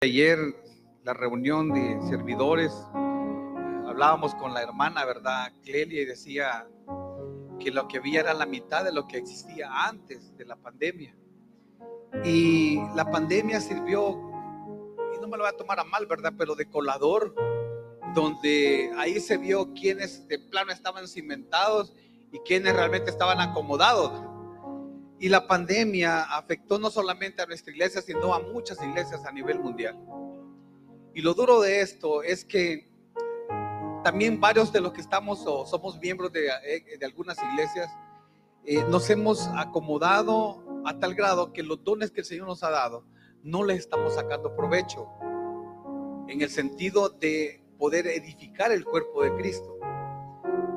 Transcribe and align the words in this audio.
Ayer 0.00 0.38
la 1.02 1.12
reunión 1.12 1.70
de 1.70 1.98
servidores, 2.08 2.72
hablábamos 3.84 4.32
con 4.36 4.54
la 4.54 4.62
hermana, 4.62 5.04
¿verdad? 5.04 5.52
Clelia 5.64 6.02
y 6.02 6.04
decía 6.04 6.68
que 7.58 7.72
lo 7.72 7.88
que 7.88 7.98
había 7.98 8.20
era 8.20 8.32
la 8.32 8.46
mitad 8.46 8.84
de 8.84 8.92
lo 8.92 9.08
que 9.08 9.16
existía 9.16 9.68
antes 9.88 10.36
de 10.36 10.44
la 10.44 10.54
pandemia. 10.54 11.16
Y 12.24 12.76
la 12.94 13.10
pandemia 13.10 13.60
sirvió, 13.60 14.10
y 15.16 15.20
no 15.20 15.26
me 15.26 15.36
lo 15.36 15.42
voy 15.42 15.52
a 15.52 15.56
tomar 15.56 15.80
a 15.80 15.84
mal, 15.84 16.06
¿verdad? 16.06 16.32
Pero 16.38 16.54
de 16.54 16.70
colador, 16.70 17.34
donde 18.14 18.92
ahí 18.98 19.18
se 19.18 19.36
vio 19.36 19.74
quienes 19.74 20.28
de 20.28 20.38
plano 20.38 20.70
estaban 20.70 21.08
cimentados 21.08 21.92
y 22.30 22.38
quienes 22.46 22.72
realmente 22.72 23.10
estaban 23.10 23.40
acomodados. 23.40 24.12
Y 25.20 25.28
la 25.28 25.46
pandemia 25.46 26.22
afectó 26.22 26.78
no 26.78 26.90
solamente 26.90 27.42
a 27.42 27.46
nuestra 27.46 27.72
iglesia, 27.72 28.00
sino 28.02 28.34
a 28.34 28.40
muchas 28.40 28.82
iglesias 28.82 29.24
a 29.24 29.32
nivel 29.32 29.58
mundial. 29.58 29.98
Y 31.14 31.22
lo 31.22 31.34
duro 31.34 31.60
de 31.60 31.80
esto 31.80 32.22
es 32.22 32.44
que 32.44 32.88
también 34.04 34.40
varios 34.40 34.72
de 34.72 34.80
los 34.80 34.92
que 34.92 35.00
estamos 35.00 35.44
o 35.46 35.66
somos 35.66 35.98
miembros 35.98 36.32
de, 36.32 36.46
eh, 36.46 36.98
de 36.98 37.04
algunas 37.04 37.36
iglesias, 37.42 37.90
eh, 38.64 38.84
nos 38.88 39.10
hemos 39.10 39.48
acomodado 39.56 40.62
a 40.84 40.98
tal 40.98 41.14
grado 41.14 41.52
que 41.52 41.62
los 41.62 41.82
dones 41.82 42.10
que 42.10 42.20
el 42.20 42.26
Señor 42.26 42.46
nos 42.46 42.62
ha 42.62 42.70
dado 42.70 43.04
no 43.42 43.64
les 43.64 43.78
estamos 43.78 44.14
sacando 44.14 44.54
provecho 44.54 45.08
en 46.28 46.42
el 46.42 46.50
sentido 46.50 47.08
de 47.08 47.62
poder 47.78 48.06
edificar 48.06 48.70
el 48.72 48.84
cuerpo 48.84 49.22
de 49.22 49.34
Cristo. 49.36 49.78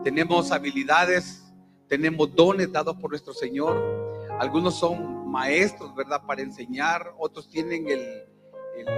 Tenemos 0.03 0.51
habilidades, 0.51 1.43
tenemos 1.87 2.33
dones 2.33 2.71
dados 2.71 2.95
por 2.97 3.09
nuestro 3.09 3.33
Señor, 3.33 4.00
algunos 4.41 4.73
son 4.73 5.29
maestros, 5.29 5.93
¿verdad? 5.93 6.23
Para 6.25 6.41
enseñar, 6.41 7.13
otros 7.19 7.47
tienen 7.47 7.85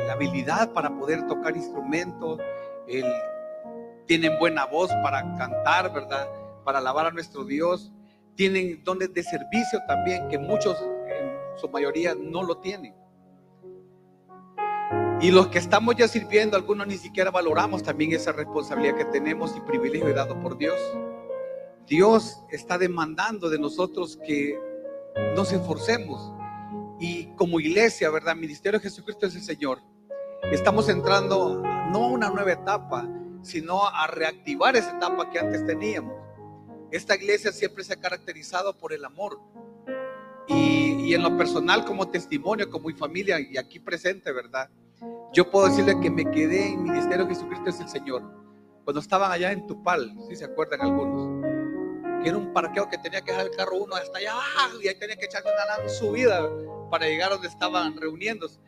la 0.08 0.14
habilidad 0.14 0.72
para 0.72 0.98
poder 0.98 1.28
tocar 1.28 1.58
instrumentos, 1.58 2.40
tienen 4.06 4.40
buena 4.40 4.66
voz 4.66 4.90
para 5.04 5.22
cantar, 5.35 5.94
¿verdad? 5.94 6.30
Para 6.63 6.80
alabar 6.80 7.08
a 7.08 7.12
nuestro 7.12 7.44
Dios. 7.44 7.91
Tienen 8.35 8.85
dones 8.85 9.13
de 9.13 9.22
servicio 9.22 9.82
también, 9.85 10.30
que 10.30 10.40
muchos, 10.40 10.82
en 11.10 11.34
su 11.57 11.68
mayoría, 11.68 12.16
no 12.16 12.41
lo 12.41 12.60
tienen. 12.60 12.96
Y 15.20 15.30
los 15.30 15.50
que 15.50 15.60
estamos 15.60 15.98
ya 15.98 16.07
sirviendo, 16.07 16.55
algunos 16.55 16.88
ni 16.88 16.96
siquiera 16.96 17.32
valoramos 17.32 17.84
también 17.84 18.13
esa 18.13 18.32
responsabilidad 18.32 18.96
que 18.96 19.05
tenemos 19.05 19.54
y 19.57 19.60
privilegio 19.60 20.13
dado 20.13 20.40
por 20.40 20.57
Dios. 20.57 20.80
Dios 21.85 22.41
está 22.50 22.78
demandando 22.78 23.50
de 23.50 23.60
nosotros 23.60 24.18
que 24.26 24.57
nos 25.36 25.52
esforcemos. 25.52 26.32
Y 27.00 27.28
como 27.36 27.60
iglesia, 27.60 28.10
¿verdad? 28.10 28.36
Ministerio 28.36 28.80
de 28.80 28.84
Jesucristo 28.84 29.26
es 29.26 29.36
el 29.36 29.44
Señor. 29.44 29.80
Estamos 30.52 30.90
entrando 30.90 31.62
no 31.92 32.04
a 32.04 32.08
una 32.08 32.30
nueva 32.30 32.52
etapa, 32.52 33.08
sino 33.41 33.88
a 33.88 34.08
reactivar 34.08 34.76
esa 34.76 34.98
etapa 34.98 35.30
que 35.30 35.40
antes 35.40 35.66
teníamos. 35.66 36.14
Esta 36.91 37.16
iglesia 37.16 37.52
siempre 37.52 37.84
se 37.84 37.94
ha 37.94 38.00
caracterizado 38.00 38.78
por 38.78 38.94
el 38.94 39.04
amor. 39.04 39.40
Y, 40.48 41.14
en 41.14 41.24
lo 41.24 41.38
personal, 41.38 41.86
como 41.86 42.10
testimonio, 42.10 42.70
como 42.70 42.88
mi 42.88 42.94
familia 42.94 43.40
y 43.40 43.58
aquí 43.58 43.80
presente, 43.80 44.32
¿verdad? 44.32 44.70
Yo 45.34 45.50
puedo 45.50 45.68
decirle 45.68 46.00
que 46.00 46.10
me 46.10 46.30
quedé 46.30 46.68
en 46.70 46.84
Ministerio 46.84 47.26
de 47.26 47.34
Jesucristo 47.34 47.70
es 47.70 47.80
el 47.80 47.90
Señor. 47.90 48.24
Cuando 48.84 49.00
estaban 49.00 49.32
allá 49.32 49.52
en 49.52 49.66
Tupal, 49.66 50.16
si 50.28 50.36
se 50.36 50.46
acuerdan 50.46 50.82
algunos 50.82 51.32
era 52.26 52.38
un 52.38 52.54
parqueo 52.54 52.90
que 52.90 52.98
tenía 52.98 53.21
que 53.21 53.32
dejar 53.32 53.48
el 53.48 53.55
carro 53.55 53.77
uno 53.77 53.96
hasta 53.96 54.18
allá 54.18 54.35
y 54.82 54.88
ahí 54.88 54.96
tenía 54.96 55.16
que 55.16 55.26
echarse 55.26 55.48
una 55.48 55.66
gran 55.66 55.90
subida 55.90 56.49
para 56.90 57.07
llegar 57.07 57.32
donde 57.32 57.48
estaban 57.48 57.98
reuniéndose. 57.98 58.60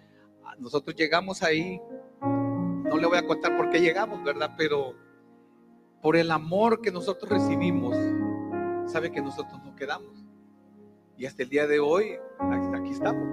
Ah, 0.43 0.55
nosotros 0.57 0.95
llegamos 0.95 1.41
ahí, 1.43 1.81
no 2.21 2.97
le 2.97 3.07
voy 3.07 3.17
a 3.17 3.25
contar 3.25 3.55
por 3.55 3.69
qué 3.69 3.79
llegamos, 3.79 4.23
¿verdad? 4.23 4.51
Pero 4.57 4.95
por 6.01 6.15
el 6.15 6.31
amor 6.31 6.81
que 6.81 6.91
nosotros 6.91 7.29
recibimos, 7.29 7.95
sabe 8.91 9.11
que 9.11 9.21
nosotros 9.21 9.63
nos 9.63 9.75
quedamos. 9.75 10.25
Y 11.17 11.25
hasta 11.25 11.43
el 11.43 11.49
día 11.49 11.65
de 11.65 11.79
hoy, 11.79 12.17
aquí 12.39 12.91
estamos. 12.91 13.25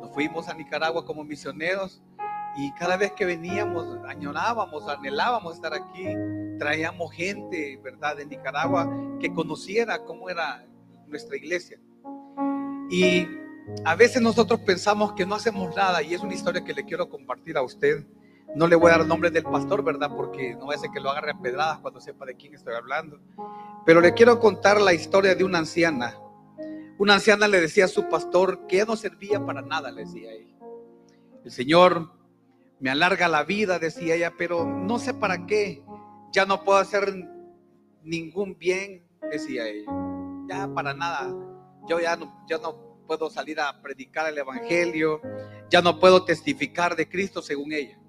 Nos 0.00 0.12
fuimos 0.12 0.48
a 0.48 0.54
Nicaragua 0.54 1.04
como 1.04 1.24
misioneros 1.24 2.02
y 2.56 2.72
cada 2.72 2.96
vez 2.96 3.12
que 3.12 3.24
veníamos, 3.24 3.98
añorábamos, 4.06 4.86
anhelábamos 4.88 5.54
estar 5.54 5.72
aquí, 5.72 6.06
traíamos 6.58 7.12
gente, 7.12 7.80
¿verdad?, 7.82 8.16
de 8.16 8.26
Nicaragua 8.26 8.90
que 9.20 9.32
conociera 9.32 10.04
cómo 10.04 10.28
era 10.28 10.66
nuestra 11.06 11.36
iglesia. 11.36 11.78
Y 12.90 13.26
a 13.84 13.94
veces 13.94 14.20
nosotros 14.20 14.60
pensamos 14.60 15.12
que 15.12 15.24
no 15.24 15.34
hacemos 15.34 15.74
nada 15.74 16.02
y 16.02 16.14
es 16.14 16.20
una 16.20 16.34
historia 16.34 16.62
que 16.62 16.74
le 16.74 16.84
quiero 16.84 17.08
compartir 17.08 17.56
a 17.56 17.62
usted. 17.62 18.04
No 18.54 18.66
le 18.66 18.76
voy 18.76 18.90
a 18.90 18.98
dar 18.98 19.06
nombre 19.06 19.30
del 19.30 19.44
pastor, 19.44 19.82
¿verdad? 19.82 20.10
Porque 20.14 20.54
no 20.56 20.66
va 20.66 20.74
a 20.74 20.78
ser 20.78 20.90
que 20.90 21.00
lo 21.00 21.10
agarre 21.10 21.30
a 21.30 21.38
pedradas 21.38 21.78
cuando 21.78 22.00
sepa 22.00 22.26
de 22.26 22.36
quién 22.36 22.54
estoy 22.54 22.74
hablando. 22.74 23.18
Pero 23.86 24.00
le 24.02 24.12
quiero 24.12 24.38
contar 24.38 24.78
la 24.80 24.92
historia 24.92 25.34
de 25.34 25.44
una 25.44 25.58
anciana. 25.58 26.18
Una 26.98 27.14
anciana 27.14 27.48
le 27.48 27.60
decía 27.62 27.86
a 27.86 27.88
su 27.88 28.08
pastor 28.10 28.66
que 28.66 28.84
no 28.84 28.96
servía 28.96 29.44
para 29.44 29.62
nada, 29.62 29.90
le 29.90 30.04
decía 30.04 30.32
ella. 30.32 30.54
El 31.44 31.50
Señor 31.50 32.12
me 32.82 32.90
alarga 32.90 33.28
la 33.28 33.44
vida, 33.44 33.78
decía 33.78 34.16
ella, 34.16 34.34
pero 34.36 34.66
no 34.66 34.98
sé 34.98 35.14
para 35.14 35.46
qué. 35.46 35.84
Ya 36.32 36.46
no 36.46 36.64
puedo 36.64 36.80
hacer 36.80 37.14
ningún 38.02 38.58
bien, 38.58 39.06
decía 39.30 39.68
ella. 39.68 39.86
Ya 40.48 40.68
para 40.74 40.92
nada. 40.92 41.32
Yo 41.88 42.00
ya 42.00 42.16
no, 42.16 42.44
no 42.50 43.04
puedo 43.06 43.30
salir 43.30 43.60
a 43.60 43.80
predicar 43.80 44.28
el 44.28 44.36
Evangelio. 44.36 45.20
Ya 45.70 45.80
no 45.80 46.00
puedo 46.00 46.24
testificar 46.24 46.96
de 46.96 47.08
Cristo 47.08 47.40
según 47.40 47.72
ella. 47.72 48.00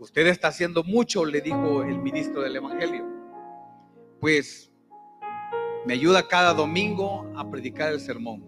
Usted 0.00 0.26
está 0.26 0.48
haciendo 0.48 0.82
mucho, 0.82 1.24
le 1.24 1.40
dijo 1.40 1.84
el 1.84 2.00
ministro 2.00 2.42
del 2.42 2.56
Evangelio. 2.56 3.06
Pues 4.20 4.72
me 5.86 5.92
ayuda 5.92 6.26
cada 6.26 6.52
domingo 6.52 7.30
a 7.36 7.48
predicar 7.48 7.92
el 7.92 8.00
sermón. 8.00 8.44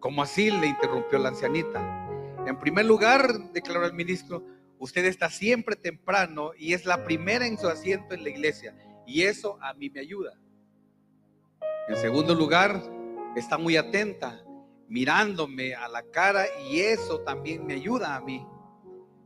Como 0.00 0.22
así 0.22 0.50
le 0.50 0.66
interrumpió 0.66 1.18
la 1.18 1.30
ancianita. 1.30 2.01
En 2.46 2.58
primer 2.58 2.86
lugar, 2.86 3.52
declaró 3.52 3.86
el 3.86 3.92
ministro, 3.92 4.44
usted 4.78 5.04
está 5.04 5.30
siempre 5.30 5.76
temprano 5.76 6.52
y 6.58 6.72
es 6.72 6.86
la 6.86 7.04
primera 7.04 7.46
en 7.46 7.56
su 7.56 7.68
asiento 7.68 8.14
en 8.14 8.24
la 8.24 8.30
iglesia. 8.30 8.74
Y 9.06 9.22
eso 9.22 9.58
a 9.62 9.74
mí 9.74 9.90
me 9.90 10.00
ayuda. 10.00 10.32
En 11.88 11.96
segundo 11.96 12.34
lugar, 12.34 12.82
está 13.36 13.58
muy 13.58 13.76
atenta, 13.76 14.44
mirándome 14.88 15.74
a 15.74 15.88
la 15.88 16.02
cara 16.02 16.44
y 16.68 16.80
eso 16.80 17.20
también 17.20 17.66
me 17.66 17.74
ayuda 17.74 18.16
a 18.16 18.20
mí. 18.20 18.46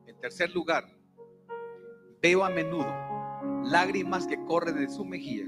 En 0.07 0.19
tercer 0.21 0.51
lugar, 0.51 0.85
veo 2.21 2.45
a 2.45 2.51
menudo 2.51 2.87
lágrimas 3.65 4.27
que 4.27 4.43
corren 4.45 4.77
de 4.77 4.89
su 4.89 5.05
mejilla. 5.05 5.47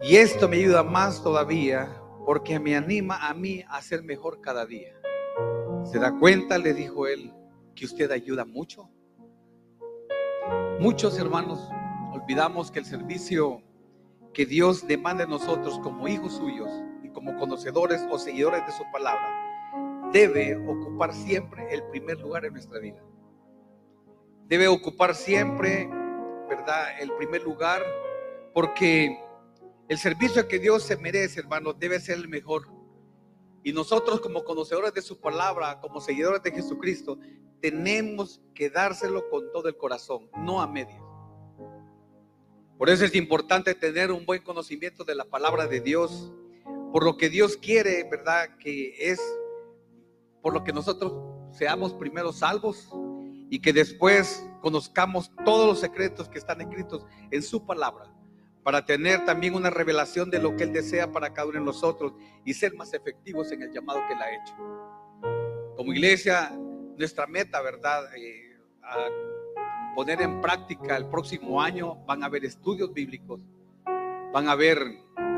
Y 0.00 0.16
esto 0.16 0.48
me 0.48 0.56
ayuda 0.56 0.82
más 0.82 1.22
todavía 1.22 2.00
porque 2.24 2.60
me 2.60 2.76
anima 2.76 3.28
a 3.28 3.34
mí 3.34 3.64
a 3.68 3.80
ser 3.82 4.02
mejor 4.02 4.40
cada 4.40 4.64
día. 4.64 4.97
¿Se 5.84 5.98
da 5.98 6.18
cuenta, 6.18 6.58
le 6.58 6.74
dijo 6.74 7.06
él, 7.06 7.32
que 7.74 7.86
usted 7.86 8.10
ayuda 8.10 8.44
mucho? 8.44 8.90
Muchos 10.80 11.18
hermanos 11.18 11.68
olvidamos 12.12 12.70
que 12.70 12.78
el 12.78 12.84
servicio 12.84 13.62
que 14.32 14.46
Dios 14.46 14.86
demanda 14.86 15.24
de 15.24 15.30
nosotros 15.30 15.78
como 15.80 16.06
hijos 16.06 16.34
suyos 16.34 16.70
y 17.02 17.08
como 17.08 17.36
conocedores 17.36 18.06
o 18.10 18.18
seguidores 18.18 18.64
de 18.66 18.72
su 18.72 18.84
palabra 18.92 20.10
debe 20.12 20.56
ocupar 20.56 21.12
siempre 21.12 21.66
el 21.74 21.82
primer 21.84 22.18
lugar 22.20 22.44
en 22.44 22.52
nuestra 22.52 22.78
vida. 22.78 23.02
Debe 24.46 24.68
ocupar 24.68 25.14
siempre, 25.14 25.88
¿verdad? 26.48 27.00
El 27.00 27.12
primer 27.12 27.42
lugar 27.42 27.82
porque 28.54 29.18
el 29.88 29.98
servicio 29.98 30.48
que 30.48 30.58
Dios 30.58 30.82
se 30.82 30.96
merece, 30.96 31.40
hermano, 31.40 31.72
debe 31.72 31.98
ser 32.00 32.18
el 32.18 32.28
mejor. 32.28 32.77
Y 33.62 33.72
nosotros 33.72 34.20
como 34.20 34.44
conocedores 34.44 34.94
de 34.94 35.02
su 35.02 35.20
palabra, 35.20 35.80
como 35.80 36.00
seguidores 36.00 36.42
de 36.42 36.52
Jesucristo, 36.52 37.18
tenemos 37.60 38.40
que 38.54 38.70
dárselo 38.70 39.28
con 39.28 39.50
todo 39.52 39.68
el 39.68 39.76
corazón, 39.76 40.30
no 40.36 40.60
a 40.62 40.66
medias. 40.66 41.02
Por 42.76 42.88
eso 42.88 43.04
es 43.04 43.14
importante 43.14 43.74
tener 43.74 44.12
un 44.12 44.24
buen 44.24 44.42
conocimiento 44.42 45.04
de 45.04 45.16
la 45.16 45.24
palabra 45.24 45.66
de 45.66 45.80
Dios, 45.80 46.32
por 46.92 47.04
lo 47.04 47.16
que 47.16 47.28
Dios 47.28 47.56
quiere, 47.56 48.04
¿verdad? 48.08 48.56
Que 48.58 49.10
es 49.10 49.20
por 50.40 50.54
lo 50.54 50.62
que 50.62 50.72
nosotros 50.72 51.12
seamos 51.50 51.92
primero 51.94 52.32
salvos 52.32 52.88
y 53.50 53.60
que 53.60 53.72
después 53.72 54.48
conozcamos 54.60 55.32
todos 55.44 55.66
los 55.66 55.80
secretos 55.80 56.28
que 56.28 56.38
están 56.38 56.60
escritos 56.60 57.04
en 57.30 57.42
su 57.42 57.66
palabra 57.66 58.14
para 58.68 58.84
tener 58.84 59.24
también 59.24 59.54
una 59.54 59.70
revelación 59.70 60.28
de 60.28 60.38
lo 60.38 60.54
que 60.54 60.64
Él 60.64 60.74
desea 60.74 61.10
para 61.10 61.32
cada 61.32 61.48
uno 61.48 61.58
de 61.58 61.64
nosotros 61.64 62.12
y 62.44 62.52
ser 62.52 62.74
más 62.74 62.92
efectivos 62.92 63.50
en 63.50 63.62
el 63.62 63.72
llamado 63.72 64.00
que 64.06 64.12
Él 64.12 64.20
ha 64.20 64.30
hecho. 64.30 65.74
Como 65.74 65.90
iglesia, 65.90 66.50
nuestra 66.98 67.26
meta, 67.26 67.62
¿verdad? 67.62 68.14
Eh, 68.14 68.58
a 68.82 69.94
poner 69.94 70.20
en 70.20 70.42
práctica 70.42 70.98
el 70.98 71.06
próximo 71.06 71.62
año 71.62 71.94
van 72.04 72.22
a 72.22 72.26
haber 72.26 72.44
estudios 72.44 72.92
bíblicos, 72.92 73.40
van 74.34 74.48
a 74.48 74.52
haber, 74.52 74.76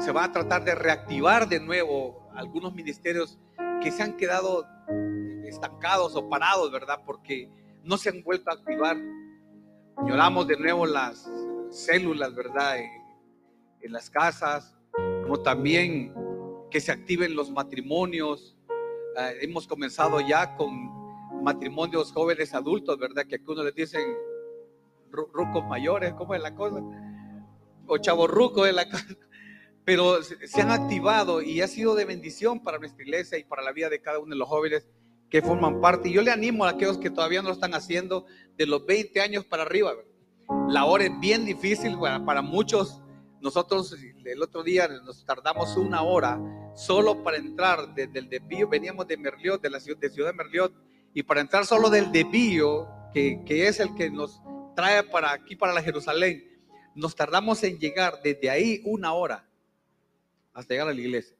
se 0.01 0.11
va 0.11 0.25
a 0.25 0.33
tratar 0.33 0.65
de 0.65 0.75
reactivar 0.75 1.49
de 1.49 1.61
nuevo 1.61 2.29
algunos 2.35 2.75
ministerios 2.75 3.39
que 3.81 3.93
se 3.93 4.03
han 4.03 4.17
quedado 4.17 4.67
estancados 5.45 6.17
o 6.17 6.29
parados, 6.29 6.73
¿verdad? 6.73 6.99
Porque 7.07 7.49
no 7.85 7.97
se 7.97 8.09
han 8.09 8.25
vuelto 8.25 8.51
a 8.51 8.55
activar. 8.55 8.97
Lloramos 10.05 10.49
de 10.49 10.57
nuevo 10.57 10.85
las 10.85 11.31
células, 11.71 12.35
¿verdad? 12.35 12.79
En, 13.81 13.93
las 13.93 14.11
casas, 14.11 14.75
como 15.23 15.41
también 15.43 16.15
que 16.71 16.81
se 16.81 16.93
activen 16.93 17.35
los 17.35 17.51
matrimonios. 17.51 18.57
Ah, 19.17 19.31
hemos 19.41 19.67
comenzado 19.67 20.21
ya 20.21 20.57
con 20.57 21.43
matrimonios 21.43 22.13
jóvenes 22.13 22.55
adultos, 22.55 22.99
¿verdad? 22.99 23.27
Que 23.27 23.37
algunos 23.37 23.65
les 23.65 23.75
dicen 23.75 24.03
rucos 25.11 25.65
mayores, 25.67 26.15
¿cómo 26.15 26.35
es 26.35 26.43
la 26.43 26.55
cosa? 26.55 26.81
O 27.87 27.99
chavos 27.99 28.31
rucos 28.31 28.69
es 28.69 28.75
la 28.75 28.89
cosa. 28.89 29.07
Pero 29.85 30.23
se 30.23 30.61
han 30.61 30.71
activado 30.71 31.43
y 31.43 31.63
ha 31.63 31.67
sido 31.67 31.95
de 31.95 32.05
bendición 32.05 32.63
para 32.63 32.79
nuestra 32.79 33.03
iglesia 33.03 33.39
y 33.39 33.45
para 33.45 33.63
la 33.63 33.73
vida 33.73 33.89
de 33.89 34.01
cada 34.01 34.19
uno 34.19 34.31
de 34.31 34.39
los 34.39 34.49
jóvenes 34.49 34.87
que 35.31 35.41
forman 35.41 35.81
parte. 35.81 36.09
Y 36.09 36.13
yo 36.13 36.23
le 36.23 36.31
animo 36.31 36.65
a 36.65 36.71
aquellos 36.71 36.99
que 36.99 37.11
todavía 37.11 37.41
no 37.41 37.49
lo 37.49 37.55
están 37.55 37.75
haciendo 37.75 38.27
de 38.57 38.67
los 38.67 38.85
20 38.85 39.21
años 39.21 39.45
para 39.45 39.63
arriba. 39.63 39.93
La 40.69 40.85
hora 40.85 41.05
es 41.05 41.21
bien 41.21 41.45
difícil 41.45 41.97
para, 41.99 42.43
muchos. 42.43 43.01
Nosotros 43.41 43.97
el 44.25 44.43
otro 44.43 44.63
día 44.63 44.89
nos 44.89 45.25
tardamos 45.25 45.77
una 45.77 46.03
hora 46.03 46.39
solo 46.75 47.23
para 47.23 47.39
entrar 47.39 47.95
desde 47.95 48.19
el 48.19 48.29
desvío. 48.29 48.69
Veníamos 48.69 49.07
de 49.07 49.17
Merliot, 49.17 49.63
de 49.63 49.71
la 49.71 49.81
ciudad 49.81 49.99
de, 49.99 50.11
ciudad 50.11 50.31
de 50.31 50.37
Merliot, 50.37 50.73
y 51.15 51.23
para 51.23 51.41
entrar 51.41 51.65
solo 51.65 51.91
del 51.91 52.13
desvío, 52.13 52.89
que, 53.13 53.43
que 53.45 53.67
es 53.67 53.81
el 53.81 53.95
que 53.95 54.11
nos 54.11 54.41
trae 54.77 55.03
para 55.03 55.33
aquí, 55.33 55.57
para 55.57 55.73
la 55.73 55.83
Jerusalén, 55.83 56.45
nos 56.95 57.15
tardamos 57.15 57.63
en 57.63 57.79
llegar 57.79 58.21
desde 58.23 58.51
ahí 58.51 58.83
una 58.85 59.13
hora 59.13 59.49
hasta 60.53 60.75
llegar 60.75 60.89
a 60.89 60.95
la 60.95 61.01
iglesia. 61.01 61.37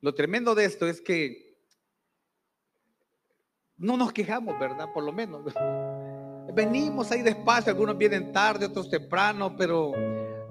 Lo 0.00 0.14
tremendo 0.14 0.54
de 0.54 0.64
esto 0.64 0.86
es 0.86 1.00
que 1.00 1.56
no 3.76 3.96
nos 3.96 4.12
quejamos, 4.12 4.58
¿verdad? 4.58 4.92
Por 4.92 5.02
lo 5.02 5.12
menos. 5.12 5.44
Venimos 6.54 7.10
ahí 7.10 7.22
despacio, 7.22 7.72
algunos 7.72 7.98
vienen 7.98 8.32
tarde, 8.32 8.66
otros 8.66 8.88
temprano, 8.88 9.56
pero 9.56 9.92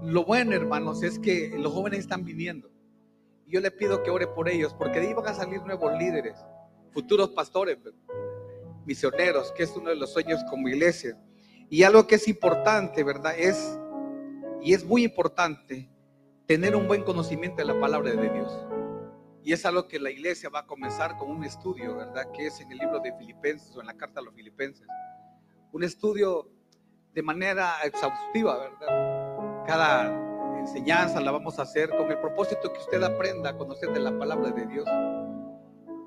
lo 0.04 0.26
bueno, 0.26 0.54
hermanos, 0.54 1.02
es 1.02 1.18
que 1.18 1.56
los 1.58 1.72
jóvenes 1.72 2.00
están 2.00 2.26
viniendo. 2.26 2.70
Yo 3.48 3.62
le 3.62 3.72
pido 3.72 4.04
que 4.04 4.10
ore 4.10 4.28
por 4.28 4.50
ellos, 4.50 4.74
porque 4.74 5.00
de 5.00 5.08
ahí 5.08 5.14
van 5.14 5.28
a 5.28 5.34
salir 5.34 5.62
nuevos 5.62 5.94
líderes, 5.98 6.36
futuros 6.92 7.30
pastores, 7.30 7.78
misioneros, 8.86 9.54
que 9.54 9.64
es 9.64 9.76
uno 9.78 9.92
de 9.92 9.96
los 9.96 10.12
sueños 10.12 10.44
como 10.50 10.68
iglesia. 10.68 11.18
Y 11.70 11.84
algo 11.84 12.06
que 12.06 12.16
es 12.16 12.28
importante, 12.28 13.04
¿verdad? 13.04 13.34
Es, 13.38 13.80
y 14.62 14.74
es 14.74 14.84
muy 14.84 15.04
importante, 15.04 15.90
tener 16.46 16.76
un 16.76 16.88
buen 16.88 17.04
conocimiento 17.04 17.58
de 17.58 17.66
la 17.74 17.80
palabra 17.80 18.12
de 18.12 18.30
Dios. 18.30 18.52
Y 19.42 19.54
es 19.54 19.66
algo 19.66 19.88
que 19.88 20.00
la 20.00 20.12
iglesia 20.12 20.50
va 20.50 20.60
a 20.60 20.66
comenzar 20.66 21.18
con 21.18 21.30
un 21.30 21.44
estudio, 21.44 21.96
¿verdad? 21.96 22.30
Que 22.34 22.48
es 22.48 22.60
en 22.60 22.72
el 22.72 22.78
libro 22.78 23.00
de 23.00 23.14
Filipenses 23.14 23.76
o 23.76 23.82
en 23.82 23.88
la 23.88 23.94
carta 23.94 24.20
a 24.20 24.24
los 24.24 24.34
Filipenses. 24.34 24.88
Un 25.74 25.84
estudio 25.84 26.48
de 27.16 27.24
manera 27.24 27.78
exhaustiva, 27.84 28.60
¿verdad? 28.60 29.66
Cada 29.66 30.60
enseñanza 30.60 31.20
la 31.20 31.32
vamos 31.32 31.58
a 31.58 31.64
hacer 31.64 31.90
con 31.90 32.12
el 32.12 32.20
propósito 32.20 32.72
que 32.72 32.80
usted 32.80 33.02
aprenda 33.02 33.50
a 33.50 33.58
conocer 33.58 33.92
de 33.92 34.00
la 34.00 34.16
palabra 34.16 34.52
de 34.52 34.68
Dios. 34.68 34.88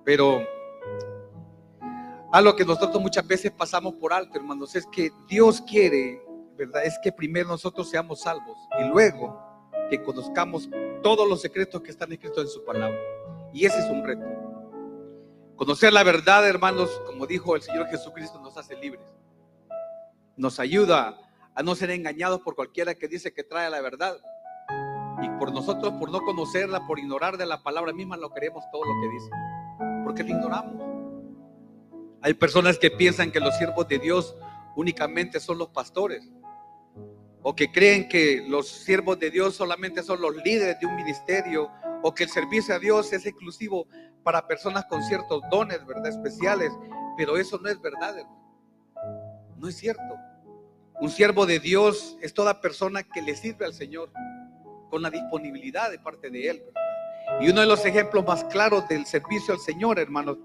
Pero 0.05 0.41
algo 2.31 2.55
que 2.55 2.65
nosotros 2.65 3.03
muchas 3.03 3.27
veces 3.27 3.51
pasamos 3.51 3.95
por 3.95 4.13
alto, 4.13 4.39
hermanos, 4.39 4.77
es 4.77 4.87
que 4.87 5.11
Dios 5.29 5.61
quiere, 5.63 6.23
¿verdad? 6.57 6.85
Es 6.85 6.97
que 7.03 7.11
primero 7.11 7.49
nosotros 7.49 7.91
seamos 7.91 8.21
salvos 8.21 8.57
y 8.79 8.85
luego 8.85 9.37
que 9.91 10.01
conozcamos 10.01 10.71
todos 11.03 11.29
los 11.29 11.41
secretos 11.41 11.83
que 11.83 11.91
están 11.91 12.13
escritos 12.13 12.45
en 12.45 12.49
su 12.51 12.65
palabra. 12.65 13.01
Y 13.53 13.67
ese 13.67 13.81
es 13.81 13.91
un 13.91 14.05
reto. 14.05 14.25
Conocer 15.57 15.93
la 15.93 16.05
verdad, 16.05 16.47
hermanos, 16.47 16.89
como 17.05 17.27
dijo 17.27 17.57
el 17.57 17.63
Señor 17.63 17.89
Jesucristo, 17.89 18.41
nos 18.41 18.57
hace 18.57 18.77
libres. 18.77 19.16
Nos 20.37 20.61
ayuda 20.61 21.19
a 21.55 21.63
no 21.63 21.75
ser 21.75 21.91
engañados 21.91 22.41
por 22.41 22.55
cualquiera 22.55 22.95
que 22.95 23.09
dice 23.09 23.33
que 23.33 23.45
trae 23.45 23.71
la 23.71 23.81
verdad. 23.81 24.17
Y 25.23 25.29
por 25.39 25.53
nosotros, 25.53 25.95
por 25.95 26.11
no 26.11 26.21
conocerla, 26.21 26.87
por 26.87 26.99
ignorar 26.99 27.37
de 27.37 27.47
la 27.47 27.63
palabra 27.63 27.93
misma, 27.93 28.17
lo 28.17 28.33
queremos 28.33 28.65
todo 28.71 28.85
lo 28.85 29.01
que 29.01 29.09
dice. 29.09 29.31
Porque 30.05 30.23
lo 30.23 30.31
ignoramos. 30.31 30.75
Hay 32.23 32.35
personas 32.35 32.79
que 32.79 32.91
piensan 32.91 33.31
que 33.33 33.41
los 33.41 33.57
siervos 33.57 33.89
de 33.89 33.99
Dios 33.99 34.37
únicamente 34.75 35.41
son 35.41 35.59
los 35.59 35.69
pastores 35.69 36.29
o 37.49 37.55
que 37.55 37.71
creen 37.71 38.09
que 38.09 38.45
los 38.49 38.67
siervos 38.67 39.21
de 39.21 39.31
Dios 39.31 39.55
solamente 39.55 40.03
son 40.03 40.21
los 40.21 40.35
líderes 40.45 40.81
de 40.81 40.87
un 40.87 40.97
ministerio, 40.97 41.71
o 42.03 42.13
que 42.13 42.25
el 42.25 42.29
servicio 42.29 42.75
a 42.75 42.81
Dios 42.81 43.13
es 43.13 43.25
exclusivo 43.25 43.87
para 44.25 44.49
personas 44.49 44.85
con 44.87 45.01
ciertos 45.05 45.41
dones, 45.49 45.87
¿verdad? 45.87 46.09
Especiales, 46.09 46.73
pero 47.17 47.37
eso 47.37 47.57
no 47.63 47.69
es 47.69 47.81
verdad, 47.81 48.17
No 49.59 49.69
es 49.69 49.77
cierto. 49.77 50.03
Un 51.01 51.11
siervo 51.11 51.47
de 51.47 51.61
Dios 51.61 52.17
es 52.21 52.33
toda 52.33 52.61
persona 52.61 53.03
que 53.03 53.23
le 53.23 53.35
sirve 53.37 53.67
al 53.67 53.75
Señor 53.75 54.11
con 54.91 55.03
la 55.03 55.11
disponibilidad 55.11 55.91
de 55.91 55.99
parte 55.99 56.31
de 56.31 56.49
Él. 56.49 56.63
Y 57.41 57.51
uno 57.51 57.61
de 57.61 57.67
los 57.67 57.85
ejemplos 57.85 58.25
más 58.25 58.45
claros 58.45 58.89
del 58.89 59.05
servicio 59.05 59.53
al 59.53 59.61
Señor, 59.61 59.99
hermanos, 59.99 60.39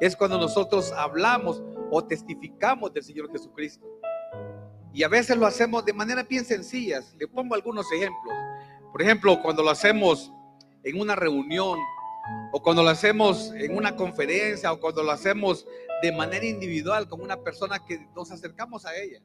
es 0.00 0.16
cuando 0.16 0.38
nosotros 0.38 0.92
hablamos 0.92 1.62
o 1.90 2.04
testificamos 2.04 2.92
del 2.92 3.02
Señor 3.02 3.30
Jesucristo. 3.32 3.86
Y 4.92 5.02
a 5.02 5.08
veces 5.08 5.36
lo 5.36 5.46
hacemos 5.46 5.84
de 5.84 5.92
manera 5.92 6.22
bien 6.22 6.44
sencilla. 6.44 7.00
Le 7.18 7.26
pongo 7.28 7.54
algunos 7.54 7.90
ejemplos. 7.92 8.34
Por 8.92 9.02
ejemplo, 9.02 9.40
cuando 9.42 9.62
lo 9.62 9.70
hacemos 9.70 10.32
en 10.84 11.00
una 11.00 11.14
reunión 11.14 11.78
o 12.52 12.62
cuando 12.62 12.82
lo 12.82 12.90
hacemos 12.90 13.52
en 13.54 13.76
una 13.76 13.96
conferencia 13.96 14.72
o 14.72 14.80
cuando 14.80 15.02
lo 15.02 15.10
hacemos 15.10 15.66
de 16.02 16.12
manera 16.12 16.46
individual 16.46 17.08
con 17.08 17.20
una 17.20 17.42
persona 17.42 17.84
que 17.84 18.06
nos 18.14 18.30
acercamos 18.30 18.86
a 18.86 18.96
ella. 18.96 19.20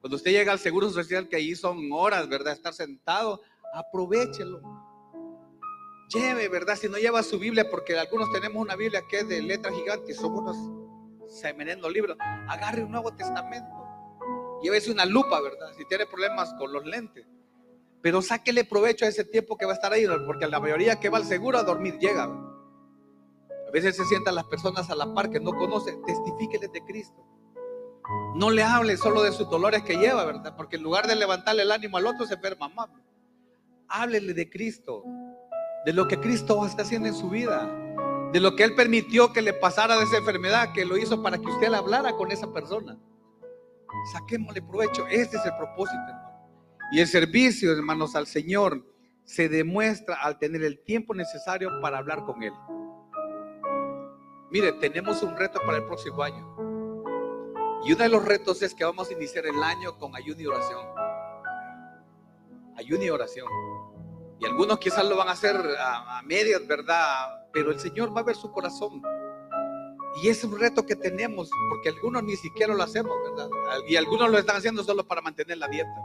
Cuando 0.00 0.16
usted 0.16 0.32
llega 0.32 0.52
al 0.52 0.58
Seguro 0.58 0.90
Social, 0.90 1.28
que 1.28 1.36
ahí 1.36 1.54
son 1.54 1.90
horas, 1.92 2.28
¿verdad? 2.28 2.52
Estar 2.52 2.74
sentado, 2.74 3.40
aprovechelo. 3.72 4.60
Lleve, 6.08 6.48
¿verdad? 6.48 6.76
Si 6.76 6.88
no 6.88 6.98
lleva 6.98 7.22
su 7.22 7.38
Biblia, 7.38 7.70
porque 7.70 7.98
algunos 7.98 8.30
tenemos 8.32 8.60
una 8.60 8.76
Biblia 8.76 9.02
que 9.08 9.20
es 9.20 9.28
de 9.28 9.40
letra 9.40 9.72
gigante 9.72 10.12
y 10.12 10.14
son 10.14 10.32
unos 10.32 10.56
semenendo 11.40 11.88
libros, 11.88 12.16
agarre 12.48 12.84
un 12.84 12.90
Nuevo 12.90 13.14
Testamento 13.14 13.82
Llévese 14.62 14.92
una 14.92 15.04
lupa, 15.04 15.40
¿verdad? 15.40 15.72
Si 15.76 15.84
tiene 15.86 16.06
problemas 16.06 16.54
con 16.54 16.72
los 16.72 16.86
lentes. 16.86 17.26
Pero 18.00 18.22
sáquele 18.22 18.64
provecho 18.64 19.04
a 19.04 19.08
ese 19.08 19.24
tiempo 19.24 19.56
que 19.56 19.66
va 19.66 19.72
a 19.72 19.74
estar 19.74 19.92
ahí, 19.92 20.06
porque 20.24 20.46
la 20.46 20.60
mayoría 20.60 21.00
que 21.00 21.08
va 21.08 21.18
al 21.18 21.24
seguro 21.24 21.58
a 21.58 21.64
dormir 21.64 21.98
llega. 21.98 22.30
Veces 23.72 23.96
se 23.96 24.04
sientan 24.04 24.34
las 24.34 24.44
personas 24.44 24.90
a 24.90 24.94
la 24.94 25.12
par 25.14 25.30
que 25.30 25.40
no 25.40 25.52
conocen. 25.52 26.02
Testifíqueles 26.04 26.70
de 26.72 26.84
Cristo. 26.84 27.26
No 28.34 28.50
le 28.50 28.62
hable 28.62 28.96
solo 28.96 29.22
de 29.22 29.32
sus 29.32 29.48
dolores 29.48 29.82
que 29.82 29.96
lleva, 29.96 30.24
¿verdad? 30.24 30.54
Porque 30.56 30.76
en 30.76 30.82
lugar 30.82 31.06
de 31.06 31.16
levantarle 31.16 31.62
el 31.62 31.72
ánimo 31.72 31.96
al 31.96 32.06
otro, 32.06 32.26
se 32.26 32.34
enferma 32.34 32.68
más. 32.68 32.88
Háblele 33.88 34.34
de 34.34 34.48
Cristo, 34.48 35.04
de 35.84 35.92
lo 35.92 36.08
que 36.08 36.18
Cristo 36.18 36.64
está 36.66 36.82
haciendo 36.82 37.08
en 37.08 37.14
su 37.14 37.28
vida, 37.28 37.70
de 38.32 38.40
lo 38.40 38.56
que 38.56 38.64
Él 38.64 38.74
permitió 38.74 39.32
que 39.32 39.42
le 39.42 39.52
pasara 39.52 39.96
de 39.98 40.04
esa 40.04 40.18
enfermedad, 40.18 40.72
que 40.72 40.84
lo 40.84 40.96
hizo 40.96 41.22
para 41.22 41.38
que 41.38 41.46
usted 41.46 41.68
le 41.68 41.76
hablara 41.76 42.12
con 42.12 42.30
esa 42.30 42.50
persona. 42.52 42.98
Saquémosle 44.12 44.62
provecho. 44.62 45.06
Este 45.08 45.36
es 45.36 45.44
el 45.44 45.56
propósito, 45.56 46.00
hermano. 46.08 46.32
Y 46.92 47.00
el 47.00 47.06
servicio, 47.06 47.72
hermanos, 47.72 48.16
al 48.16 48.26
Señor 48.26 48.84
se 49.24 49.48
demuestra 49.48 50.16
al 50.16 50.38
tener 50.38 50.62
el 50.62 50.82
tiempo 50.82 51.14
necesario 51.14 51.70
para 51.80 51.98
hablar 51.98 52.24
con 52.24 52.42
Él. 52.42 52.52
Mire, 54.52 54.72
tenemos 54.72 55.22
un 55.22 55.34
reto 55.34 55.58
para 55.64 55.78
el 55.78 55.84
próximo 55.84 56.22
año. 56.22 56.46
Y 57.86 57.94
uno 57.94 58.02
de 58.02 58.08
los 58.10 58.22
retos 58.22 58.60
es 58.60 58.74
que 58.74 58.84
vamos 58.84 59.08
a 59.08 59.14
iniciar 59.14 59.46
el 59.46 59.62
año 59.62 59.96
con 59.96 60.14
ayuno 60.14 60.42
y 60.42 60.46
oración. 60.46 60.86
Ayuno 62.76 63.02
y 63.02 63.08
oración. 63.08 63.46
Y 64.38 64.44
algunos 64.44 64.78
quizás 64.78 65.08
lo 65.08 65.16
van 65.16 65.28
a 65.28 65.32
hacer 65.32 65.56
a, 65.80 66.20
medias, 66.26 66.66
¿verdad? 66.66 67.48
Pero 67.50 67.70
el 67.70 67.80
Señor 67.80 68.14
va 68.14 68.20
a 68.20 68.24
ver 68.24 68.36
su 68.36 68.52
corazón. 68.52 69.00
Y 70.22 70.28
es 70.28 70.44
un 70.44 70.60
reto 70.60 70.84
que 70.84 70.96
tenemos, 70.96 71.50
porque 71.70 71.88
algunos 71.88 72.22
ni 72.22 72.36
siquiera 72.36 72.74
lo 72.74 72.82
hacemos, 72.82 73.16
¿verdad? 73.30 73.48
Y 73.88 73.96
algunos 73.96 74.30
lo 74.30 74.36
están 74.36 74.56
haciendo 74.56 74.84
solo 74.84 75.08
para 75.08 75.22
mantener 75.22 75.56
la 75.56 75.68
dieta. 75.68 75.96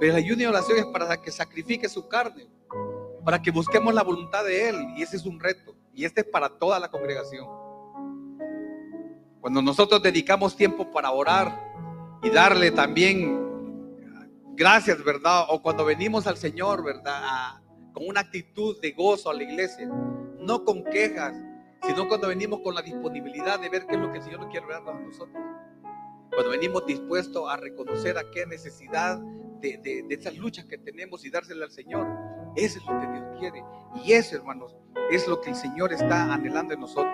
Pero 0.00 0.12
la 0.12 0.18
ayuno 0.18 0.42
y 0.42 0.46
oración 0.46 0.78
es 0.78 0.86
para 0.86 1.22
que 1.22 1.30
sacrifique 1.30 1.88
su 1.88 2.08
carne, 2.08 2.48
para 3.24 3.40
que 3.40 3.52
busquemos 3.52 3.94
la 3.94 4.02
voluntad 4.02 4.44
de 4.44 4.70
Él. 4.70 4.86
Y 4.96 5.02
ese 5.02 5.18
es 5.18 5.24
un 5.24 5.38
reto. 5.38 5.73
Y 5.94 6.04
este 6.04 6.22
es 6.22 6.26
para 6.26 6.48
toda 6.48 6.78
la 6.78 6.90
congregación. 6.90 7.46
Cuando 9.40 9.62
nosotros 9.62 10.02
dedicamos 10.02 10.56
tiempo 10.56 10.90
para 10.90 11.10
orar 11.10 11.72
y 12.22 12.30
darle 12.30 12.70
también 12.70 13.44
gracias, 14.54 15.02
¿verdad? 15.04 15.44
O 15.50 15.62
cuando 15.62 15.84
venimos 15.84 16.26
al 16.26 16.36
Señor, 16.36 16.82
¿verdad? 16.82 17.60
con 17.94 18.08
una 18.08 18.20
actitud 18.20 18.80
de 18.80 18.90
gozo 18.90 19.30
a 19.30 19.34
la 19.34 19.44
iglesia, 19.44 19.86
no 19.86 20.64
con 20.64 20.82
quejas, 20.84 21.36
sino 21.86 22.08
cuando 22.08 22.28
venimos 22.28 22.60
con 22.60 22.74
la 22.74 22.82
disponibilidad 22.82 23.60
de 23.60 23.68
ver 23.68 23.86
qué 23.86 23.94
es 23.94 24.00
lo 24.00 24.10
que 24.10 24.18
el 24.18 24.24
Señor 24.24 24.48
quiere 24.48 24.66
darnos 24.66 24.94
a 24.96 24.98
nosotros. 24.98 25.42
Cuando 26.30 26.50
venimos 26.50 26.84
dispuestos 26.86 27.48
a 27.48 27.56
reconocer 27.56 28.18
a 28.18 28.28
qué 28.32 28.44
necesidad 28.46 29.20
de, 29.60 29.78
de, 29.78 30.14
esas 30.14 30.36
luchas 30.36 30.64
que 30.64 30.76
tenemos 30.76 31.24
y 31.24 31.30
dársela 31.30 31.66
al 31.66 31.70
Señor. 31.70 32.06
Eso 32.56 32.78
es 32.78 32.86
lo 32.86 33.00
que 33.00 33.06
Dios 33.06 33.24
quiere. 33.38 33.64
Y 34.04 34.12
eso, 34.12 34.36
hermanos, 34.36 34.76
es 35.10 35.26
lo 35.28 35.40
que 35.40 35.50
el 35.50 35.56
Señor 35.56 35.92
está 35.92 36.32
anhelando 36.32 36.74
en 36.74 36.80
nosotros. 36.80 37.12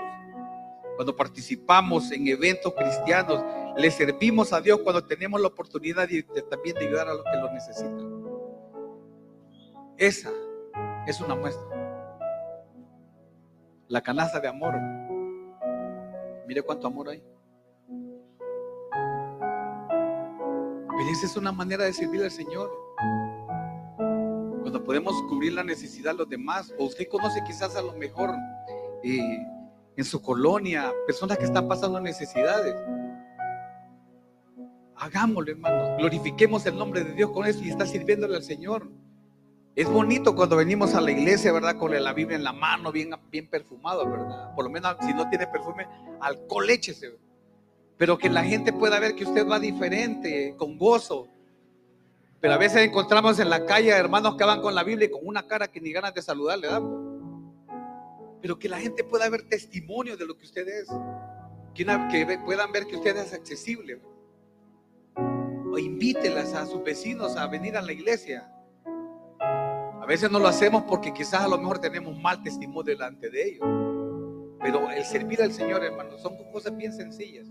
cuando 0.97 1.17
participamos 1.17 2.13
en 2.13 2.29
eventos 2.29 2.75
cristianos, 2.75 3.43
le 3.75 3.91
servimos 3.91 4.53
a 4.53 4.61
Dios 4.61 4.81
cuando 4.81 5.03
tenemos 5.07 5.41
la 5.41 5.47
oportunidad 5.49 6.07
de, 6.07 6.23
también 6.51 6.77
de 6.77 6.87
ayudar 6.87 7.09
a 7.09 7.15
los 7.15 7.25
que 7.25 7.37
lo 7.39 7.51
necesitan. 7.51 8.21
Esa 9.97 10.31
es 11.07 11.21
una 11.21 11.35
muestra. 11.35 11.67
La 13.89 14.03
canasta 14.03 14.41
de 14.41 14.49
amor. 14.49 14.75
Mire 16.47 16.63
cuánto 16.63 16.87
amor 16.87 17.09
hay. 17.09 17.23
Pero 20.89 21.11
esa 21.13 21.27
es 21.27 21.37
una 21.37 21.53
manera 21.53 21.85
de 21.85 21.93
servir 21.93 22.23
al 22.23 22.31
Señor. 22.31 22.71
Cuando 24.71 24.87
podemos 24.87 25.21
cubrir 25.25 25.55
la 25.55 25.65
necesidad 25.65 26.13
de 26.13 26.19
los 26.19 26.29
demás, 26.29 26.73
o 26.79 26.85
usted 26.85 27.09
conoce 27.09 27.43
quizás 27.45 27.75
a 27.75 27.83
lo 27.83 27.93
mejor 27.95 28.31
eh, 29.03 29.45
en 29.97 30.05
su 30.05 30.23
colonia 30.23 30.93
personas 31.09 31.39
que 31.39 31.45
están 31.45 31.67
pasando 31.67 32.01
necesidades. 32.01 32.77
Hagámoslo, 34.95 35.51
hermanos. 35.51 35.99
Glorifiquemos 35.99 36.65
el 36.67 36.77
nombre 36.77 37.03
de 37.03 37.15
Dios 37.15 37.33
con 37.33 37.49
eso 37.49 37.59
y 37.65 37.71
está 37.71 37.85
sirviéndole 37.85 38.37
al 38.37 38.45
Señor. 38.45 38.89
Es 39.75 39.89
bonito 39.89 40.37
cuando 40.37 40.55
venimos 40.55 40.95
a 40.95 41.01
la 41.01 41.11
iglesia, 41.11 41.53
¿verdad? 41.53 41.77
Con 41.77 41.93
la 42.01 42.13
Biblia 42.13 42.37
en 42.37 42.45
la 42.45 42.53
mano, 42.53 42.93
bien, 42.93 43.11
bien 43.29 43.49
perfumado, 43.49 44.09
¿verdad? 44.09 44.55
Por 44.55 44.67
lo 44.67 44.71
menos 44.71 44.95
si 45.01 45.13
no 45.13 45.29
tiene 45.31 45.49
perfume, 45.49 45.89
alcohol 46.21 46.71
échese. 46.71 47.19
Pero 47.97 48.17
que 48.17 48.31
la 48.31 48.45
gente 48.45 48.73
pueda 48.73 49.01
ver 49.01 49.17
que 49.17 49.25
usted 49.25 49.49
va 49.49 49.59
diferente, 49.59 50.55
con 50.57 50.79
gozo. 50.79 51.27
Pero 52.41 52.55
a 52.55 52.57
veces 52.57 52.83
encontramos 52.83 53.39
en 53.39 53.51
la 53.51 53.67
calle 53.67 53.91
hermanos 53.91 54.37
que 54.37 54.45
van 54.45 54.63
con 54.63 54.75
la 54.75 54.83
Biblia 54.83 55.07
y 55.07 55.11
con 55.11 55.21
una 55.25 55.47
cara 55.47 55.69
que 55.69 55.81
ni 55.81 55.93
ganas 55.93 56.15
de 56.15 56.23
saludar 56.23 56.59
le 56.59 56.69
damos. 56.69 57.09
Pero 58.41 58.59
que 58.59 58.69
la 58.69 58.79
gente 58.79 59.05
pueda 59.05 59.29
ver 59.29 59.43
testimonio 59.43 60.17
de 60.17 60.27
lo 60.27 60.37
que 60.37 60.47
usted 60.47 60.67
es. 60.67 60.89
Que, 61.75 61.85
que 61.85 62.39
puedan 62.45 62.73
ver 62.73 62.87
que 62.87 62.97
usted 62.97 63.17
es 63.17 63.33
accesible. 63.33 64.01
O 65.73 65.79
invítelas 65.79 66.55
a 66.55 66.67
sus 66.67 66.83
vecinos 66.83 67.37
a 67.37 67.47
venir 67.47 67.77
a 67.77 67.83
la 67.83 67.93
iglesia 67.93 68.51
a 70.01 70.07
veces 70.07 70.31
no 70.31 70.39
lo 70.39 70.49
hacemos 70.49 70.83
porque 70.85 71.13
quizás 71.13 71.43
a 71.43 71.49
lo 71.49 71.59
mejor 71.59 71.79
tenemos 71.79 72.17
mal 72.19 72.43
testimonio 72.43 72.83
delante 72.83 73.29
de 73.29 73.49
ellos. 73.49 73.69
Pero 74.61 74.91
el 74.91 75.05
servir 75.05 75.43
al 75.43 75.53
Señor, 75.53 75.85
hermano, 75.85 76.17
son 76.19 76.37
cosas 76.51 76.75
bien 76.77 76.93
sencillas. 76.93 77.47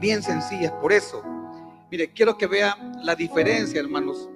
Bien 0.00 0.22
sencillas. 0.22 0.72
Por 0.72 0.92
eso, 0.92 1.22
mire, 1.90 2.12
quiero 2.12 2.36
que 2.36 2.46
vea 2.46 2.76
la 3.02 3.14
diferencia, 3.14 3.80
hermanos, 3.80 4.28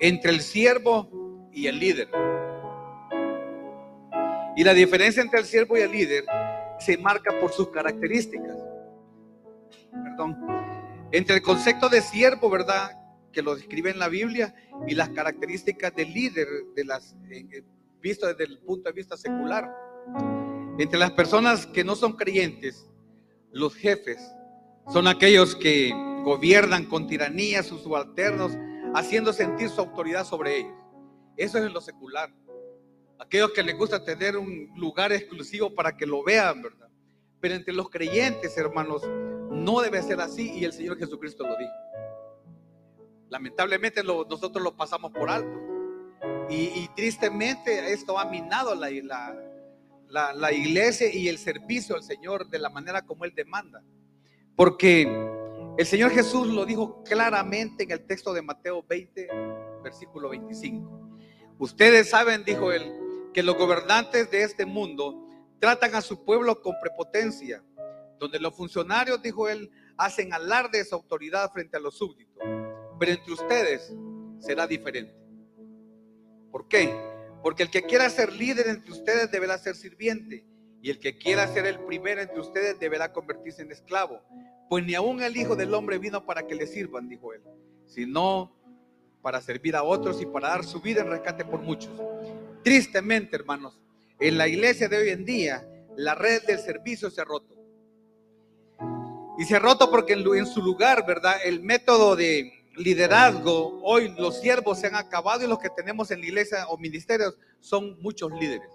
entre 0.00 0.30
el 0.30 0.40
siervo 0.40 1.48
y 1.52 1.66
el 1.66 1.78
líder. 1.78 2.08
Y 4.56 4.64
la 4.64 4.72
diferencia 4.72 5.22
entre 5.22 5.40
el 5.40 5.46
siervo 5.46 5.76
y 5.76 5.80
el 5.80 5.92
líder 5.92 6.24
se 6.78 6.96
marca 6.98 7.38
por 7.40 7.52
sus 7.52 7.68
características. 7.68 8.56
Perdón. 9.90 10.36
Entre 11.12 11.36
el 11.36 11.42
concepto 11.42 11.88
de 11.88 12.00
siervo, 12.00 12.50
¿verdad? 12.50 12.90
que 13.36 13.42
lo 13.42 13.54
describe 13.54 13.90
en 13.90 13.98
la 13.98 14.08
Biblia 14.08 14.54
y 14.86 14.94
las 14.94 15.10
características 15.10 15.94
del 15.94 16.10
líder 16.10 16.48
de 16.74 16.84
las 16.86 17.14
visto 18.00 18.26
desde 18.26 18.44
el 18.44 18.58
punto 18.60 18.88
de 18.88 18.94
vista 18.94 19.14
secular. 19.14 19.70
Entre 20.78 20.98
las 20.98 21.10
personas 21.10 21.66
que 21.66 21.84
no 21.84 21.94
son 21.96 22.14
creyentes, 22.14 22.88
los 23.52 23.74
jefes 23.74 24.18
son 24.90 25.06
aquellos 25.06 25.54
que 25.54 25.92
gobiernan 26.26 26.86
con 26.86 27.06
tiranía 27.06 27.62
sus 27.62 27.82
subalternos, 27.82 28.58
haciendo 28.96 29.32
sentir 29.32 29.68
su 29.68 29.80
autoridad 29.80 30.24
sobre 30.24 30.58
ellos. 30.58 30.74
Eso 31.36 31.58
es 31.58 31.64
en 31.64 31.72
lo 31.72 31.80
secular. 31.80 32.34
Aquellos 33.20 33.52
que 33.52 33.62
les 33.62 33.78
gusta 33.78 34.04
tener 34.04 34.36
un 34.36 34.72
lugar 34.74 35.12
exclusivo 35.12 35.72
para 35.72 35.96
que 35.96 36.04
lo 36.04 36.24
vean, 36.24 36.62
¿verdad? 36.62 36.88
Pero 37.38 37.54
entre 37.54 37.72
los 37.72 37.88
creyentes, 37.90 38.58
hermanos, 38.58 39.02
no 39.52 39.80
debe 39.80 40.02
ser 40.02 40.20
así 40.20 40.50
y 40.50 40.64
el 40.64 40.72
Señor 40.72 40.98
Jesucristo 40.98 41.46
lo 41.46 41.56
dijo. 41.56 41.72
Lamentablemente 43.28 44.02
nosotros 44.02 44.60
lo 44.64 44.76
pasamos 44.76 45.12
por 45.12 45.30
alto. 45.30 45.60
Y, 46.50 46.88
tristemente 46.96 47.92
esto 47.92 48.18
ha 48.18 48.24
minado 48.24 48.74
la, 48.74 48.90
la, 50.08 50.32
la, 50.32 50.52
iglesia 50.52 51.08
y 51.12 51.28
el 51.28 51.38
servicio 51.38 51.94
al 51.94 52.02
Señor 52.02 52.48
de 52.48 52.58
la 52.58 52.68
manera 52.68 53.02
como 53.02 53.24
Él 53.24 53.32
demanda. 53.32 53.80
Porque 54.56 55.35
el 55.78 55.86
Señor 55.86 56.10
Jesús 56.12 56.46
lo 56.48 56.64
dijo 56.64 57.02
claramente 57.04 57.84
en 57.84 57.90
el 57.90 58.06
texto 58.06 58.32
de 58.32 58.42
Mateo 58.42 58.82
20, 58.82 59.28
versículo 59.82 60.30
25. 60.30 61.08
Ustedes 61.58 62.10
saben, 62.10 62.44
dijo 62.44 62.72
Él, 62.72 62.92
que 63.32 63.42
los 63.42 63.56
gobernantes 63.56 64.30
de 64.30 64.42
este 64.42 64.66
mundo 64.66 65.28
tratan 65.58 65.94
a 65.94 66.00
su 66.00 66.24
pueblo 66.24 66.60
con 66.60 66.74
prepotencia, 66.80 67.62
donde 68.18 68.38
los 68.38 68.54
funcionarios, 68.54 69.22
dijo 69.22 69.48
Él, 69.48 69.70
hacen 69.96 70.32
alarde 70.32 70.78
de 70.78 70.84
su 70.84 70.94
autoridad 70.94 71.50
frente 71.52 71.76
a 71.76 71.80
los 71.80 71.96
súbditos 71.96 72.36
pero 72.98 73.12
entre 73.12 73.32
ustedes 73.32 73.94
será 74.38 74.66
diferente. 74.66 75.14
¿Por 76.50 76.68
qué? 76.68 76.94
Porque 77.42 77.62
el 77.62 77.70
que 77.70 77.82
quiera 77.82 78.08
ser 78.10 78.32
líder 78.32 78.68
entre 78.68 78.90
ustedes 78.90 79.30
deberá 79.30 79.58
ser 79.58 79.76
sirviente. 79.76 80.44
Y 80.82 80.90
el 80.90 80.98
que 80.98 81.18
quiera 81.18 81.48
ser 81.48 81.66
el 81.66 81.80
primero 81.80 82.20
entre 82.20 82.40
ustedes 82.40 82.78
deberá 82.78 83.12
convertirse 83.12 83.62
en 83.62 83.72
esclavo. 83.72 84.22
Pues 84.68 84.84
ni 84.84 84.94
aún 84.94 85.22
el 85.22 85.36
Hijo 85.36 85.56
del 85.56 85.72
Hombre 85.74 85.98
vino 85.98 86.24
para 86.24 86.46
que 86.46 86.54
le 86.54 86.66
sirvan, 86.66 87.08
dijo 87.08 87.32
él, 87.32 87.42
sino 87.86 88.52
para 89.22 89.40
servir 89.40 89.76
a 89.76 89.82
otros 89.82 90.20
y 90.20 90.26
para 90.26 90.48
dar 90.48 90.64
su 90.64 90.80
vida 90.80 91.02
en 91.02 91.08
rescate 91.08 91.44
por 91.44 91.60
muchos. 91.60 91.92
Tristemente, 92.62 93.36
hermanos, 93.36 93.80
en 94.18 94.38
la 94.38 94.48
iglesia 94.48 94.88
de 94.88 94.98
hoy 94.98 95.08
en 95.10 95.24
día, 95.24 95.66
la 95.96 96.14
red 96.14 96.44
del 96.44 96.58
servicio 96.58 97.10
se 97.10 97.20
ha 97.20 97.24
roto. 97.24 97.54
Y 99.38 99.44
se 99.44 99.56
ha 99.56 99.58
roto 99.58 99.90
porque 99.90 100.14
en 100.14 100.46
su 100.46 100.62
lugar, 100.62 101.04
¿verdad? 101.06 101.36
El 101.44 101.62
método 101.62 102.16
de, 102.16 102.56
liderazgo, 102.76 103.80
hoy 103.82 104.14
los 104.18 104.40
siervos 104.40 104.78
se 104.78 104.86
han 104.86 104.94
acabado 104.94 105.44
y 105.44 105.48
los 105.48 105.58
que 105.58 105.70
tenemos 105.70 106.10
en 106.10 106.20
la 106.20 106.26
iglesia 106.26 106.66
o 106.68 106.76
ministerios 106.76 107.36
son 107.60 107.98
muchos 108.00 108.30
líderes, 108.32 108.70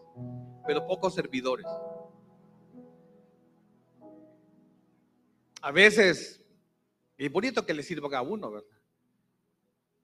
pero 0.66 0.86
pocos 0.88 1.14
servidores. 1.14 1.66
A 5.62 5.72
veces, 5.72 6.44
es 7.18 7.32
bonito 7.32 7.66
que 7.66 7.74
le 7.74 7.84
sirva 7.84 8.18
a 8.18 8.22
uno, 8.22 8.50
¿verdad? 8.52 8.68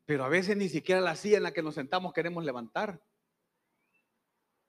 Pero 0.05 0.23
a 0.23 0.29
veces 0.29 0.55
ni 0.55 0.69
siquiera 0.69 1.01
la 1.01 1.15
silla 1.15 1.37
en 1.37 1.43
la 1.43 1.51
que 1.51 1.63
nos 1.63 1.75
sentamos 1.75 2.13
queremos 2.13 2.45
levantar. 2.45 3.01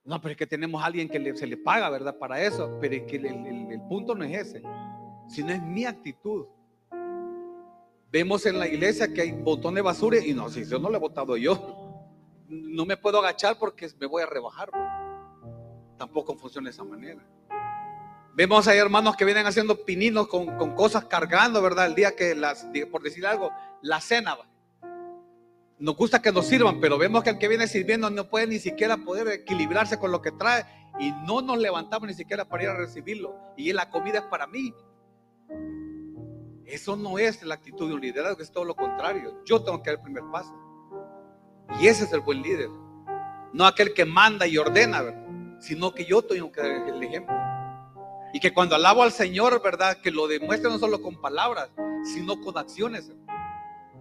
No, 0.05 0.21
pero 0.21 0.33
es 0.33 0.39
que 0.39 0.47
tenemos 0.47 0.83
a 0.83 0.87
alguien 0.87 1.09
que 1.09 1.37
se 1.37 1.47
le 1.47 1.59
paga, 1.59 1.91
¿verdad? 1.91 2.17
Para 2.19 2.43
eso. 2.43 2.79
Pero 2.81 2.95
es 2.95 3.03
que 3.03 3.17
el 3.17 3.81
punto 3.89 4.15
no 4.15 4.25
es 4.25 4.49
ese, 4.49 4.63
sino 5.29 5.53
es 5.53 5.63
mi 5.63 5.85
actitud. 5.85 6.47
Vemos 8.11 8.47
en 8.47 8.59
la 8.59 8.67
iglesia 8.67 9.13
que 9.13 9.21
hay 9.21 9.33
botón 9.33 9.75
de 9.75 9.83
basura 9.83 10.19
y 10.19 10.33
no, 10.33 10.49
si 10.49 10.65
yo 10.65 10.79
no 10.79 10.89
lo 10.89 10.97
he 10.97 11.01
botado 11.01 11.37
yo, 11.37 12.03
no 12.49 12.87
me 12.87 12.97
puedo 12.97 13.19
agachar 13.19 13.59
porque 13.59 13.91
me 14.01 14.07
voy 14.07 14.23
a 14.23 14.27
rebajar. 14.27 14.71
Tampoco 15.99 16.35
funciona 16.35 16.71
de 16.71 16.71
esa 16.71 16.85
manera. 16.85 17.23
Vemos 18.39 18.69
ahí 18.69 18.79
hermanos 18.79 19.17
que 19.17 19.25
vienen 19.25 19.47
haciendo 19.47 19.85
pininos 19.85 20.29
con, 20.29 20.77
cosas 20.77 21.07
cargando, 21.07 21.61
¿verdad? 21.61 21.87
El 21.87 21.97
día 21.97 22.15
que 22.15 22.37
las, 22.37 22.69
por 22.89 23.03
decir 23.03 23.27
algo, 23.27 23.51
la 23.83 24.01
cena. 24.01 24.37
Nos 25.81 25.97
gusta 25.97 26.23
que 26.23 26.31
nos 26.31 26.47
sirvan, 26.47 26.81
pero 26.81 26.99
vemos 26.99 27.25
que 27.25 27.31
el 27.31 27.39
que 27.39 27.49
viene 27.49 27.67
sirviendo 27.67 28.09
no 28.11 28.29
puede 28.29 28.47
ni 28.47 28.61
siquiera 28.61 28.97
poder 28.97 29.27
equilibrarse 29.27 29.99
con 29.99 30.13
lo 30.13 30.23
que 30.23 30.31
trae 30.31 30.65
y 31.01 31.11
no 31.27 31.43
nos 31.43 31.59
levantamos 31.59 32.07
ni 32.07 32.15
siquiera 32.15 32.45
para 32.45 32.63
ir 32.63 32.69
a 32.69 32.77
recibirlo. 32.77 33.35
Y 33.57 33.73
la 33.73 33.91
comida 33.91 34.19
es 34.21 34.25
para 34.27 34.47
mí. 34.47 34.73
Eso 36.65 36.95
no 36.95 37.19
es 37.19 37.43
la 37.43 37.57
actitud 37.57 37.89
de 37.89 37.95
un 37.95 38.01
liderazgo, 38.01 38.41
es 38.41 38.53
todo 38.53 38.65
lo 38.65 38.77
contrario. 38.77 39.43
Yo 39.47 39.65
tengo 39.65 39.83
que 39.83 39.91
dar 39.91 39.99
el 39.99 40.05
primer 40.05 40.23
paso. 40.31 40.55
Y 41.81 41.89
ese 41.89 42.05
es 42.05 42.13
el 42.13 42.21
buen 42.21 42.41
líder. 42.43 42.69
No 43.53 43.67
aquel 43.67 43.93
que 43.95 44.05
manda 44.05 44.47
y 44.47 44.59
ordena, 44.59 45.03
sino 45.59 45.93
que 45.93 46.05
yo 46.05 46.23
tengo 46.23 46.53
que 46.53 46.61
dar 46.61 46.71
el 46.71 47.03
ejemplo. 47.03 47.48
Y 48.33 48.41
que 48.41 48.53
cuando 48.53 48.75
alabo 48.75 49.03
al 49.03 49.13
Señor, 49.13 49.63
¿verdad? 49.63 49.99
Que 50.03 50.11
lo 50.11 50.27
demuestre 50.29 50.71
no 50.71 50.79
solo 50.79 51.01
con 51.01 51.21
palabras, 51.21 51.71
sino 52.05 52.41
con 52.41 52.59
acciones. 52.59 53.11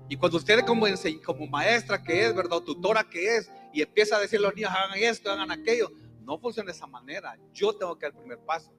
Y 0.10 0.18
cuando 0.18 0.38
usted 0.38 0.66
como, 0.66 0.86
como 1.26 1.48
maestra 1.48 2.02
que 2.02 2.26
es, 2.26 2.36
¿verdad? 2.36 2.58
O 2.58 2.64
tutora 2.64 3.04
que 3.10 3.38
es, 3.38 3.52
y 3.74 3.82
empieza 3.82 4.18
a 4.18 4.20
decir 4.20 4.40
a 4.40 4.44
los 4.44 4.56
niños, 4.56 4.72
hagan 4.72 4.98
esto, 4.98 5.32
hagan 5.32 5.52
aquello, 5.52 5.92
no 6.22 6.38
funciona 6.40 6.68
de 6.68 6.78
esa 6.78 6.88
manera. 6.88 7.38
Yo 7.54 7.74
tengo 7.74 7.98
que 7.98 8.06
dar 8.06 8.14
el 8.14 8.20
primer 8.20 8.40
paso. 8.40 8.72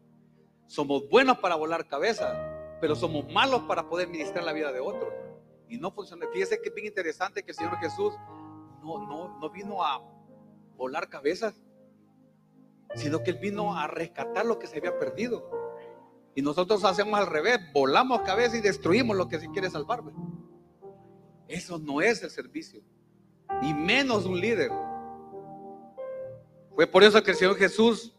Somos 0.67 1.09
buenos 1.09 1.39
para 1.39 1.55
volar 1.55 1.87
cabeza, 1.87 2.77
pero 2.81 2.95
somos 2.95 3.31
malos 3.33 3.63
para 3.63 3.89
poder 3.89 4.09
ministrar 4.09 4.45
la 4.45 4.53
vida 4.53 4.73
de 4.73 4.81
otros. 4.81 5.13
Y 5.69 5.79
no 5.79 5.91
funciona. 5.91 6.27
Fíjese 6.33 6.61
que 6.61 6.69
es 6.71 6.75
bien 6.75 6.87
interesante 6.87 7.43
que 7.43 7.51
el 7.51 7.57
Señor 7.57 7.79
Jesús 7.79 8.15
no, 8.83 9.07
no, 9.07 9.39
no 9.39 9.51
vino 9.51 9.83
a 9.83 10.03
volar 10.77 11.09
cabezas, 11.09 11.55
sino 12.95 13.23
que 13.23 13.31
Él 13.31 13.39
vino 13.39 13.77
a 13.77 13.87
rescatar 13.87 14.47
lo 14.47 14.59
que 14.59 14.67
se 14.67 14.79
había 14.79 14.99
perdido. 14.99 15.51
Y 16.35 16.43
nosotros 16.43 16.85
hacemos 16.85 17.19
al 17.19 17.27
revés, 17.27 17.59
volamos 17.73 18.23
cabeza 18.23 18.57
y 18.57 18.61
destruimos 18.61 19.17
lo 19.17 19.29
que 19.29 19.41
se 19.41 19.49
quiere 19.51 19.71
salvar. 19.71 20.03
Eso 21.49 21.79
no 21.79 22.01
es 22.01 22.23
el 22.23 22.31
servicio, 22.31 22.83
y 23.63 23.73
menos 23.75 24.27
un 24.27 24.41
líder. 24.41 24.71
Fue 26.75 26.87
por 26.87 27.03
eso 27.03 27.23
que 27.23 27.33
el 27.33 27.37
Señor 27.37 27.57
Jesús 27.57 28.15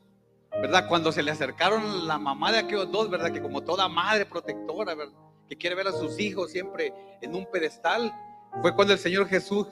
¿verdad? 0.51 0.87
Cuando 0.87 1.11
se 1.11 1.23
le 1.23 1.31
acercaron 1.31 2.07
la 2.07 2.17
mamá 2.17 2.51
de 2.51 2.59
aquellos 2.59 2.91
dos, 2.91 3.09
¿verdad? 3.09 3.31
Que 3.31 3.41
como 3.41 3.61
toda 3.61 3.87
madre 3.87 4.25
protectora, 4.25 4.95
¿verdad? 4.95 5.17
Que 5.47 5.57
quiere 5.57 5.75
ver 5.75 5.87
a 5.87 5.91
sus 5.91 6.19
hijos 6.19 6.51
siempre 6.51 6.93
en 7.21 7.35
un 7.35 7.45
pedestal, 7.49 8.13
fue 8.61 8.75
cuando 8.75 8.93
el 8.93 8.99
Señor 8.99 9.27
Jesús 9.27 9.67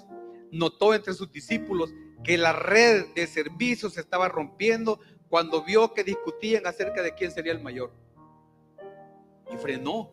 notó 0.52 0.94
entre 0.94 1.14
sus 1.14 1.32
discípulos 1.32 1.94
que 2.24 2.38
la 2.38 2.54
red 2.54 3.14
de 3.14 3.28
servicios 3.28 3.94
se 3.94 4.02
estaba 4.02 4.28
rompiendo 4.30 5.00
cuando 5.30 5.64
vio 5.64 5.94
que 5.94 6.04
discutían 6.04 6.66
acerca 6.66 7.02
de 7.02 7.14
quién 7.14 7.32
sería 7.32 7.52
el 7.52 7.62
mayor. 7.62 7.92
Y 9.52 9.58
frenó. 9.58 10.12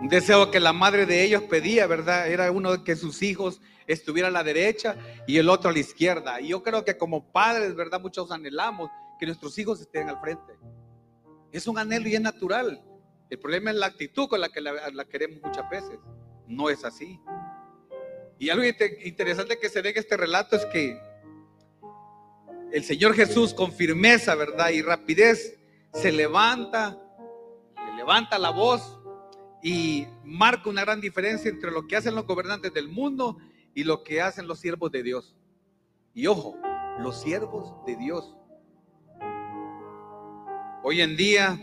Un 0.00 0.08
deseo 0.08 0.50
que 0.50 0.60
la 0.60 0.72
madre 0.72 1.06
de 1.06 1.24
ellos 1.24 1.42
pedía, 1.44 1.86
¿verdad? 1.86 2.28
Era 2.28 2.50
uno 2.52 2.84
que 2.84 2.94
sus 2.96 3.22
hijos 3.22 3.60
estuvieran 3.86 4.30
a 4.30 4.38
la 4.38 4.44
derecha 4.44 4.96
y 5.26 5.38
el 5.38 5.48
otro 5.48 5.70
a 5.70 5.72
la 5.72 5.80
izquierda. 5.80 6.40
Y 6.40 6.48
yo 6.48 6.62
creo 6.62 6.84
que 6.84 6.96
como 6.96 7.32
padres, 7.32 7.74
¿verdad? 7.74 8.00
Muchos 8.00 8.30
anhelamos 8.30 8.90
que 9.18 9.26
nuestros 9.26 9.58
hijos 9.58 9.80
estén 9.80 10.08
al 10.08 10.20
frente. 10.20 10.54
Es 11.50 11.66
un 11.66 11.78
anhelo 11.78 12.08
y 12.08 12.14
es 12.14 12.20
natural. 12.20 12.82
El 13.30 13.38
problema 13.38 13.70
es 13.70 13.76
la 13.76 13.86
actitud 13.86 14.28
con 14.28 14.40
la 14.40 14.48
que 14.48 14.60
la, 14.60 15.04
queremos 15.06 15.40
muchas 15.42 15.68
veces. 15.68 15.98
No 16.46 16.70
es 16.70 16.84
así. 16.84 17.20
Y 18.38 18.50
algo 18.50 18.64
interesante 18.64 19.58
que 19.58 19.68
se 19.68 19.82
ve 19.82 19.90
en 19.90 19.98
este 19.98 20.16
relato 20.16 20.56
es 20.56 20.64
que 20.66 21.00
el 22.72 22.84
Señor 22.84 23.14
Jesús 23.14 23.54
con 23.54 23.72
firmeza, 23.72 24.34
¿verdad? 24.34 24.70
Y 24.70 24.82
rapidez 24.82 25.58
se 25.92 26.12
levanta, 26.12 26.98
le 27.86 27.96
levanta 27.96 28.38
la 28.38 28.50
voz 28.50 28.98
y 29.62 30.06
marca 30.22 30.68
una 30.68 30.82
gran 30.84 31.00
diferencia 31.00 31.50
entre 31.50 31.70
lo 31.70 31.86
que 31.86 31.96
hacen 31.96 32.14
los 32.14 32.26
gobernantes 32.26 32.72
del 32.72 32.88
mundo 32.88 33.38
y 33.74 33.84
lo 33.84 34.04
que 34.04 34.20
hacen 34.20 34.46
los 34.46 34.60
siervos 34.60 34.92
de 34.92 35.02
Dios. 35.02 35.34
Y 36.14 36.26
ojo, 36.26 36.56
los 37.00 37.20
siervos 37.20 37.74
de 37.86 37.96
Dios. 37.96 38.36
Hoy 40.82 41.00
en 41.00 41.16
día, 41.16 41.58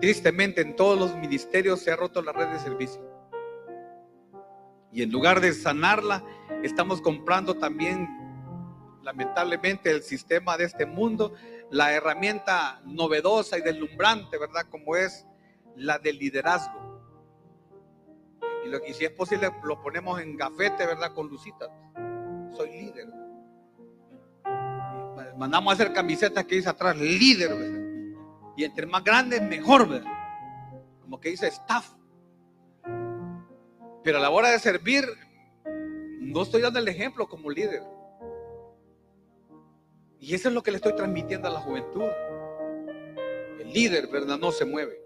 tristemente 0.00 0.60
en 0.62 0.74
todos 0.74 0.98
los 0.98 1.16
ministerios 1.16 1.80
se 1.80 1.92
ha 1.92 1.96
roto 1.96 2.22
la 2.22 2.32
red 2.32 2.48
de 2.48 2.58
servicio. 2.58 3.09
Y 4.92 5.02
en 5.02 5.10
lugar 5.10 5.40
de 5.40 5.52
sanarla, 5.52 6.24
estamos 6.62 7.00
comprando 7.00 7.54
también, 7.54 8.08
lamentablemente, 9.02 9.90
el 9.90 10.02
sistema 10.02 10.56
de 10.56 10.64
este 10.64 10.86
mundo, 10.86 11.34
la 11.70 11.92
herramienta 11.92 12.80
novedosa 12.84 13.58
y 13.58 13.62
deslumbrante, 13.62 14.38
¿verdad? 14.38 14.66
Como 14.68 14.96
es 14.96 15.26
la 15.76 15.98
del 15.98 16.18
liderazgo. 16.18 16.90
Y, 18.64 18.68
lo, 18.68 18.80
si 18.92 19.04
es 19.04 19.12
posible, 19.12 19.50
lo 19.62 19.80
ponemos 19.80 20.20
en 20.20 20.36
gafete, 20.36 20.86
¿verdad? 20.86 21.14
Con 21.14 21.28
lucitas. 21.28 21.70
Soy 22.56 22.70
líder. 22.70 23.08
Mandamos 25.38 25.70
a 25.70 25.74
hacer 25.74 25.92
camisetas 25.92 26.44
que 26.44 26.56
dice 26.56 26.68
atrás, 26.68 26.96
líder, 26.98 27.54
¿verdad? 27.54 27.80
Y 28.56 28.64
entre 28.64 28.86
más 28.86 29.04
grande, 29.04 29.40
mejor, 29.40 29.88
¿verdad? 29.88 30.12
Como 31.00 31.20
que 31.20 31.30
dice 31.30 31.46
staff. 31.46 31.94
Pero 34.02 34.18
a 34.18 34.20
la 34.20 34.30
hora 34.30 34.50
de 34.50 34.58
servir, 34.58 35.04
no 36.20 36.42
estoy 36.42 36.62
dando 36.62 36.78
el 36.78 36.88
ejemplo 36.88 37.28
como 37.28 37.50
líder. 37.50 37.82
Y 40.18 40.34
eso 40.34 40.48
es 40.48 40.54
lo 40.54 40.62
que 40.62 40.70
le 40.70 40.76
estoy 40.76 40.94
transmitiendo 40.94 41.48
a 41.48 41.50
la 41.50 41.60
juventud. 41.60 42.08
El 43.58 43.72
líder, 43.72 44.06
¿verdad? 44.08 44.38
No 44.38 44.52
se 44.52 44.64
mueve. 44.64 45.00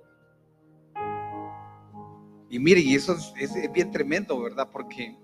Y 2.51 2.59
mire, 2.59 2.81
y 2.81 2.95
eso 2.95 3.17
es, 3.37 3.73
bien 3.73 3.91
tremendo, 3.91 4.41
¿verdad? 4.41 4.69
Porque 4.71 5.17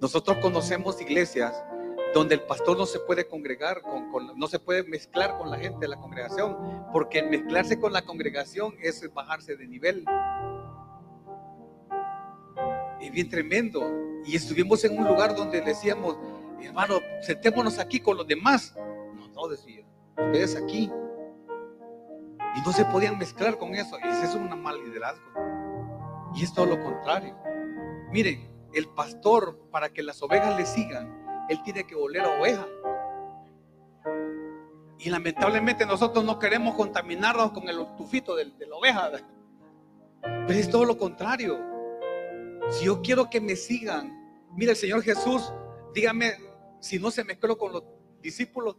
nosotros 0.00 0.38
conocemos 0.38 1.00
iglesias 1.00 1.54
donde 2.12 2.34
el 2.34 2.42
pastor 2.42 2.76
no 2.76 2.86
se 2.86 2.98
puede 2.98 3.26
congregar, 3.26 3.82
con, 3.82 4.36
no 4.36 4.46
se 4.48 4.58
puede 4.58 4.82
mezclar 4.82 5.38
con 5.38 5.50
la 5.50 5.58
gente 5.58 5.78
de 5.80 5.88
la 5.88 5.96
congregación, 5.96 6.56
porque 6.92 7.22
mezclarse 7.22 7.78
con 7.78 7.92
la 7.92 8.02
congregación 8.02 8.74
es 8.80 9.08
bajarse 9.14 9.56
de 9.56 9.66
nivel. 9.66 10.04
Es 13.02 13.10
bien 13.10 13.28
tremendo. 13.28 13.82
Y 14.24 14.36
estuvimos 14.36 14.84
en 14.84 14.96
un 14.96 15.08
lugar 15.08 15.34
donde 15.34 15.60
decíamos, 15.60 16.16
hermano, 16.62 17.00
sentémonos 17.20 17.78
aquí 17.80 17.98
con 17.98 18.16
los 18.16 18.26
demás. 18.26 18.74
No, 19.16 19.28
no 19.28 19.48
decía, 19.48 19.84
ustedes 20.16 20.54
aquí. 20.56 20.90
Y 22.54 22.60
no 22.64 22.72
se 22.72 22.84
podían 22.84 23.18
mezclar 23.18 23.58
con 23.58 23.74
eso. 23.74 23.98
Y 23.98 24.08
eso 24.08 24.22
es 24.22 24.34
un 24.36 24.62
mal 24.62 24.82
liderazgo. 24.84 25.24
Y 26.34 26.44
es 26.44 26.54
todo 26.54 26.66
lo 26.66 26.80
contrario. 26.80 27.36
Miren, 28.12 28.48
el 28.72 28.88
pastor, 28.88 29.58
para 29.72 29.88
que 29.88 30.02
las 30.02 30.22
ovejas 30.22 30.56
le 30.56 30.64
sigan, 30.64 31.46
él 31.48 31.60
tiene 31.64 31.84
que 31.84 31.96
oler 31.96 32.22
a 32.22 32.40
oveja. 32.40 32.66
Y 34.98 35.10
lamentablemente 35.10 35.84
nosotros 35.84 36.24
no 36.24 36.38
queremos 36.38 36.76
contaminarnos 36.76 37.50
con 37.50 37.68
el 37.68 37.84
tufito 37.96 38.36
de, 38.36 38.44
la 38.44 38.76
oveja. 38.76 39.10
Pero 40.22 40.52
es 40.52 40.70
todo 40.70 40.84
lo 40.84 40.96
contrario. 40.96 41.71
Si 42.70 42.86
yo 42.86 43.02
quiero 43.02 43.28
que 43.28 43.40
me 43.40 43.56
sigan, 43.56 44.46
mire 44.54 44.72
el 44.72 44.76
Señor 44.76 45.02
Jesús, 45.02 45.52
dígame 45.94 46.34
si 46.80 46.98
no 46.98 47.10
se 47.10 47.24
mezcló 47.24 47.56
con 47.58 47.72
los 47.72 47.84
discípulos. 48.20 48.76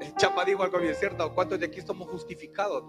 El 0.00 0.14
chapa 0.16 0.44
dijo 0.44 0.62
algo 0.62 0.78
bien 0.78 0.94
cierto, 0.94 1.34
¿cuántos 1.34 1.58
de 1.58 1.66
aquí 1.66 1.80
somos 1.80 2.08
justificados? 2.08 2.84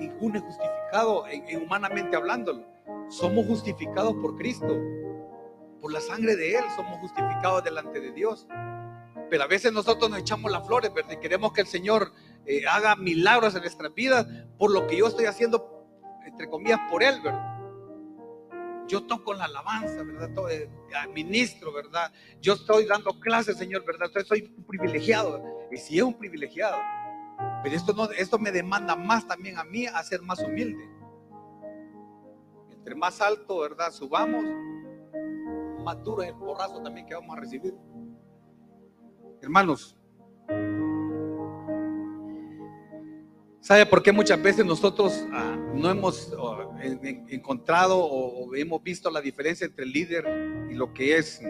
ninguno 0.00 0.38
es 0.38 0.44
justificado 0.44 1.26
en, 1.28 1.62
humanamente 1.62 2.16
hablando. 2.16 2.64
Somos 3.08 3.46
justificados 3.46 4.14
por 4.14 4.36
Cristo. 4.36 4.78
Por 5.80 5.92
la 5.92 6.00
sangre 6.00 6.36
de 6.36 6.56
Él 6.56 6.64
somos 6.76 6.98
justificados 6.98 7.64
delante 7.64 8.00
de 8.00 8.12
Dios. 8.12 8.46
Pero 9.28 9.44
a 9.44 9.46
veces 9.46 9.72
nosotros 9.72 10.10
nos 10.10 10.20
echamos 10.20 10.50
las 10.50 10.66
flores, 10.66 10.92
¿verdad? 10.92 11.12
Y 11.12 11.16
queremos 11.18 11.52
que 11.52 11.60
el 11.60 11.66
Señor 11.66 12.12
eh, 12.46 12.62
haga 12.68 12.96
milagros 12.96 13.54
en 13.54 13.60
nuestras 13.60 13.94
vidas 13.94 14.26
por 14.58 14.72
lo 14.72 14.86
que 14.86 14.96
yo 14.96 15.06
estoy 15.06 15.26
haciendo, 15.26 15.79
entre 16.26 16.48
comillas, 16.48 16.80
por 16.90 17.02
Él, 17.02 17.20
¿verdad? 17.22 17.58
Yo 18.86 19.06
toco 19.06 19.34
la 19.34 19.44
alabanza, 19.44 20.02
¿verdad? 20.02 20.30
Todo, 20.34 20.48
eh, 20.48 20.68
ministro, 21.14 21.72
¿verdad? 21.72 22.12
Yo 22.40 22.54
estoy 22.54 22.86
dando 22.86 23.18
clases, 23.20 23.56
Señor, 23.56 23.84
¿verdad? 23.84 24.06
Entonces 24.06 24.28
soy 24.28 24.52
un 24.56 24.64
privilegiado. 24.64 25.40
Y 25.70 25.76
si 25.76 25.98
es 25.98 26.02
un 26.02 26.14
privilegiado, 26.14 26.76
pero 27.62 27.76
esto, 27.76 27.92
no, 27.92 28.10
esto 28.10 28.38
me 28.38 28.50
demanda 28.50 28.96
más 28.96 29.26
también 29.26 29.58
a 29.58 29.64
mí 29.64 29.86
a 29.86 30.02
ser 30.02 30.22
más 30.22 30.40
humilde. 30.40 30.88
Entre 32.70 32.94
más 32.94 33.20
alto, 33.20 33.60
¿verdad? 33.60 33.92
Subamos, 33.92 34.44
más 35.84 36.02
duro 36.02 36.22
es 36.22 36.30
el 36.30 36.36
porrazo 36.36 36.82
también 36.82 37.06
que 37.06 37.14
vamos 37.14 37.36
a 37.36 37.40
recibir. 37.40 37.74
Hermanos, 39.40 39.96
¿sabe 43.60 43.86
por 43.86 44.02
qué 44.02 44.12
muchas 44.12 44.42
veces 44.42 44.64
nosotros 44.64 45.26
ah, 45.32 45.56
no 45.74 45.90
hemos 45.90 46.32
encontrado 47.28 47.98
o, 47.98 48.54
hemos 48.54 48.82
visto 48.82 49.10
la 49.10 49.20
diferencia 49.20 49.66
entre 49.66 49.84
el 49.84 49.92
líder 49.92 50.68
y 50.70 50.74
lo 50.74 50.92
que 50.92 51.16
es 51.16 51.40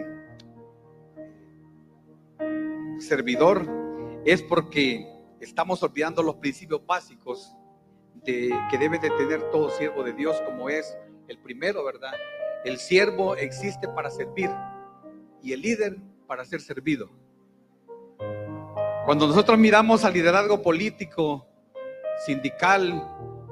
servidor? 2.99 3.67
Es 4.25 4.41
porque 4.41 5.07
estamos 5.39 5.81
olvidando 5.81 6.21
los 6.21 6.35
principios 6.35 6.85
básicos 6.85 7.55
de, 8.23 8.51
que 8.69 8.77
debe 8.77 8.99
de 8.99 9.09
tener 9.11 9.49
todo 9.49 9.69
siervo 9.71 10.03
de 10.03 10.13
Dios, 10.13 10.39
como 10.41 10.69
es 10.69 10.95
el 11.27 11.39
primero, 11.39 11.83
¿verdad? 11.83 12.13
El 12.63 12.77
siervo 12.77 13.35
existe 13.35 13.87
para 13.87 14.11
servir 14.11 14.49
y 15.41 15.53
el 15.53 15.61
líder 15.61 15.97
para 16.27 16.45
ser 16.45 16.61
servido. 16.61 17.09
Cuando 19.05 19.25
nosotros 19.27 19.57
miramos 19.57 20.05
al 20.05 20.13
liderazgo 20.13 20.61
político, 20.61 21.47
sindical, 22.25 22.93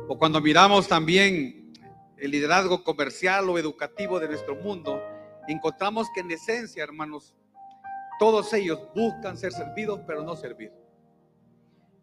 o 0.08 0.18
cuando 0.18 0.42
miramos 0.42 0.88
también 0.88 1.74
el 2.18 2.32
liderazgo 2.32 2.84
comercial 2.84 3.50
o 3.50 3.58
educativo 3.58 4.20
de 4.20 4.28
nuestro 4.28 4.56
mundo, 4.56 5.02
encontramos 5.48 6.08
que 6.14 6.22
en 6.22 6.32
esencia, 6.32 6.84
hermanos, 6.84 7.36
todos 8.20 8.54
ellos 8.54 8.80
buscan 8.96 9.38
ser 9.38 9.54
servidos, 9.54 10.02
pero 10.06 10.24
no 10.24 10.36
servir. 10.36 10.72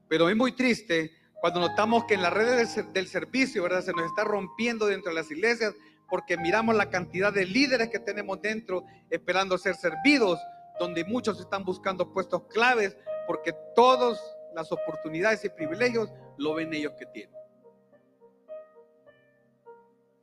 Pero 0.08 0.28
es 0.28 0.36
muy 0.36 0.52
triste 0.52 1.12
cuando 1.40 1.60
notamos 1.60 2.04
que 2.04 2.14
en 2.14 2.22
las 2.22 2.32
redes 2.32 2.92
del 2.92 3.06
servicio, 3.06 3.62
¿verdad? 3.62 3.82
Se 3.82 3.92
nos 3.92 4.06
está 4.06 4.24
rompiendo 4.24 4.86
dentro 4.86 5.10
de 5.10 5.16
las 5.16 5.30
iglesias 5.30 5.74
porque 6.08 6.36
miramos 6.36 6.74
la 6.74 6.88
cantidad 6.88 7.32
de 7.32 7.44
líderes 7.44 7.90
que 7.90 7.98
tenemos 7.98 8.40
dentro 8.40 8.84
esperando 9.10 9.58
ser 9.58 9.74
servidos, 9.74 10.40
donde 10.78 11.04
muchos 11.04 11.40
están 11.40 11.64
buscando 11.64 12.12
puestos 12.12 12.44
claves 12.48 12.96
porque 13.26 13.52
todas 13.74 14.18
las 14.56 14.72
oportunidades 14.72 15.44
y 15.44 15.50
privilegios 15.50 16.10
lo 16.38 16.54
ven 16.54 16.72
ellos 16.72 16.94
que 16.98 17.04
tienen. 17.06 17.36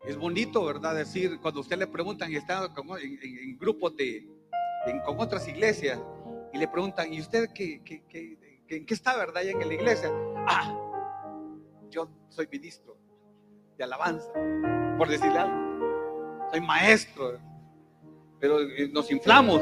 Es 0.06 0.18
bonito, 0.18 0.66
¿verdad? 0.66 0.96
Decir, 0.96 1.40
cuando 1.40 1.62
usted 1.62 1.78
le 1.78 1.88
preguntan 1.88 2.32
y 2.32 2.36
está 2.36 2.68
en, 3.02 3.58
grupos 3.58 3.96
de, 3.96 4.28
con 5.06 5.20
otras 5.20 5.48
iglesias, 5.48 6.00
y 6.52 6.58
le 6.58 6.68
preguntan, 6.68 7.14
¿y 7.14 7.22
usted 7.22 7.52
qué, 7.54 7.82
qué, 7.84 8.04
qué, 8.10 8.38
¿En 8.70 8.86
qué 8.88 8.94
está, 8.96 9.16
verdad? 9.16 9.44
en 9.44 9.60
la 9.60 9.74
iglesia. 9.74 10.12
Ah, 10.48 10.76
yo 11.92 12.10
soy 12.30 12.48
ministro 12.52 12.98
de 13.78 13.84
alabanza, 13.84 14.32
por 14.98 15.08
decirle 15.08 15.38
algo. 15.38 16.50
Soy 16.50 16.60
maestro, 16.60 17.40
pero 18.40 18.62
eh, 18.62 18.90
nos 18.92 19.12
inflamos. 19.12 19.62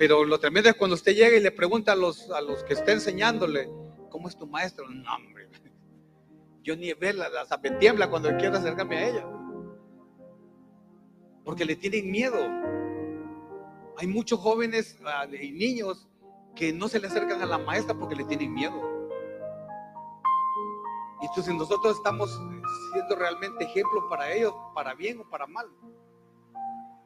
Pero 0.00 0.24
lo 0.24 0.40
tremendo 0.40 0.70
es 0.70 0.76
cuando 0.76 0.94
usted 0.94 1.14
llega 1.14 1.36
y 1.36 1.40
le 1.40 1.50
pregunta 1.50 1.92
a 1.92 1.94
los, 1.94 2.30
a 2.30 2.40
los 2.40 2.64
que 2.64 2.72
está 2.72 2.92
enseñándole, 2.92 3.68
¿cómo 4.08 4.28
es 4.28 4.38
tu 4.38 4.46
maestro? 4.46 4.88
No, 4.88 5.14
hombre. 5.14 5.50
Yo 6.62 6.74
ni 6.74 6.90
verla, 6.94 7.28
la, 7.28 7.44
la 7.44 7.78
tiembla 7.78 8.08
cuando 8.08 8.34
quiero 8.38 8.56
acercarme 8.56 8.96
a 8.96 9.08
ella. 9.10 9.26
Porque 11.44 11.66
le 11.66 11.76
tienen 11.76 12.10
miedo. 12.10 12.38
Hay 13.98 14.06
muchos 14.06 14.40
jóvenes 14.40 14.98
ah, 15.04 15.26
y 15.38 15.52
niños 15.52 16.08
que 16.56 16.72
no 16.72 16.88
se 16.88 16.98
le 16.98 17.06
acercan 17.06 17.42
a 17.42 17.46
la 17.46 17.58
maestra 17.58 17.94
porque 17.94 18.16
le 18.16 18.24
tienen 18.24 18.54
miedo. 18.54 18.80
Y 21.20 21.26
entonces 21.26 21.54
nosotros 21.54 21.98
estamos 21.98 22.40
siendo 22.94 23.16
realmente 23.16 23.64
ejemplo 23.64 24.08
para 24.08 24.32
ellos, 24.32 24.54
para 24.74 24.94
bien 24.94 25.20
o 25.20 25.28
para 25.28 25.46
mal. 25.46 25.68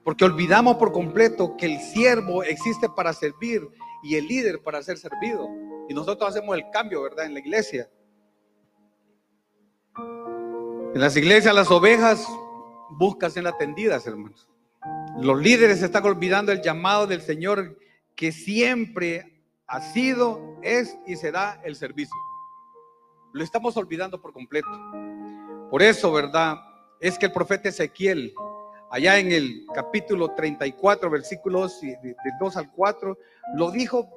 Porque 0.04 0.24
olvidamos 0.24 0.76
por 0.76 0.92
completo 0.92 1.56
que 1.56 1.66
el 1.66 1.80
siervo 1.80 2.42
existe 2.42 2.88
para 2.88 3.12
servir 3.12 3.66
y 4.02 4.16
el 4.16 4.28
líder 4.28 4.62
para 4.62 4.82
ser 4.82 4.98
servido. 4.98 5.48
Y 5.88 5.94
nosotros 5.94 6.28
hacemos 6.28 6.56
el 6.56 6.64
cambio, 6.70 7.02
¿verdad? 7.02 7.24
En 7.24 7.34
la 7.34 7.40
iglesia. 7.40 7.90
En 9.96 11.00
las 11.00 11.16
iglesias 11.16 11.54
las 11.54 11.70
ovejas 11.70 12.26
buscan 12.90 13.30
ser 13.30 13.46
atendidas, 13.46 14.06
hermanos. 14.06 14.48
Los 15.18 15.40
líderes 15.40 15.82
están 15.82 16.04
olvidando 16.04 16.52
el 16.52 16.60
llamado 16.60 17.06
del 17.06 17.22
Señor 17.22 17.78
que 18.14 18.30
siempre 18.30 19.42
ha 19.66 19.80
sido, 19.80 20.58
es 20.62 20.96
y 21.06 21.16
será 21.16 21.60
el 21.64 21.76
servicio. 21.76 22.14
Lo 23.32 23.42
estamos 23.42 23.76
olvidando 23.76 24.20
por 24.20 24.32
completo. 24.32 24.68
Por 25.70 25.82
eso, 25.82 26.12
¿verdad? 26.12 26.58
Es 27.00 27.18
que 27.18 27.26
el 27.26 27.32
profeta 27.32 27.68
Ezequiel, 27.68 28.34
allá 28.94 29.18
en 29.18 29.32
el 29.32 29.66
capítulo 29.74 30.36
34, 30.36 31.10
versículos 31.10 31.80
de 31.80 32.14
2 32.38 32.56
al 32.56 32.70
4, 32.70 33.18
lo 33.56 33.72
dijo 33.72 34.08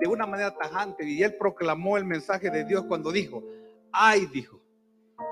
de 0.00 0.08
una 0.08 0.24
manera 0.26 0.56
tajante 0.56 1.04
y 1.04 1.22
él 1.22 1.34
proclamó 1.34 1.98
el 1.98 2.06
mensaje 2.06 2.48
de 2.48 2.64
Dios 2.64 2.86
cuando 2.88 3.12
dijo, 3.12 3.44
ay, 3.92 4.24
dijo. 4.32 4.58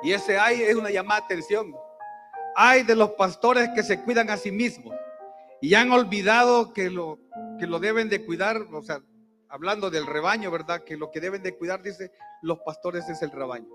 Y 0.03 0.12
ese 0.12 0.38
ay 0.38 0.61
es 0.61 0.75
una 0.75 0.90
llamada 0.90 1.20
de 1.20 1.25
atención. 1.25 1.75
Ay 2.55 2.83
de 2.83 2.94
los 2.94 3.12
pastores 3.12 3.70
que 3.75 3.83
se 3.83 4.03
cuidan 4.03 4.29
a 4.29 4.37
sí 4.37 4.53
mismos 4.53 4.94
y 5.62 5.75
han 5.75 5.90
olvidado 5.90 6.75
que 6.75 6.90
lo, 6.90 7.18
que 7.59 7.66
lo 7.66 7.79
deben 7.79 8.11
de 8.11 8.23
cuidar, 8.27 8.66
o 8.70 8.83
sea, 8.83 9.01
hablando 9.49 9.88
del 9.88 10.05
rebaño, 10.05 10.51
¿verdad? 10.51 10.85
Que 10.85 10.99
lo 10.99 11.11
que 11.11 11.20
deben 11.20 11.42
de 11.42 11.57
cuidar, 11.57 11.83
dice, 11.83 12.12
los 12.42 12.59
pastores 12.59 13.09
es 13.09 13.23
el 13.23 13.31
rebaño. 13.31 13.70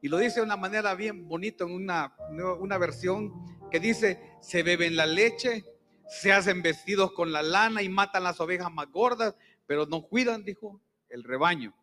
Y 0.00 0.08
lo 0.08 0.16
dice 0.16 0.40
de 0.40 0.46
una 0.46 0.56
manera 0.56 0.94
bien 0.94 1.28
bonita, 1.28 1.64
en 1.64 1.72
una, 1.72 2.16
una 2.58 2.78
versión 2.78 3.59
que 3.70 3.80
dice, 3.80 4.36
se 4.40 4.62
beben 4.62 4.96
la 4.96 5.06
leche, 5.06 5.64
se 6.08 6.32
hacen 6.32 6.62
vestidos 6.62 7.12
con 7.12 7.32
la 7.32 7.42
lana 7.42 7.82
y 7.82 7.88
matan 7.88 8.24
las 8.24 8.40
ovejas 8.40 8.72
más 8.72 8.90
gordas, 8.90 9.34
pero 9.66 9.86
no 9.86 10.02
cuidan, 10.02 10.44
dijo, 10.44 10.80
el 11.08 11.24
rebaño. 11.24 11.74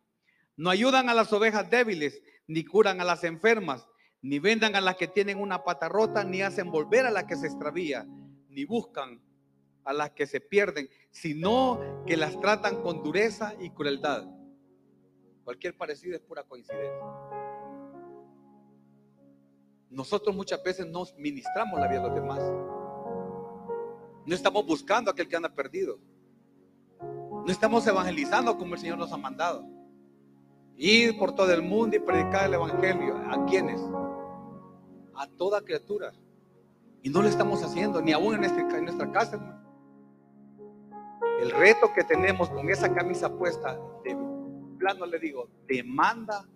No 0.56 0.70
ayudan 0.70 1.08
a 1.08 1.14
las 1.14 1.32
ovejas 1.32 1.70
débiles, 1.70 2.22
ni 2.46 2.64
curan 2.64 3.00
a 3.00 3.04
las 3.04 3.24
enfermas, 3.24 3.86
ni 4.20 4.38
vendan 4.38 4.74
a 4.76 4.80
las 4.80 4.96
que 4.96 5.08
tienen 5.08 5.38
una 5.38 5.64
pata 5.64 5.88
rota, 5.88 6.24
ni 6.24 6.42
hacen 6.42 6.70
volver 6.70 7.06
a 7.06 7.10
la 7.10 7.26
que 7.26 7.36
se 7.36 7.46
extravía, 7.46 8.06
ni 8.48 8.64
buscan 8.64 9.22
a 9.84 9.92
las 9.92 10.10
que 10.10 10.26
se 10.26 10.40
pierden, 10.40 10.88
sino 11.10 12.04
que 12.06 12.16
las 12.16 12.38
tratan 12.40 12.82
con 12.82 13.02
dureza 13.02 13.54
y 13.58 13.70
crueldad. 13.70 14.26
Cualquier 15.44 15.76
parecido 15.76 16.16
es 16.16 16.20
pura 16.20 16.42
coincidencia. 16.42 17.37
Nosotros 19.90 20.34
muchas 20.34 20.62
veces 20.62 20.86
nos 20.86 21.16
ministramos 21.16 21.80
la 21.80 21.88
vida 21.88 22.00
de 22.00 22.08
los 22.08 22.14
demás. 22.14 22.40
No 24.26 24.34
estamos 24.34 24.66
buscando 24.66 25.10
a 25.10 25.12
aquel 25.12 25.28
que 25.28 25.36
anda 25.36 25.48
perdido. 25.48 25.98
No 27.00 27.46
estamos 27.48 27.86
evangelizando 27.86 28.58
como 28.58 28.74
el 28.74 28.80
Señor 28.80 28.98
nos 28.98 29.12
ha 29.12 29.16
mandado. 29.16 29.64
Ir 30.76 31.18
por 31.18 31.34
todo 31.34 31.52
el 31.52 31.62
mundo 31.62 31.96
y 31.96 32.00
predicar 32.00 32.46
el 32.46 32.54
Evangelio. 32.54 33.16
¿A 33.30 33.46
quiénes? 33.46 33.80
A 35.14 35.26
toda 35.36 35.62
criatura. 35.62 36.12
Y 37.02 37.08
no 37.08 37.22
lo 37.22 37.28
estamos 37.28 37.62
haciendo, 37.62 38.02
ni 38.02 38.12
aún 38.12 38.34
en, 38.34 38.44
este, 38.44 38.60
en 38.60 38.84
nuestra 38.84 39.10
casa. 39.10 39.62
El 41.40 41.50
reto 41.52 41.92
que 41.94 42.04
tenemos 42.04 42.50
con 42.50 42.68
esa 42.68 42.92
camisa 42.92 43.32
puesta, 43.32 43.78
de 44.04 44.16
plano 44.78 45.06
le 45.06 45.18
digo, 45.18 45.48
demanda 45.66 46.46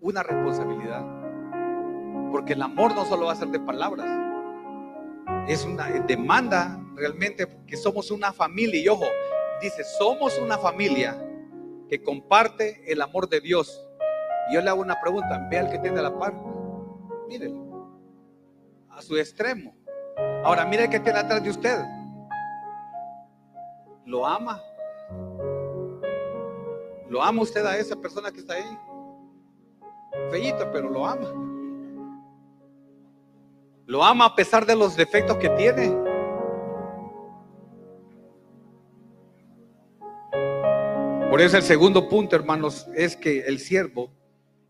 una 0.00 0.22
responsabilidad. 0.22 1.17
Porque 2.30 2.52
el 2.52 2.62
amor 2.62 2.94
no 2.94 3.04
solo 3.04 3.26
va 3.26 3.32
a 3.32 3.36
ser 3.36 3.48
de 3.48 3.60
palabras, 3.60 4.06
es 5.46 5.64
una 5.64 5.86
demanda 6.06 6.78
realmente 6.94 7.46
que 7.66 7.76
somos 7.76 8.10
una 8.10 8.32
familia. 8.32 8.80
Y 8.80 8.88
ojo, 8.88 9.06
dice, 9.60 9.84
somos 9.84 10.38
una 10.38 10.58
familia 10.58 11.16
que 11.88 12.02
comparte 12.02 12.82
el 12.90 13.00
amor 13.00 13.28
de 13.28 13.40
Dios. 13.40 13.84
Y 14.50 14.54
yo 14.54 14.60
le 14.60 14.70
hago 14.70 14.80
una 14.80 15.00
pregunta, 15.00 15.46
ve 15.50 15.58
al 15.58 15.70
que 15.70 15.78
tiene 15.78 16.02
la 16.02 16.16
par, 16.18 16.34
mírenlo, 17.28 17.88
a 18.90 19.00
su 19.02 19.16
extremo. 19.16 19.74
Ahora 20.44 20.64
mire 20.64 20.84
el 20.84 20.90
que 20.90 21.00
tiene 21.00 21.18
atrás 21.18 21.42
de 21.42 21.50
usted 21.50 21.78
lo 24.08 24.26
ama. 24.26 24.60
¿Lo 27.08 27.22
ama 27.22 27.42
usted 27.42 27.64
a 27.64 27.76
esa 27.76 27.94
persona 27.96 28.30
que 28.32 28.40
está 28.40 28.54
ahí? 28.54 28.78
Feíto, 30.30 30.70
pero 30.72 30.88
lo 30.88 31.06
ama. 31.06 31.30
Lo 33.88 34.04
ama 34.04 34.26
a 34.26 34.34
pesar 34.34 34.66
de 34.66 34.76
los 34.76 34.96
defectos 34.96 35.38
que 35.38 35.48
tiene. 35.48 35.88
Por 41.30 41.40
eso 41.40 41.56
el 41.56 41.62
segundo 41.62 42.06
punto, 42.06 42.36
hermanos, 42.36 42.86
es 42.94 43.16
que 43.16 43.40
el 43.40 43.58
siervo, 43.58 44.10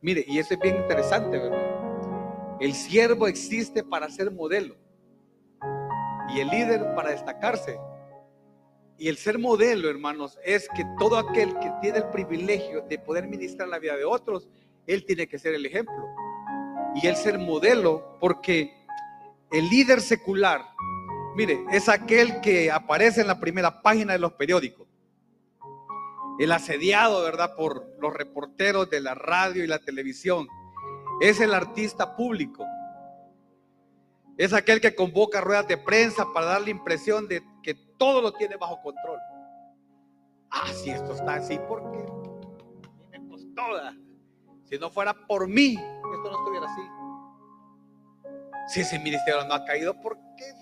mire, 0.03 0.25
y 0.29 0.39
eso 0.39 0.55
es 0.55 0.61
bien 0.61 0.77
interesante, 0.77 1.37
¿verdad? 1.37 2.59
El 2.61 2.75
siervo 2.75 3.27
existe 3.27 3.83
para 3.83 4.09
ser 4.09 4.31
modelo 4.31 4.77
y 6.33 6.39
el 6.39 6.47
líder 6.47 6.95
para 6.95 7.11
destacarse. 7.11 7.77
Y 8.99 9.09
el 9.09 9.17
ser 9.17 9.37
modelo, 9.37 9.91
hermanos, 9.91 10.39
es 10.45 10.69
que 10.77 10.85
todo 10.97 11.19
aquel 11.19 11.59
que 11.59 11.73
tiene 11.83 11.99
el 11.99 12.09
privilegio 12.11 12.83
de 12.83 13.01
poder 13.01 13.27
ministrar 13.27 13.67
la 13.67 13.81
vida 13.81 13.97
de 13.97 14.05
otros, 14.05 14.49
él 14.87 15.05
tiene 15.05 15.27
que 15.27 15.41
ser 15.41 15.55
el 15.55 15.67
ejemplo. 15.67 16.07
Y 16.95 17.09
el 17.09 17.17
ser 17.17 17.37
modelo, 17.37 18.17
porque 18.21 18.78
el 19.51 19.69
líder 19.69 20.01
secular, 20.01 20.63
mire, 21.35 21.65
es 21.71 21.89
aquel 21.89 22.41
que 22.41 22.71
aparece 22.71 23.21
en 23.21 23.27
la 23.27 23.41
primera 23.41 23.83
página 23.83 24.13
de 24.13 24.19
los 24.19 24.33
periódicos. 24.33 24.87
El 26.39 26.53
asediado, 26.53 27.23
¿verdad? 27.23 27.57
Por 27.57 27.97
los 28.01 28.15
reporteros 28.15 28.89
de 28.91 29.01
la 29.01 29.15
radio 29.15 29.65
y 29.65 29.67
la 29.67 29.81
televisión. 29.81 30.47
Es 31.21 31.41
el 31.41 31.53
artista 31.53 32.15
público. 32.15 32.65
Es 34.37 34.53
aquel 34.53 34.81
que 34.81 34.95
convoca 34.95 35.41
ruedas 35.41 35.67
de 35.67 35.77
prensa 35.77 36.33
para 36.33 36.47
dar 36.47 36.61
la 36.63 36.71
impresión 36.71 37.27
de 37.27 37.43
que 37.63 37.75
todo 37.75 38.23
lo 38.23 38.33
tiene 38.33 38.57
bajo 38.57 38.81
control. 38.83 39.19
Ah, 40.51 40.69
si 40.73 40.91
esto 40.91 41.13
está 41.13 41.35
así, 41.35 41.59
¿por 41.67 41.91
qué? 41.91 43.19
Me 43.19 43.29
costó. 43.29 43.63
Si 44.65 44.79
no 44.79 44.91
fuera 44.91 45.13
por 45.27 45.49
mí, 45.49 45.75
esto 45.75 46.31
no 46.31 46.39
estuviera 46.39 46.67
así. 46.67 46.98
Si 48.69 48.81
ese 48.81 48.99
ministerio 48.99 49.45
no 49.47 49.55
ha 49.55 49.65
caído, 49.65 49.99
¿por 50.01 50.19
qué? 50.37 50.53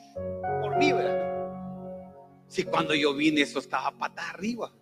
Por 0.62 0.76
mí, 0.76 0.92
¿verdad? 0.92 1.36
Si 2.46 2.62
cuando 2.62 2.94
yo 2.94 3.12
vine, 3.14 3.40
eso 3.40 3.58
estaba 3.58 3.90
patas 3.90 4.30
arriba. 4.30 4.72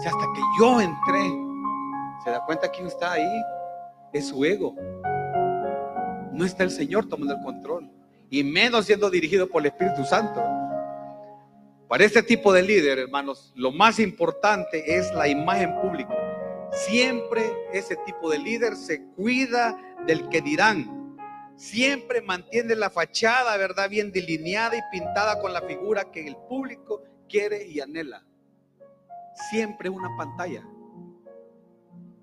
Si 0.00 0.06
hasta 0.06 0.26
que 0.34 0.40
yo 0.60 0.78
entré, 0.78 1.30
¿se 2.22 2.30
da 2.30 2.44
cuenta 2.44 2.70
quién 2.70 2.86
está 2.86 3.12
ahí? 3.12 3.42
Es 4.12 4.28
su 4.28 4.44
ego. 4.44 4.74
No 6.32 6.44
está 6.44 6.62
el 6.64 6.70
Señor 6.70 7.08
tomando 7.08 7.34
el 7.34 7.42
control 7.42 7.90
y 8.28 8.44
menos 8.44 8.84
siendo 8.84 9.08
dirigido 9.08 9.48
por 9.48 9.62
el 9.62 9.68
Espíritu 9.68 10.04
Santo. 10.04 10.42
Para 11.88 12.04
este 12.04 12.22
tipo 12.22 12.52
de 12.52 12.62
líder, 12.62 12.98
hermanos, 12.98 13.50
lo 13.56 13.72
más 13.72 13.98
importante 13.98 14.98
es 14.98 15.10
la 15.14 15.26
imagen 15.26 15.74
pública. 15.80 16.14
Siempre 16.70 17.50
ese 17.72 17.96
tipo 18.04 18.28
de 18.30 18.38
líder 18.38 18.76
se 18.76 19.02
cuida 19.16 19.74
del 20.06 20.28
que 20.28 20.42
dirán. 20.42 20.97
Siempre 21.58 22.22
mantiene 22.22 22.76
la 22.76 22.88
fachada, 22.88 23.56
¿verdad? 23.56 23.90
Bien 23.90 24.12
delineada 24.12 24.76
y 24.76 24.80
pintada 24.92 25.40
con 25.40 25.52
la 25.52 25.60
figura 25.62 26.08
que 26.12 26.24
el 26.24 26.36
público 26.36 27.02
quiere 27.28 27.66
y 27.66 27.80
anhela. 27.80 28.24
Siempre 29.50 29.88
una 29.88 30.08
pantalla. 30.16 30.64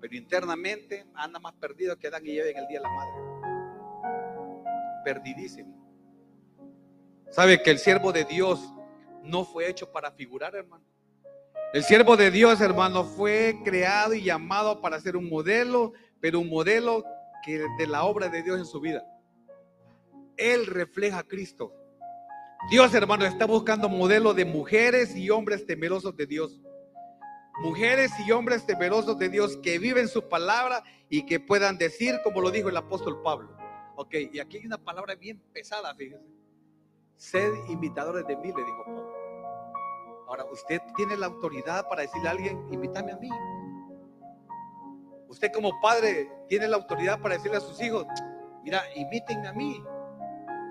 Pero 0.00 0.16
internamente 0.16 1.04
anda 1.12 1.38
más 1.38 1.52
perdido 1.52 1.98
que 1.98 2.08
Dan 2.08 2.24
y 2.24 2.38
Eva 2.38 2.48
en 2.48 2.56
el 2.56 2.66
Día 2.66 2.78
de 2.78 2.84
la 2.84 2.88
Madre. 2.88 3.12
Perdidísimo. 5.04 5.84
¿Sabe 7.30 7.62
que 7.62 7.72
el 7.72 7.78
siervo 7.78 8.12
de 8.12 8.24
Dios 8.24 8.72
no 9.22 9.44
fue 9.44 9.68
hecho 9.68 9.92
para 9.92 10.10
figurar, 10.12 10.54
hermano? 10.54 10.86
El 11.74 11.84
siervo 11.84 12.16
de 12.16 12.30
Dios, 12.30 12.62
hermano, 12.62 13.04
fue 13.04 13.60
creado 13.62 14.14
y 14.14 14.22
llamado 14.22 14.80
para 14.80 14.98
ser 14.98 15.14
un 15.14 15.28
modelo, 15.28 15.92
pero 16.20 16.40
un 16.40 16.48
modelo 16.48 17.04
que 17.44 17.66
de 17.76 17.86
la 17.86 18.04
obra 18.04 18.30
de 18.30 18.42
Dios 18.42 18.58
en 18.58 18.64
su 18.64 18.80
vida. 18.80 19.06
Él 20.36 20.66
refleja 20.66 21.20
a 21.20 21.22
Cristo. 21.22 21.72
Dios, 22.70 22.92
hermano, 22.94 23.24
está 23.24 23.46
buscando 23.46 23.88
modelo 23.88 24.34
de 24.34 24.44
mujeres 24.44 25.14
y 25.14 25.30
hombres 25.30 25.66
temerosos 25.66 26.16
de 26.16 26.26
Dios. 26.26 26.60
Mujeres 27.62 28.10
y 28.26 28.32
hombres 28.32 28.66
temerosos 28.66 29.18
de 29.18 29.28
Dios 29.28 29.56
que 29.58 29.78
viven 29.78 30.08
su 30.08 30.28
palabra 30.28 30.82
y 31.08 31.24
que 31.24 31.40
puedan 31.40 31.78
decir, 31.78 32.16
como 32.24 32.40
lo 32.40 32.50
dijo 32.50 32.68
el 32.68 32.76
apóstol 32.76 33.22
Pablo. 33.22 33.56
Ok, 33.94 34.14
y 34.32 34.40
aquí 34.40 34.58
hay 34.58 34.66
una 34.66 34.78
palabra 34.78 35.14
bien 35.14 35.40
pesada, 35.52 35.94
fíjense. 35.94 36.26
Sed 37.16 37.52
imitadores 37.68 38.26
de 38.26 38.36
mí, 38.36 38.52
le 38.54 38.64
dijo 38.64 38.84
Pablo. 38.84 39.12
Ahora, 40.28 40.44
usted 40.52 40.80
tiene 40.96 41.16
la 41.16 41.26
autoridad 41.26 41.88
para 41.88 42.02
decirle 42.02 42.28
a 42.28 42.32
alguien, 42.32 42.66
invítame 42.72 43.12
a 43.12 43.16
mí. 43.16 43.30
Usted 45.28 45.52
como 45.52 45.80
padre 45.80 46.30
tiene 46.48 46.66
la 46.68 46.76
autoridad 46.76 47.20
para 47.20 47.36
decirle 47.36 47.58
a 47.58 47.60
sus 47.60 47.80
hijos, 47.80 48.06
mira, 48.64 48.82
invítenme 48.96 49.48
a 49.48 49.52
mí. 49.52 49.82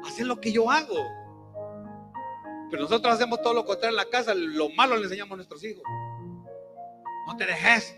Hacen 0.05 0.27
lo 0.27 0.39
que 0.39 0.51
yo 0.51 0.69
hago. 0.69 0.95
Pero 2.69 2.83
nosotros 2.83 3.13
hacemos 3.13 3.41
todo 3.41 3.53
lo 3.53 3.65
contrario 3.65 3.97
en 3.97 4.05
la 4.05 4.09
casa. 4.09 4.33
Lo 4.35 4.69
malo 4.69 4.95
le 4.97 5.03
enseñamos 5.03 5.33
a 5.33 5.35
nuestros 5.37 5.63
hijos. 5.63 5.83
No 7.27 7.35
te 7.35 7.45
dejes. 7.45 7.95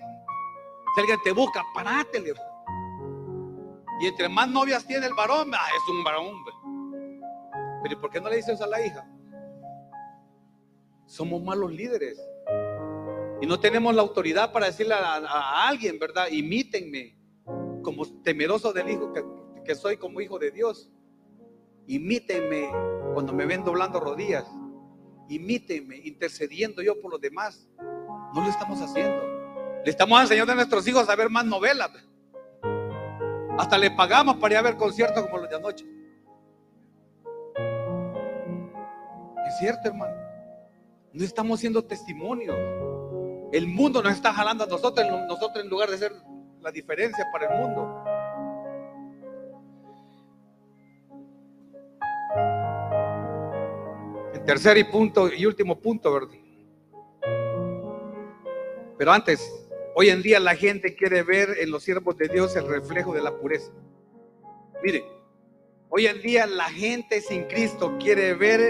Si 0.95 1.01
alguien 1.01 1.19
te 1.23 1.31
busca, 1.31 1.63
parátele. 1.73 2.33
Y 3.99 4.07
entre 4.07 4.29
más 4.29 4.47
novias 4.47 4.85
tiene 4.85 5.07
el 5.07 5.13
varón, 5.13 5.51
ah, 5.53 5.67
es 5.75 5.89
un 5.89 6.03
varón. 6.03 6.43
Pero 7.83 7.99
¿por 7.99 8.09
qué 8.11 8.21
no 8.21 8.29
le 8.29 8.37
dices 8.37 8.61
a 8.61 8.67
la 8.67 8.85
hija? 8.85 9.07
Somos 11.05 11.41
malos 11.41 11.71
líderes. 11.71 12.21
Y 13.41 13.45
no 13.45 13.59
tenemos 13.59 13.93
la 13.95 14.01
autoridad 14.01 14.51
para 14.51 14.67
decirle 14.67 14.93
a, 14.93 15.67
alguien, 15.67 15.99
¿verdad? 15.99 16.27
Imítenme 16.29 17.17
como 17.81 18.05
temeroso 18.21 18.73
del 18.73 18.89
hijo 18.89 19.13
que 19.63 19.75
soy 19.75 19.97
como 19.97 20.21
hijo 20.21 20.39
de 20.39 20.51
Dios. 20.51 20.91
Imítenme 21.87 22.69
cuando 23.13 23.33
me 23.33 23.45
ven 23.45 23.63
doblando 23.63 23.99
rodillas. 23.99 24.45
Imítenme 25.29 25.97
intercediendo 25.97 26.81
yo 26.81 26.99
por 27.01 27.11
los 27.11 27.21
demás. 27.21 27.67
No 28.33 28.41
lo 28.41 28.49
estamos 28.49 28.81
haciendo. 28.81 29.23
Le 29.83 29.89
estamos 29.89 30.21
enseñando 30.21 30.51
a 30.51 30.55
nuestros 30.55 30.85
hijos 30.87 31.07
a 31.07 31.15
ver 31.15 31.29
más 31.29 31.45
novelas. 31.45 31.91
Hasta 33.57 33.77
le 33.77 33.89
pagamos 33.91 34.35
para 34.37 34.53
ir 34.53 34.57
a 34.59 34.61
ver 34.61 34.75
conciertos 34.75 35.23
como 35.23 35.37
los 35.37 35.49
de 35.49 35.55
anoche. 35.55 35.85
Es 39.47 39.57
cierto, 39.57 39.87
hermano. 39.87 40.15
No 41.13 41.23
estamos 41.23 41.61
siendo 41.61 41.83
testimonio. 41.83 42.53
El 43.51 43.67
mundo 43.67 44.03
nos 44.03 44.13
está 44.13 44.33
jalando 44.33 44.65
a 44.65 44.67
nosotros, 44.67 45.07
nosotros 45.27 45.63
en 45.63 45.69
lugar 45.69 45.89
de 45.89 45.97
ser 45.97 46.11
la 46.61 46.69
diferencia 46.69 47.25
para 47.31 47.47
el 47.47 47.61
mundo. 47.61 48.03
Tercer 54.47 54.77
y 54.77 54.85
punto 54.85 55.29
y 55.31 55.45
último 55.45 55.77
punto, 55.77 56.13
¿verdad? 56.13 56.29
Pero 58.97 59.11
antes, 59.11 59.67
hoy 59.93 60.09
en 60.09 60.21
día 60.21 60.39
la 60.39 60.55
gente 60.55 60.95
quiere 60.95 61.21
ver 61.21 61.49
en 61.59 61.69
los 61.69 61.83
siervos 61.83 62.17
de 62.17 62.29
Dios 62.29 62.55
el 62.55 62.65
reflejo 62.65 63.13
de 63.13 63.21
la 63.21 63.37
pureza. 63.37 63.73
Mire, 64.81 65.03
hoy 65.89 66.07
en 66.07 66.21
día 66.21 66.47
la 66.47 66.69
gente 66.69 67.19
sin 67.19 67.43
Cristo 67.43 67.97
quiere 67.99 68.35
ver 68.35 68.61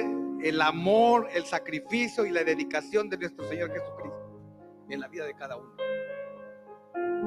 el 0.42 0.62
amor, 0.62 1.30
el 1.36 1.46
sacrificio 1.46 2.26
y 2.26 2.32
la 2.32 2.44
dedicación 2.44 3.08
de 3.08 3.18
nuestro 3.20 3.48
Señor 3.48 3.72
Jesucristo 3.72 4.42
en 4.90 5.00
la 5.00 5.08
vida 5.08 5.26
de 5.26 5.36
cada 5.36 5.58
uno. 5.58 5.76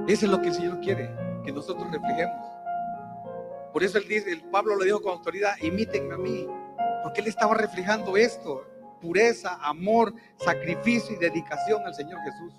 Eso 0.09 0.27
es 0.27 0.33
lo 0.33 0.43
que 0.43 0.49
el 0.49 0.55
Señor 0.55 0.81
quiere, 0.81 1.09
que 1.45 1.53
nosotros 1.53 1.89
reflejemos. 1.93 2.37
Por 3.73 3.85
eso 3.85 3.99
él 3.99 4.09
dice, 4.09 4.33
el 4.33 4.43
Pablo 4.51 4.75
lo 4.75 4.85
dijo 4.85 5.01
con 5.01 5.13
autoridad, 5.13 5.57
imítenme 5.63 6.15
a 6.15 6.19
mí, 6.19 6.49
porque 7.03 7.21
él 7.21 7.29
estaba 7.29 7.55
reflejando 7.55 8.17
esto, 8.17 8.67
pureza, 9.01 9.59
amor, 9.63 10.15
sacrificio 10.37 11.15
y 11.15 11.19
dedicación 11.19 11.83
al 11.85 11.95
Señor 11.95 12.21
Jesús. 12.21 12.55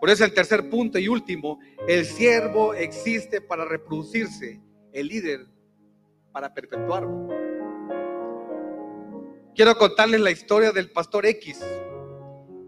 Por 0.00 0.10
eso 0.10 0.24
el 0.24 0.34
tercer 0.34 0.68
punto 0.68 0.98
y 0.98 1.08
último, 1.08 1.58
el 1.88 2.04
siervo 2.04 2.74
existe 2.74 3.40
para 3.40 3.64
reproducirse, 3.64 4.60
el 4.92 5.08
líder 5.08 5.46
para 6.32 6.52
perpetuarlo. 6.52 7.28
Quiero 9.54 9.74
contarles 9.78 10.20
la 10.20 10.30
historia 10.30 10.70
del 10.70 10.92
pastor 10.92 11.24
X, 11.24 11.64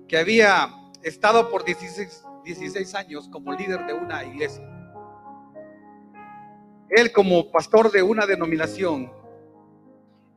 que 0.08 0.16
había 0.16 0.74
estado 1.02 1.50
por 1.50 1.64
16, 1.64 2.24
16 2.44 2.94
años 2.94 3.28
como 3.28 3.52
líder 3.52 3.84
de 3.86 3.92
una 3.92 4.24
iglesia. 4.24 4.64
Él 6.88 7.12
como 7.12 7.50
pastor 7.50 7.92
de 7.92 8.02
una 8.02 8.24
denominación, 8.24 9.12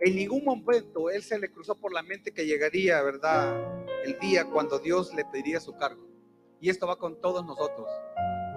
en 0.01 0.15
ningún 0.15 0.43
momento 0.43 1.09
él 1.11 1.21
se 1.21 1.37
le 1.37 1.51
cruzó 1.51 1.75
por 1.75 1.93
la 1.93 2.01
mente 2.01 2.33
que 2.33 2.45
llegaría, 2.45 3.01
¿verdad? 3.03 3.55
El 4.03 4.17
día 4.19 4.45
cuando 4.45 4.79
Dios 4.79 5.13
le 5.13 5.23
pediría 5.25 5.59
su 5.59 5.73
cargo. 5.75 6.03
Y 6.59 6.69
esto 6.69 6.87
va 6.87 6.95
con 6.95 7.21
todos 7.21 7.45
nosotros, 7.45 7.87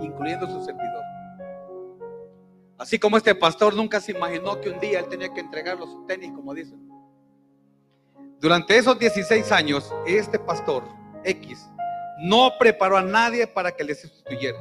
incluyendo 0.01 0.47
su 0.47 0.65
servidor. 0.65 1.03
Así 2.79 2.99
como 2.99 3.19
este 3.19 3.35
pastor 3.35 3.75
nunca 3.77 4.01
se 4.01 4.13
imaginó 4.13 4.61
que 4.61 4.71
un 4.71 4.81
día 4.81 5.01
él 5.01 5.09
tenía 5.09 5.33
que 5.33 5.41
entregar 5.41 5.79
los 5.79 6.07
tenis, 6.07 6.33
como 6.33 6.55
dicen. 6.55 6.89
Durante 8.41 8.77
esos 8.77 8.99
16 8.99 9.53
años, 9.53 9.95
este 10.07 10.39
pastor 10.39 10.85
X 11.25 11.67
no 12.21 12.53
preparó 12.59 12.97
a 12.97 13.03
nadie 13.03 13.47
para 13.47 13.71
que 13.73 13.85
le 13.85 13.95
sustituyera. 13.95 14.59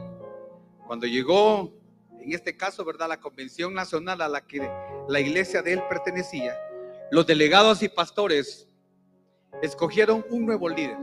Cuando 0.85 1.07
llegó, 1.07 1.71
en 2.19 2.33
este 2.33 2.55
caso, 2.55 2.83
¿verdad? 2.83 3.07
La 3.07 3.19
convención 3.19 3.73
nacional 3.73 4.21
a 4.21 4.27
la 4.27 4.41
que 4.41 4.69
la 5.07 5.19
iglesia 5.19 5.61
de 5.61 5.73
él 5.73 5.83
pertenecía, 5.89 6.57
los 7.13 7.27
delegados 7.27 7.83
y 7.83 7.89
pastores 7.89 8.67
escogieron 9.61 10.25
un 10.31 10.47
nuevo 10.47 10.67
líder. 10.67 10.97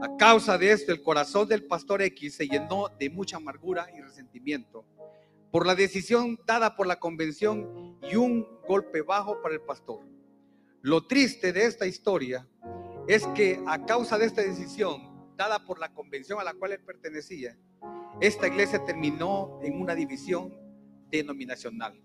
A 0.00 0.16
causa 0.16 0.56
de 0.56 0.70
esto, 0.70 0.92
el 0.92 1.02
corazón 1.02 1.48
del 1.48 1.64
pastor 1.64 2.02
X 2.02 2.36
se 2.36 2.46
llenó 2.46 2.88
de 3.00 3.10
mucha 3.10 3.38
amargura 3.38 3.88
y 3.92 4.00
resentimiento 4.00 4.84
por 5.50 5.66
la 5.66 5.74
decisión 5.74 6.38
dada 6.46 6.76
por 6.76 6.86
la 6.86 7.00
convención 7.00 7.98
y 8.00 8.14
un 8.14 8.46
golpe 8.68 9.02
bajo 9.02 9.42
para 9.42 9.56
el 9.56 9.60
pastor. 9.60 10.06
Lo 10.82 11.04
triste 11.04 11.52
de 11.52 11.64
esta 11.64 11.84
historia 11.84 12.46
es 13.08 13.26
que 13.34 13.60
a 13.66 13.84
causa 13.84 14.18
de 14.18 14.26
esta 14.26 14.42
decisión 14.42 15.34
dada 15.36 15.64
por 15.64 15.80
la 15.80 15.92
convención 15.92 16.38
a 16.38 16.44
la 16.44 16.54
cual 16.54 16.70
él 16.70 16.84
pertenecía, 16.84 17.58
esta 18.20 18.46
iglesia 18.46 18.84
terminó 18.84 19.58
en 19.64 19.80
una 19.82 19.96
división 19.96 20.54
denominacional. 21.10 22.00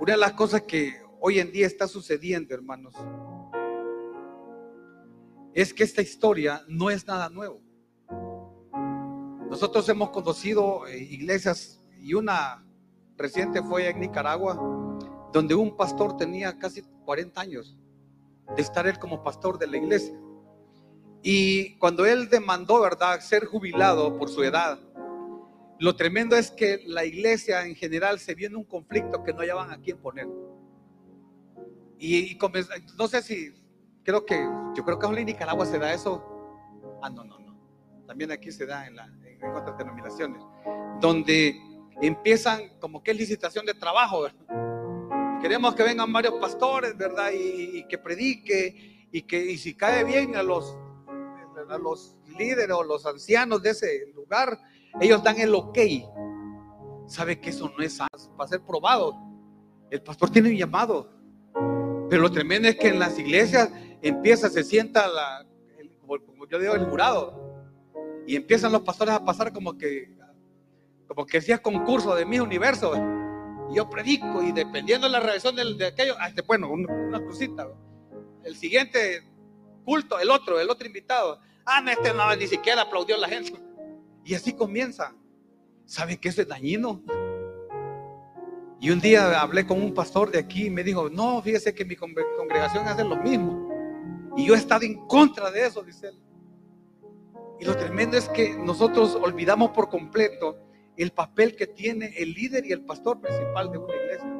Una 0.00 0.12
de 0.12 0.18
las 0.18 0.32
cosas 0.32 0.62
que 0.62 0.94
hoy 1.20 1.40
en 1.40 1.52
día 1.52 1.66
está 1.66 1.86
sucediendo, 1.86 2.54
hermanos, 2.54 2.94
es 5.52 5.74
que 5.74 5.84
esta 5.84 6.00
historia 6.00 6.64
no 6.68 6.88
es 6.88 7.06
nada 7.06 7.28
nuevo. 7.28 7.60
Nosotros 9.50 9.86
hemos 9.90 10.08
conocido 10.08 10.86
eh, 10.86 10.96
iglesias 10.96 11.82
y 12.00 12.14
una 12.14 12.64
reciente 13.18 13.62
fue 13.62 13.90
en 13.90 14.00
Nicaragua, 14.00 14.54
donde 15.34 15.54
un 15.54 15.76
pastor 15.76 16.16
tenía 16.16 16.58
casi 16.58 16.80
40 17.04 17.38
años 17.38 17.76
de 18.56 18.62
estar 18.62 18.86
él 18.86 18.98
como 18.98 19.22
pastor 19.22 19.58
de 19.58 19.66
la 19.66 19.76
iglesia. 19.76 20.18
Y 21.22 21.76
cuando 21.76 22.06
él 22.06 22.30
demandó, 22.30 22.80
¿verdad?, 22.80 23.20
ser 23.20 23.44
jubilado 23.44 24.16
por 24.16 24.30
su 24.30 24.42
edad, 24.44 24.80
lo 25.80 25.96
tremendo 25.96 26.36
es 26.36 26.50
que 26.50 26.82
la 26.86 27.06
iglesia 27.06 27.64
en 27.64 27.74
general 27.74 28.18
se 28.18 28.34
vio 28.34 28.48
en 28.48 28.56
un 28.56 28.64
conflicto 28.64 29.24
que 29.24 29.32
no 29.32 29.40
hallaban 29.40 29.70
a 29.70 29.80
quién 29.80 29.96
poner. 29.96 30.28
Y, 31.98 32.38
no 32.98 33.08
sé 33.08 33.22
si, 33.22 33.54
creo 34.04 34.26
que, 34.26 34.36
yo 34.76 34.84
creo 34.84 34.98
que 34.98 35.06
en 35.06 35.24
Nicaragua 35.24 35.64
se 35.64 35.78
da 35.78 35.94
eso. 35.94 36.22
Ah, 37.02 37.08
no, 37.08 37.24
no, 37.24 37.38
no. 37.38 37.58
También 38.06 38.30
aquí 38.30 38.52
se 38.52 38.66
da 38.66 38.86
en, 38.86 38.96
la, 38.96 39.06
en 39.24 39.42
otras 39.54 39.78
denominaciones, 39.78 40.42
donde 41.00 41.58
empiezan 42.02 42.78
como 42.78 43.02
que 43.02 43.12
es 43.12 43.16
licitación 43.16 43.64
de 43.64 43.72
trabajo. 43.72 44.26
Queremos 45.40 45.74
que 45.74 45.82
vengan 45.82 46.12
varios 46.12 46.34
pastores, 46.34 46.94
¿verdad? 46.94 47.30
Y, 47.32 47.86
que 47.88 47.96
predique 47.96 49.08
y 49.10 49.22
que 49.22 49.42
y 49.50 49.56
si 49.56 49.74
cae 49.74 50.04
bien 50.04 50.36
a 50.36 50.42
los, 50.42 50.76
a 51.70 51.78
los 51.78 52.18
líderes 52.38 52.76
o 52.76 52.84
los 52.84 53.06
ancianos 53.06 53.62
de 53.62 53.70
ese 53.70 54.12
lugar, 54.14 54.58
ellos 55.00 55.22
dan 55.22 55.38
el 55.38 55.54
ok. 55.54 55.78
¿Sabe 57.06 57.40
que 57.40 57.50
eso 57.50 57.72
no 57.76 57.82
es 57.82 57.98
para 58.36 58.48
ser 58.48 58.60
probado? 58.62 59.14
El 59.90 60.02
pastor 60.02 60.30
tiene 60.30 60.50
un 60.50 60.56
llamado. 60.56 61.10
Pero 62.08 62.22
lo 62.22 62.30
tremendo 62.30 62.68
es 62.68 62.76
que 62.76 62.88
en 62.88 62.98
las 62.98 63.18
iglesias 63.18 63.70
empieza, 64.02 64.48
se 64.48 64.64
sienta 64.64 65.06
la, 65.08 65.46
como 66.06 66.46
yo 66.46 66.58
digo, 66.58 66.74
el 66.74 66.86
jurado. 66.86 67.64
Y 68.26 68.36
empiezan 68.36 68.72
los 68.72 68.82
pastores 68.82 69.14
a 69.14 69.24
pasar 69.24 69.52
como 69.52 69.76
que, 69.76 70.16
como 71.06 71.26
que 71.26 71.40
si 71.40 71.52
es 71.52 71.60
concurso 71.60 72.14
de 72.14 72.24
mi 72.24 72.38
universo 72.38 72.94
yo 73.72 73.88
predico 73.88 74.42
y 74.42 74.52
dependiendo 74.52 75.06
de 75.06 75.12
la 75.12 75.20
reacción 75.20 75.54
de, 75.56 75.86
aquello, 75.86 76.16
ah, 76.18 76.28
este, 76.28 76.42
bueno, 76.42 76.70
una, 76.70 77.24
cosita. 77.24 77.68
El 78.44 78.56
siguiente 78.56 79.22
culto, 79.84 80.18
el 80.18 80.30
otro, 80.30 80.60
el 80.60 80.68
otro 80.70 80.86
invitado. 80.86 81.40
Ah, 81.64 81.80
no, 81.80 81.90
este 81.90 82.12
ni 82.38 82.46
siquiera 82.46 82.82
aplaudió 82.82 83.16
la 83.16 83.28
gente. 83.28 83.52
Y 84.24 84.34
así 84.34 84.52
comienza. 84.52 85.14
¿Sabe 85.86 86.18
que 86.18 86.28
eso 86.28 86.42
es 86.42 86.48
dañino? 86.48 87.02
Y 88.80 88.90
un 88.90 89.00
día 89.00 89.40
hablé 89.40 89.66
con 89.66 89.82
un 89.82 89.92
pastor 89.92 90.30
de 90.30 90.38
aquí 90.38 90.66
y 90.66 90.70
me 90.70 90.82
dijo, 90.82 91.10
no, 91.10 91.42
fíjese 91.42 91.74
que 91.74 91.84
mi 91.84 91.96
congregación 91.96 92.88
hace 92.88 93.04
lo 93.04 93.16
mismo. 93.16 93.68
Y 94.36 94.46
yo 94.46 94.54
he 94.54 94.56
estado 94.56 94.84
en 94.84 95.06
contra 95.06 95.50
de 95.50 95.66
eso, 95.66 95.82
dice 95.82 96.08
él. 96.08 96.18
Y 97.60 97.64
lo 97.66 97.76
tremendo 97.76 98.16
es 98.16 98.28
que 98.30 98.56
nosotros 98.56 99.18
olvidamos 99.20 99.72
por 99.72 99.90
completo 99.90 100.58
el 100.96 101.10
papel 101.12 101.56
que 101.56 101.66
tiene 101.66 102.14
el 102.16 102.32
líder 102.32 102.64
y 102.64 102.72
el 102.72 102.84
pastor 102.84 103.20
principal 103.20 103.70
de 103.70 103.78
una 103.78 103.94
iglesia. 103.94 104.36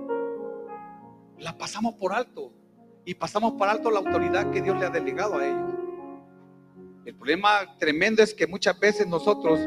La 1.38 1.58
pasamos 1.58 1.94
por 1.94 2.14
alto 2.14 2.52
y 3.04 3.14
pasamos 3.14 3.52
por 3.52 3.68
alto 3.68 3.90
la 3.90 3.98
autoridad 3.98 4.50
que 4.50 4.62
Dios 4.62 4.78
le 4.78 4.86
ha 4.86 4.90
delegado 4.90 5.36
a 5.36 5.46
ellos. 5.46 5.69
El 7.04 7.14
problema 7.14 7.76
tremendo 7.78 8.22
es 8.22 8.34
que 8.34 8.46
muchas 8.46 8.78
veces 8.78 9.06
nosotros 9.06 9.60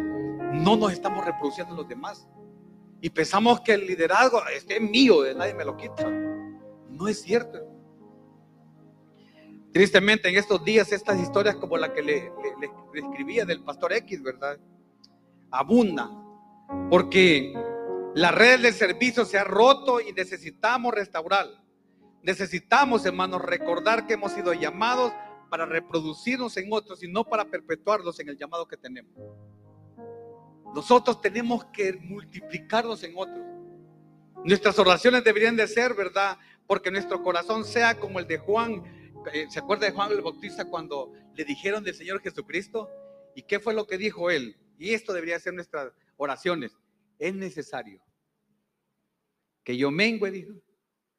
no 0.53 0.75
nos 0.75 0.93
estamos 0.93 1.25
reproduciendo 1.25 1.75
los 1.75 1.87
demás 1.87 2.27
y 3.01 3.09
pensamos 3.09 3.59
que 3.61 3.73
el 3.73 3.85
liderazgo 3.85 4.41
es 4.47 4.65
mío, 4.79 5.23
de 5.23 5.35
nadie 5.35 5.53
me 5.53 5.65
lo 5.65 5.75
quita. 5.75 6.09
No 6.89 7.07
es 7.07 7.21
cierto. 7.21 7.59
Tristemente 9.73 10.29
en 10.29 10.37
estos 10.37 10.63
días 10.63 10.91
estas 10.91 11.19
historias 11.19 11.55
como 11.55 11.75
la 11.77 11.91
que 11.91 12.03
le, 12.03 12.31
le, 12.61 12.99
escribía 12.99 13.43
del 13.43 13.63
pastor 13.63 13.91
X, 13.93 14.21
¿verdad? 14.21 14.59
Abundan. 15.49 16.11
Porque 16.89 17.51
la 18.13 18.31
red 18.31 18.61
del 18.61 18.73
servicio 18.73 19.25
se 19.25 19.39
ha 19.39 19.43
roto 19.43 19.99
y 19.99 20.13
necesitamos 20.13 20.93
restaurar. 20.93 21.47
Necesitamos, 22.21 23.05
hermanos, 23.05 23.41
recordar 23.41 24.07
que 24.07 24.13
hemos 24.13 24.31
sido 24.31 24.53
llamados 24.53 25.11
para 25.53 25.67
reproducirnos 25.67 26.57
en 26.57 26.73
otros 26.73 27.03
y 27.03 27.07
no 27.07 27.23
para 27.23 27.45
perpetuarlos 27.45 28.19
en 28.19 28.27
el 28.27 28.35
llamado 28.35 28.67
que 28.67 28.75
tenemos. 28.75 29.13
Nosotros 30.73 31.21
tenemos 31.21 31.65
que 31.65 31.93
multiplicarnos 31.93 33.03
en 33.03 33.13
otros. 33.15 33.45
Nuestras 34.43 34.79
oraciones 34.79 35.23
deberían 35.23 35.55
de 35.55 35.67
ser, 35.67 35.93
¿verdad? 35.93 36.39
Porque 36.65 36.89
nuestro 36.89 37.21
corazón 37.21 37.65
sea 37.65 37.99
como 37.99 38.17
el 38.17 38.25
de 38.25 38.39
Juan 38.39 38.83
eh, 39.31 39.45
¿Se 39.47 39.59
acuerda 39.59 39.85
de 39.85 39.91
Juan 39.91 40.11
el 40.11 40.23
Bautista 40.23 40.65
cuando 40.65 41.13
le 41.35 41.45
dijeron 41.45 41.83
del 41.83 41.93
Señor 41.93 42.19
Jesucristo? 42.19 42.89
¿Y 43.35 43.43
qué 43.43 43.59
fue 43.59 43.75
lo 43.75 43.85
que 43.85 43.99
dijo 43.99 44.31
él? 44.31 44.57
Y 44.79 44.95
esto 44.95 45.13
debería 45.13 45.39
ser 45.39 45.53
nuestras 45.53 45.93
oraciones. 46.17 46.75
Es 47.19 47.35
necesario 47.35 48.01
que 49.63 49.77
yo 49.77 49.91
mengue, 49.91 50.31
dijo, 50.31 50.53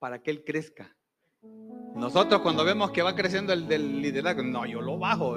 para 0.01 0.21
que 0.21 0.33
Él 0.33 0.43
crezca. 0.43 0.93
Nosotros 1.95 2.41
cuando 2.41 2.65
vemos 2.65 2.91
que 2.91 3.03
va 3.03 3.15
creciendo 3.15 3.53
el 3.53 4.03
liderazgo, 4.03 4.43
no, 4.43 4.67
yo 4.67 4.81
lo 4.81 4.99
bajo. 4.99 5.37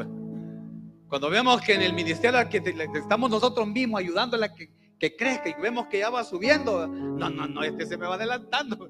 Cuando 1.08 1.30
vemos 1.30 1.62
que 1.62 1.76
en 1.76 1.84
el 1.84 1.94
ministerio 1.94 2.40
que 2.50 2.62
estamos 2.96 3.30
nosotros 3.30 3.68
mismos 3.68 4.02
ayudándole 4.02 4.48
a 4.48 4.54
que, 4.54 5.16
crezca 5.16 5.50
y 5.50 5.54
vemos 5.62 5.88
que 5.88 6.00
ya 6.00 6.10
va 6.10 6.24
subiendo, 6.24 6.88
no, 6.88 7.30
no, 7.30 7.48
no, 7.48 7.64
este 7.64 7.86
se 7.86 7.96
me 7.96 8.08
va 8.08 8.16
adelantando. 8.16 8.90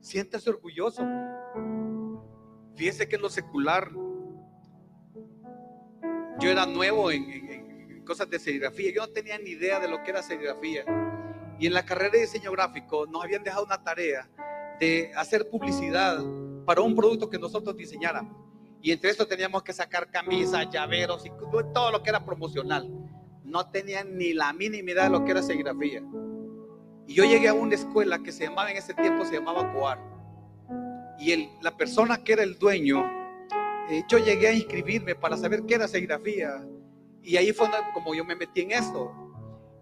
Siéntese 0.00 0.50
orgulloso. 0.50 1.06
Fíjese 2.74 3.06
que 3.06 3.16
en 3.16 3.22
lo 3.22 3.28
secular, 3.28 3.90
yo 6.40 6.50
era 6.50 6.64
nuevo 6.66 7.10
en, 7.10 8.02
cosas 8.04 8.28
de 8.28 8.40
serigrafía, 8.40 8.92
yo 8.92 9.02
no 9.02 9.12
tenía 9.12 9.38
ni 9.38 9.50
idea 9.50 9.78
de 9.78 9.86
lo 9.86 10.02
que 10.02 10.10
era 10.10 10.22
serigrafía. 10.22 10.84
Y 11.60 11.66
en 11.66 11.74
la 11.74 11.84
carrera 11.84 12.12
de 12.12 12.20
diseño 12.22 12.50
gráfico 12.50 13.06
nos 13.06 13.22
habían 13.22 13.44
dejado 13.44 13.64
una 13.64 13.84
tarea 13.84 14.28
de 14.80 15.12
hacer 15.14 15.48
publicidad 15.48 16.18
para 16.64 16.80
un 16.80 16.94
producto 16.94 17.28
que 17.28 17.38
nosotros 17.38 17.76
diseñáramos. 17.76 18.36
Y 18.80 18.90
entre 18.90 19.10
esto 19.10 19.26
teníamos 19.26 19.62
que 19.62 19.72
sacar 19.72 20.10
camisas, 20.10 20.68
llaveros 20.70 21.24
y 21.24 21.30
todo 21.72 21.90
lo 21.90 22.02
que 22.02 22.10
era 22.10 22.24
promocional. 22.24 22.90
No 23.44 23.70
tenían 23.70 24.16
ni 24.16 24.32
la 24.32 24.52
mínima 24.52 24.90
idea 24.90 25.04
de 25.04 25.10
lo 25.10 25.24
que 25.24 25.30
era 25.30 25.42
serigrafía. 25.42 26.02
Y 27.06 27.14
yo 27.14 27.24
llegué 27.24 27.48
a 27.48 27.54
una 27.54 27.74
escuela 27.74 28.22
que 28.22 28.32
se 28.32 28.44
llamaba 28.44 28.70
en 28.70 28.76
ese 28.76 28.94
tiempo, 28.94 29.24
se 29.24 29.34
llamaba 29.34 29.72
COAR 29.72 30.12
y 31.22 31.48
la 31.60 31.76
persona 31.76 32.24
que 32.24 32.32
era 32.32 32.42
el 32.42 32.58
dueño, 32.58 33.04
eh, 33.88 34.02
yo 34.08 34.18
llegué 34.18 34.48
a 34.48 34.52
inscribirme 34.52 35.14
para 35.14 35.36
saber 35.36 35.62
qué 35.66 35.74
era 35.74 35.86
serigrafía. 35.86 36.66
Y 37.22 37.36
ahí 37.36 37.52
fue 37.52 37.68
como 37.94 38.12
yo 38.12 38.24
me 38.24 38.34
metí 38.34 38.62
en 38.62 38.72
esto. 38.72 39.12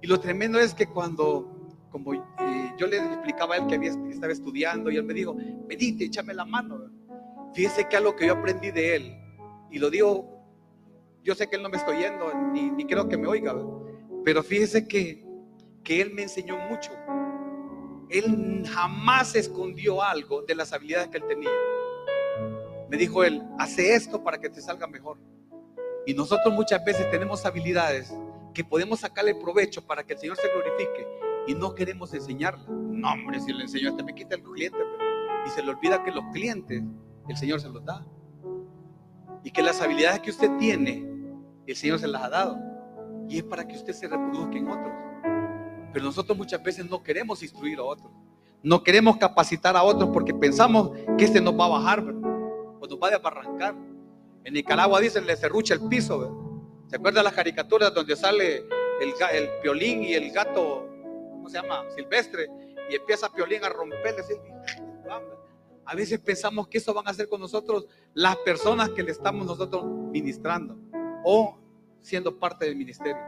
Y 0.02 0.06
lo 0.06 0.20
tremendo 0.20 0.60
es 0.60 0.74
que 0.74 0.86
cuando, 0.86 1.59
como 1.90 2.14
eh, 2.14 2.74
yo 2.78 2.86
le 2.86 2.98
explicaba 2.98 3.54
a 3.54 3.58
él 3.58 3.66
que 3.66 3.74
había, 3.74 3.90
estaba 4.08 4.32
estudiando, 4.32 4.90
y 4.90 4.96
él 4.96 5.04
me 5.04 5.14
dijo, 5.14 5.34
medite, 5.68 6.04
échame 6.04 6.32
la 6.34 6.44
mano. 6.44 6.90
Fíjese 7.52 7.88
que 7.88 7.96
algo 7.96 8.14
que 8.14 8.26
yo 8.26 8.34
aprendí 8.34 8.70
de 8.70 8.96
él, 8.96 9.16
y 9.70 9.78
lo 9.78 9.90
digo, 9.90 10.40
yo 11.22 11.34
sé 11.34 11.48
que 11.48 11.56
él 11.56 11.62
no 11.62 11.68
me 11.68 11.76
está 11.76 11.90
oyendo, 11.90 12.32
ni, 12.52 12.70
ni 12.70 12.86
creo 12.86 13.08
que 13.08 13.16
me 13.16 13.26
oiga, 13.26 13.54
pero 14.24 14.42
fíjese 14.42 14.86
que, 14.86 15.24
que 15.82 16.00
él 16.00 16.12
me 16.14 16.22
enseñó 16.22 16.56
mucho. 16.68 16.90
Él 18.08 18.64
jamás 18.68 19.34
escondió 19.34 20.02
algo 20.02 20.42
de 20.42 20.54
las 20.54 20.72
habilidades 20.72 21.08
que 21.08 21.18
él 21.18 21.24
tenía. 21.28 21.50
Me 22.88 22.96
dijo 22.96 23.22
él, 23.22 23.42
hace 23.58 23.94
esto 23.94 24.22
para 24.22 24.38
que 24.38 24.50
te 24.50 24.60
salga 24.60 24.86
mejor. 24.86 25.18
Y 26.06 26.14
nosotros 26.14 26.52
muchas 26.52 26.84
veces 26.84 27.08
tenemos 27.10 27.44
habilidades 27.46 28.12
que 28.52 28.64
podemos 28.64 29.00
sacarle 29.00 29.34
provecho 29.34 29.86
para 29.86 30.02
que 30.02 30.14
el 30.14 30.18
Señor 30.18 30.36
se 30.36 30.48
glorifique 30.48 31.29
y 31.46 31.54
no 31.54 31.74
queremos 31.74 32.12
enseñarla. 32.14 32.64
No, 32.68 33.12
hombre, 33.12 33.40
si 33.40 33.52
le 33.52 33.62
enseño 33.62 33.90
este 33.90 34.02
me 34.02 34.14
quita 34.14 34.34
el 34.34 34.42
cliente. 34.42 34.78
Y 35.46 35.50
se 35.50 35.62
le 35.62 35.70
olvida 35.70 36.02
que 36.02 36.10
los 36.10 36.24
clientes, 36.32 36.82
el 37.28 37.36
Señor 37.36 37.60
se 37.60 37.68
los 37.68 37.84
da. 37.84 38.04
Y 39.42 39.50
que 39.50 39.62
las 39.62 39.80
habilidades 39.80 40.20
que 40.20 40.30
usted 40.30 40.50
tiene, 40.58 41.06
el 41.66 41.76
Señor 41.76 41.98
se 41.98 42.08
las 42.08 42.22
ha 42.22 42.28
dado. 42.28 42.58
Y 43.28 43.38
es 43.38 43.44
para 43.44 43.66
que 43.66 43.76
usted 43.76 43.92
se 43.92 44.06
reproduzca 44.06 44.58
en 44.58 44.68
otros. 44.68 44.92
Pero 45.92 46.04
nosotros 46.04 46.36
muchas 46.36 46.62
veces 46.62 46.88
no 46.88 47.02
queremos 47.02 47.42
instruir 47.42 47.78
a 47.78 47.84
otros. 47.84 48.10
No 48.62 48.82
queremos 48.82 49.16
capacitar 49.16 49.76
a 49.76 49.82
otros 49.82 50.10
porque 50.12 50.34
pensamos 50.34 50.90
que 51.16 51.24
este 51.24 51.40
nos 51.40 51.58
va 51.58 51.64
a 51.64 51.68
bajar 51.68 52.00
o 52.00 52.86
nos 52.86 52.98
va 52.98 53.08
a 53.08 53.28
arrancar. 53.28 53.74
En 54.44 54.54
Nicaragua 54.54 55.00
dicen 55.00 55.26
le 55.26 55.36
cerrucha 55.36 55.74
el 55.74 55.88
piso. 55.88 56.84
¿Se 56.88 56.96
acuerdan 56.96 57.24
las 57.24 57.32
caricaturas 57.32 57.94
donde 57.94 58.16
sale 58.16 58.64
el, 59.00 59.14
el 59.32 59.48
piolín 59.62 60.02
y 60.02 60.14
el 60.14 60.30
gato, 60.30 60.86
¿cómo 60.88 60.89
se 61.50 61.60
llama? 61.60 61.84
Silvestre. 61.94 62.48
Y 62.88 62.96
empieza 62.96 63.32
Piolín 63.32 63.64
a 63.64 63.68
romperle. 63.68 64.22
A 65.84 65.94
veces 65.94 66.20
pensamos 66.20 66.68
que 66.68 66.78
eso 66.78 66.94
van 66.94 67.06
a 67.08 67.10
hacer 67.10 67.28
con 67.28 67.40
nosotros 67.40 67.86
las 68.14 68.36
personas 68.38 68.90
que 68.90 69.02
le 69.02 69.10
estamos 69.10 69.46
nosotros 69.46 69.84
ministrando 69.84 70.78
o 71.24 71.58
siendo 72.00 72.38
parte 72.38 72.66
del 72.66 72.76
ministerio. 72.76 73.20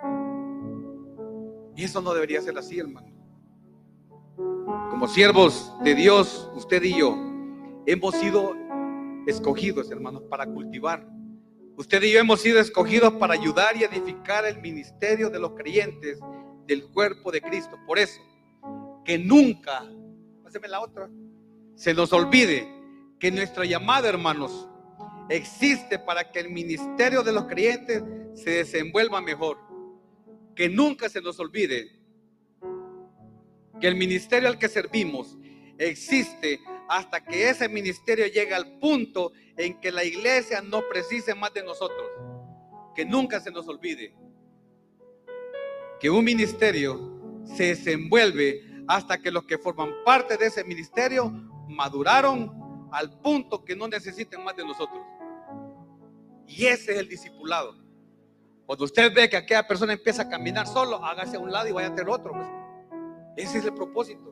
Y 1.77 1.85
eso 1.85 2.01
no 2.01 2.13
debería 2.15 2.41
ser 2.41 2.57
así, 2.57 2.79
hermano. 2.79 3.09
Como 4.91 5.09
siervos 5.09 5.73
de 5.83 5.95
Dios, 5.95 6.51
usted 6.55 6.83
y 6.83 6.99
yo, 6.99 7.17
hemos 7.87 8.15
sido 8.15 8.55
escogidos, 9.27 9.91
hermanos, 9.91 10.23
para 10.29 10.47
cultivar. 10.47 11.07
Usted 11.77 12.03
y 12.03 12.13
yo 12.13 12.21
hemos 12.21 12.41
sido 12.41 12.61
escogidos 12.61 13.15
para 13.15 13.35
ayudar 13.35 13.77
y 13.77 13.85
edificar 13.85 14.45
el 14.45 14.61
ministerio 14.61 15.31
de 15.31 15.39
los 15.39 15.53
creyentes 15.53 16.21
del 16.67 16.85
cuerpo 16.87 17.31
de 17.31 17.41
Cristo. 17.41 17.79
Por 17.87 17.99
eso, 17.99 18.21
que 19.05 19.19
nunca, 19.19 19.85
páseme 20.43 20.69
la 20.69 20.81
otra, 20.81 21.09
se 21.75 21.95
nos 21.95 22.13
olvide 22.13 22.69
que 23.19 23.31
nuestra 23.31 23.65
llamada, 23.65 24.09
hermanos, 24.09 24.69
existe 25.29 25.99
para 25.99 26.31
que 26.31 26.41
el 26.41 26.51
ministerio 26.51 27.23
de 27.23 27.33
los 27.33 27.47
creyentes 27.47 28.03
se 28.35 28.51
desenvuelva 28.51 29.21
mejor 29.21 29.59
que 30.55 30.69
nunca 30.69 31.09
se 31.09 31.21
nos 31.21 31.39
olvide 31.41 31.91
que 33.81 33.89
el 33.89 33.97
ministerio 33.97 34.49
al 34.49 34.59
que 34.59 34.69
servimos 34.69 35.37
existe 35.79 36.61
hasta 36.89 37.25
que 37.25 37.49
ese 37.49 37.69
ministerio 37.69 38.27
llegue 38.27 38.55
al 38.55 38.79
punto 38.79 39.33
en 39.57 39.81
que 39.81 39.91
la 39.91 40.05
iglesia 40.05 40.61
no 40.61 40.83
precise 40.89 41.35
más 41.35 41.53
de 41.55 41.65
nosotros. 41.65 42.07
Que 42.95 43.05
nunca 43.05 43.41
se 43.41 43.51
nos 43.51 43.67
olvide 43.67 44.15
que 46.03 46.11
un 46.11 46.25
ministerio 46.25 47.45
se 47.45 47.67
desenvuelve 47.67 48.83
hasta 48.89 49.19
que 49.19 49.31
los 49.31 49.45
que 49.45 49.57
forman 49.57 49.95
parte 50.05 50.37
de 50.37 50.47
ese 50.47 50.65
ministerio 50.65 51.31
maduraron 51.69 52.89
al 52.91 53.21
punto 53.21 53.65
que 53.65 53.77
no 53.77 53.87
necesiten 53.87 54.43
más 54.43 54.57
de 54.57 54.65
nosotros. 54.65 55.01
Y 56.49 56.67
ese 56.67 56.91
es 56.91 56.99
el 56.99 57.09
discipulado. 57.09 57.77
Cuando 58.67 58.85
usted 58.85 59.15
ve 59.15 59.31
que 59.31 59.37
aquella 59.37 59.65
persona 59.65 59.93
empieza 59.93 60.23
a 60.23 60.29
caminar 60.29 60.67
solo, 60.67 61.05
hágase 61.05 61.37
a 61.37 61.39
un 61.39 61.53
lado 61.53 61.69
y 61.69 61.73
vaya 61.73 61.87
a 61.87 61.95
tener 61.95 62.13
otro. 62.13 62.33
Ese 63.37 63.59
es 63.59 63.65
el 63.65 63.73
propósito. 63.73 64.29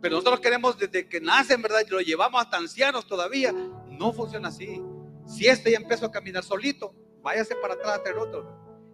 Pero 0.00 0.14
nosotros 0.14 0.38
queremos 0.38 0.78
desde 0.78 1.08
que 1.08 1.20
nacen, 1.20 1.60
¿verdad? 1.60 1.80
Y 1.84 1.90
lo 1.90 2.00
llevamos 2.00 2.40
hasta 2.40 2.56
ancianos 2.56 3.04
todavía. 3.08 3.52
No 3.88 4.12
funciona 4.12 4.46
así. 4.46 4.80
Si 5.26 5.48
este 5.48 5.72
ya 5.72 5.78
empezó 5.78 6.06
a 6.06 6.12
caminar 6.12 6.44
solito, 6.44 6.94
váyase 7.20 7.56
para 7.56 7.74
atrás 7.74 7.98
a 7.98 8.02
tener 8.04 8.18
otro. 8.18 8.48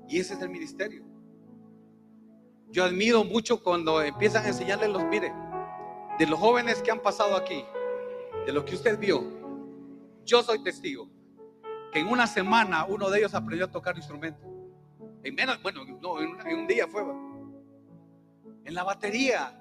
Y 0.08 0.18
ese 0.18 0.32
es 0.32 0.40
el 0.40 0.48
ministerio. 0.48 1.15
Yo 2.68 2.84
admiro 2.84 3.24
mucho 3.24 3.62
cuando 3.62 4.02
empiezan 4.02 4.44
a 4.44 4.48
enseñarles 4.48 4.90
los, 4.90 5.04
mire, 5.04 5.32
de 6.18 6.26
los 6.26 6.38
jóvenes 6.38 6.82
que 6.82 6.90
han 6.90 7.00
pasado 7.00 7.36
aquí, 7.36 7.64
de 8.44 8.52
lo 8.52 8.64
que 8.64 8.74
usted 8.74 8.98
vio. 8.98 9.24
Yo 10.24 10.42
soy 10.42 10.62
testigo 10.62 11.08
en 11.96 12.08
una 12.08 12.26
semana 12.26 12.84
uno 12.84 13.10
de 13.10 13.18
ellos 13.18 13.34
aprendió 13.34 13.66
a 13.66 13.70
tocar 13.70 13.96
instrumento. 13.96 14.40
En 15.22 15.34
menos, 15.34 15.60
bueno, 15.62 15.84
no, 16.00 16.20
en, 16.20 16.58
un 16.58 16.66
día 16.66 16.86
fue. 16.86 17.02
En 18.64 18.74
la 18.74 18.84
batería. 18.84 19.58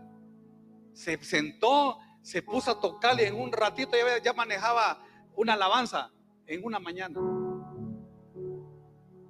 se 0.93 1.17
sentó, 1.23 1.97
se 2.21 2.41
puso 2.41 2.71
a 2.71 2.79
tocar 2.79 3.19
y 3.19 3.23
en 3.23 3.35
un 3.35 3.51
ratito 3.51 3.91
ya, 3.97 4.21
ya 4.21 4.33
manejaba 4.33 5.01
una 5.35 5.53
alabanza 5.53 6.11
en 6.45 6.63
una 6.63 6.79
mañana. 6.79 7.19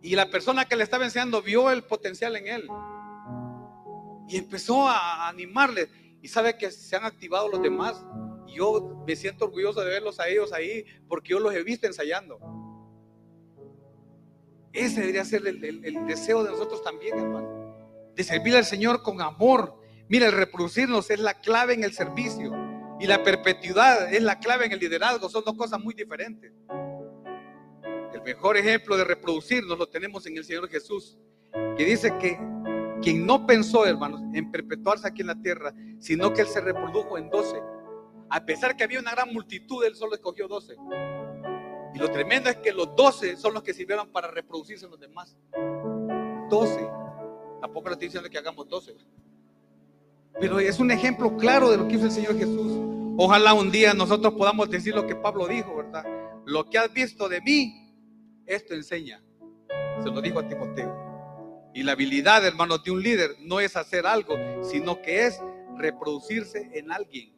Y 0.02 0.16
la 0.16 0.30
persona 0.30 0.66
que 0.66 0.76
le 0.76 0.84
estaba 0.84 1.06
enseñando 1.06 1.42
vio 1.42 1.72
el 1.72 1.84
potencial 1.84 2.36
en 2.36 2.48
él. 2.48 2.70
Y 4.28 4.38
empezó 4.38 4.88
a 4.88 5.28
animarle. 5.28 5.90
Y 6.22 6.28
sabe 6.28 6.58
que 6.58 6.72
se 6.72 6.96
han 6.96 7.06
activado 7.06 7.50
los 7.50 7.62
demás. 7.62 8.04
Y 8.48 8.56
yo 8.58 9.04
me 9.06 9.16
siento 9.16 9.46
orgulloso 9.46 9.82
de 9.82 9.90
verlos 9.90 10.20
a 10.20 10.28
ellos 10.28 10.54
ahí 10.54 10.86
porque 11.08 11.30
yo 11.30 11.40
los 11.40 11.54
he 11.54 11.64
visto 11.64 11.88
ensayando. 11.88 12.40
Ese 14.74 15.02
debería 15.02 15.24
ser 15.24 15.48
el, 15.48 15.64
el 15.64 16.06
deseo 16.06 16.44
de 16.44 16.52
nosotros 16.52 16.84
también, 16.84 17.18
hermano. 17.18 18.12
De 18.14 18.24
servir 18.24 18.56
al 18.56 18.66
Señor 18.66 19.04
con 19.04 19.22
amor. 19.22 19.80
Mira, 20.10 20.28
el 20.28 20.34
reproducirnos 20.34 21.10
es 21.10 21.20
la 21.20 21.40
clave 21.40 21.74
en 21.74 21.84
el 21.84 21.94
servicio. 21.94 22.52
Y 23.00 23.08
la 23.08 23.24
perpetuidad 23.24 24.14
es 24.14 24.22
la 24.24 24.40
clave 24.40 24.66
en 24.66 24.72
el 24.72 24.80
liderazgo. 24.80 25.30
Son 25.30 25.44
dos 25.44 25.56
cosas 25.56 25.80
muy 25.80 25.94
diferentes. 25.94 26.52
El 28.14 28.22
mejor 28.24 28.58
ejemplo 28.58 28.96
de 28.96 29.04
reproducirnos 29.04 29.78
lo 29.78 29.88
tenemos 29.88 30.26
en 30.26 30.38
el 30.38 30.46
Señor 30.46 30.70
Jesús, 30.70 31.18
que 31.78 31.84
dice 31.86 32.18
que 32.18 32.40
quien 33.02 33.26
no 33.26 33.46
pensó, 33.46 33.86
hermanos, 33.86 34.22
en 34.34 34.52
perpetuarse 34.52 35.08
aquí 35.08 35.22
en 35.22 35.28
la 35.28 35.42
tierra, 35.42 35.74
sino 36.00 36.34
que 36.34 36.42
Él 36.42 36.48
se 36.48 36.62
reprodujo 36.62 37.18
en 37.18 37.30
doce. 37.30 37.62
A 38.30 38.46
pesar 38.46 38.76
que 38.76 38.84
había 38.84 39.00
una 39.00 39.12
gran 39.12 39.34
multitud, 39.34 39.84
Él 39.84 39.96
solo 39.96 40.16
escogió 40.16 40.48
doce. 40.48 40.76
Y 41.94 42.00
lo 42.00 42.12
tremendo 42.12 42.50
es 42.50 42.58
que 42.58 42.74
los 42.74 42.96
doce 42.96 43.38
son 43.38 43.54
los 43.54 43.64
que 43.64 43.74
sirvieron 43.74 44.10
para 44.10 44.30
reproducirse 44.30 44.86
en 44.86 44.92
los 44.92 45.00
demás. 45.00 45.38
Doce. 46.50 46.90
Tampoco 47.62 47.88
le 47.88 47.94
estoy 47.94 48.08
diciendo 48.08 48.30
que 48.30 48.38
hagamos 48.38 48.68
doce. 48.68 48.96
Pero 50.40 50.60
es 50.60 50.80
un 50.80 50.92
ejemplo 50.92 51.38
claro 51.38 51.72
de 51.72 51.78
lo 51.78 51.88
que 51.88 51.96
hizo 51.96 52.06
el 52.06 52.12
Señor 52.12 52.38
Jesús. 52.38 52.74
Ojalá 53.18 53.54
un 53.54 53.72
día 53.72 53.94
nosotros 53.94 54.34
podamos 54.34 54.70
decir 54.70 54.94
lo 54.94 55.08
que 55.08 55.16
Pablo 55.16 55.48
dijo, 55.48 55.74
¿verdad? 55.78 56.04
Lo 56.46 56.70
que 56.70 56.78
has 56.78 56.92
visto 56.92 57.30
de 57.30 57.40
mí, 57.40 57.94
esto 58.46 58.74
enseña. 58.74 59.24
Se 60.04 60.10
lo 60.10 60.22
dijo 60.22 60.40
a 60.40 60.48
Timoteo. 60.48 61.05
Y 61.76 61.84
la 61.84 61.92
habilidad, 61.92 62.46
hermanos, 62.46 62.86
de 62.86 62.92
un 62.92 63.04
líder 63.04 63.36
no 63.42 63.60
es 63.60 63.76
hacer 63.76 64.08
algo, 64.08 64.38
sino 64.64 65.02
que 65.02 65.26
es 65.26 65.42
reproducirse 65.76 66.70
en 66.72 66.90
alguien. 66.90 67.36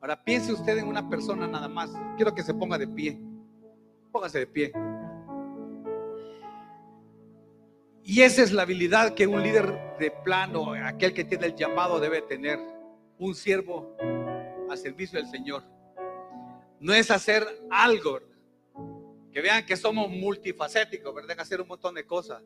Ahora 0.00 0.24
piense 0.24 0.50
usted 0.50 0.78
en 0.78 0.88
una 0.88 1.06
persona 1.10 1.46
nada 1.46 1.68
más. 1.68 1.90
Quiero 2.16 2.34
que 2.34 2.42
se 2.42 2.54
ponga 2.54 2.78
de 2.78 2.88
pie. 2.88 3.20
Póngase 4.10 4.38
de 4.38 4.46
pie. 4.46 4.72
Y 8.02 8.22
esa 8.22 8.42
es 8.42 8.50
la 8.50 8.62
habilidad 8.62 9.12
que 9.12 9.26
un 9.26 9.42
líder 9.42 9.98
de 9.98 10.10
plano, 10.10 10.72
aquel 10.72 11.12
que 11.12 11.24
tiene 11.24 11.48
el 11.48 11.54
llamado, 11.54 12.00
debe 12.00 12.22
tener. 12.22 12.58
Un 13.18 13.34
siervo 13.34 13.94
a 14.70 14.76
servicio 14.76 15.20
del 15.20 15.30
Señor. 15.30 15.62
No 16.80 16.94
es 16.94 17.10
hacer 17.10 17.46
algo, 17.70 18.20
que 19.30 19.42
vean 19.42 19.66
que 19.66 19.76
somos 19.76 20.08
multifacéticos, 20.08 21.14
¿verdad? 21.14 21.38
Hacer 21.38 21.60
un 21.60 21.68
montón 21.68 21.94
de 21.94 22.06
cosas. 22.06 22.42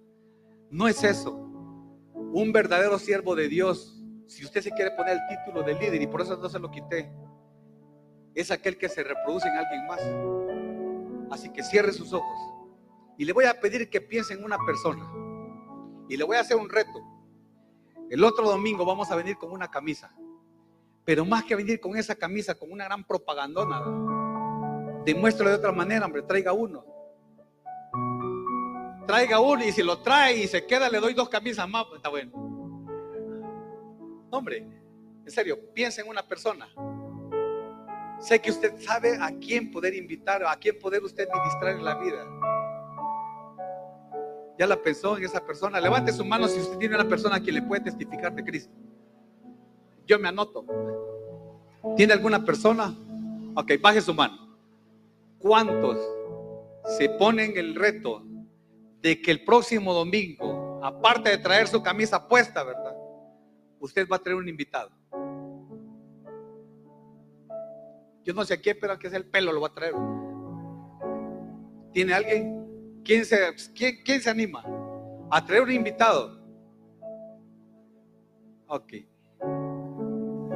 No 0.71 0.89
es 0.89 1.03
eso. 1.05 1.33
Un 1.33 2.53
verdadero 2.53 2.99
siervo 2.99 3.35
de 3.35 3.49
Dios, 3.49 4.03
si 4.27 4.45
usted 4.45 4.62
se 4.62 4.71
quiere 4.73 4.91
poner 4.93 5.14
el 5.14 5.37
título 5.37 5.62
de 5.62 5.75
líder, 5.75 6.03
y 6.03 6.07
por 6.07 6.21
eso 6.21 6.37
no 6.37 6.49
se 6.49 6.59
lo 6.59 6.71
quité, 6.71 7.12
es 8.35 8.51
aquel 8.51 8.77
que 8.77 8.89
se 8.89 9.03
reproduce 9.03 9.49
en 9.49 9.57
alguien 9.57 9.87
más. 9.87 10.01
Así 11.31 11.51
que 11.51 11.62
cierre 11.62 11.93
sus 11.93 12.12
ojos. 12.12 12.39
Y 13.17 13.25
le 13.25 13.33
voy 13.33 13.47
a 13.47 13.59
pedir 13.61 13.89
que 13.89 14.01
piense 14.01 14.35
en 14.35 14.45
una 14.45 14.59
persona. 14.64 15.11
Y 16.09 16.17
le 16.17 16.25
voy 16.25 16.37
a 16.37 16.41
hacer 16.41 16.57
un 16.57 16.69
reto. 16.69 17.03
El 18.11 18.23
otro 18.23 18.49
domingo 18.49 18.85
vamos 18.85 19.11
a 19.11 19.17
venir 19.17 19.37
con 19.37 19.51
una 19.51 19.71
camisa. 19.71 20.14
Pero 21.05 21.25
más 21.25 21.45
que 21.45 21.57
venir 21.57 21.81
con 21.81 21.97
esa 21.97 22.14
camisa, 22.14 22.55
con 22.55 22.71
una 22.71 22.85
gran 22.85 23.05
propagandona, 23.05 23.83
demuéstralo 25.05 25.51
de 25.51 25.57
otra 25.57 25.73
manera, 25.73 26.05
hombre, 26.05 26.23
traiga 26.23 26.53
uno. 26.53 26.85
Traiga 29.07 29.41
uno 29.41 29.65
y 29.65 29.73
si 29.73 29.83
lo 29.83 29.99
trae 29.99 30.37
y 30.37 30.49
se 30.49 30.67
queda, 30.67 30.89
le 30.91 30.99
doy 30.99 31.15
dos 31.15 31.29
camisas 31.29 31.69
más, 31.69 31.85
pues 31.87 31.99
está 31.99 32.09
bueno. 32.09 32.33
Hombre, 34.31 34.67
en 35.25 35.31
serio, 35.31 35.59
piensa 35.73 36.03
en 36.03 36.09
una 36.09 36.27
persona. 36.27 36.69
Sé 38.19 38.41
que 38.41 38.51
usted 38.51 38.79
sabe 38.81 39.17
a 39.21 39.31
quién 39.39 39.71
poder 39.71 39.95
invitar, 39.95 40.45
a 40.45 40.57
quién 40.57 40.79
poder 40.79 41.03
usted 41.05 41.29
ministrar 41.33 41.77
en 41.77 41.85
la 41.85 41.95
vida. 41.97 42.25
¿Ya 44.59 44.67
la 44.67 44.77
pensó 44.77 45.17
en 45.17 45.25
esa 45.25 45.45
persona? 45.45 45.81
Levante 45.81 46.13
su 46.13 46.25
mano 46.25 46.49
si 46.49 46.59
usted 46.59 46.79
tiene 46.79 46.95
una 46.95 47.09
persona 47.09 47.37
a 47.37 47.41
quien 47.41 47.57
le 47.57 47.63
puede 47.63 47.83
testificar 47.83 48.35
de 48.35 48.43
Cristo. 48.43 48.73
Yo 50.07 50.19
me 50.19 50.29
anoto. 50.29 50.65
¿Tiene 51.97 52.15
alguna 52.15 52.45
persona? 52.45 52.95
Ok, 53.55 53.73
baje 53.81 54.01
su 54.01 54.15
mano. 54.15 54.57
¿Cuántos 55.39 55.99
se 56.99 57.09
ponen 57.11 57.57
el 57.57 57.75
reto 57.75 58.23
de 59.07 59.23
que 59.23 59.31
el 59.31 59.45
próximo 59.45 59.95
domingo, 59.95 60.81
aparte 60.83 61.31
de 61.31 61.39
traer 61.39 61.69
su 61.69 61.81
camisa 61.81 62.27
puesta, 62.27 62.65
¿verdad? 62.65 62.93
Usted 63.79 64.09
va 64.11 64.17
a 64.17 64.19
traer 64.19 64.37
un 64.37 64.49
invitado. 64.49 64.91
Yo 68.25 68.35
no 68.35 68.45
sé 68.45 68.55
a 68.55 68.61
quién, 68.61 68.77
pero 68.81 68.99
que 68.99 69.07
es 69.07 69.13
el 69.13 69.25
pelo 69.27 69.53
lo 69.53 69.61
va 69.61 69.69
a 69.69 69.75
traer. 69.75 69.95
¿Tiene 71.93 72.15
alguien? 72.15 73.01
¿Quién 73.05 73.25
se, 73.25 73.39
quién, 73.77 73.99
quién 74.05 74.21
se 74.21 74.29
anima 74.29 74.65
a 75.31 75.45
traer 75.47 75.63
un 75.63 75.71
invitado? 75.71 76.45
Ok. 78.67 78.93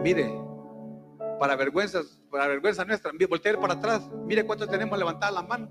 Mire, 0.03 0.29
para 1.39 1.55
vergüenza, 1.55 2.01
para 2.29 2.49
vergüenza 2.49 2.85
nuestra, 2.85 3.13
voltear 3.29 3.61
para 3.61 3.75
atrás, 3.75 4.11
mire 4.27 4.45
cuántos 4.45 4.69
tenemos 4.69 4.99
levantadas 4.99 5.37
las 5.37 5.47
manos. 5.47 5.71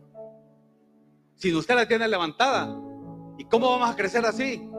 Si 1.39 1.55
usted 1.55 1.73
la 1.73 1.87
tiene 1.87 2.05
levantada, 2.05 2.77
¿y 3.37 3.45
cómo 3.45 3.69
vamos 3.69 3.89
a 3.89 3.95
crecer 3.95 4.25
así? 4.25 4.69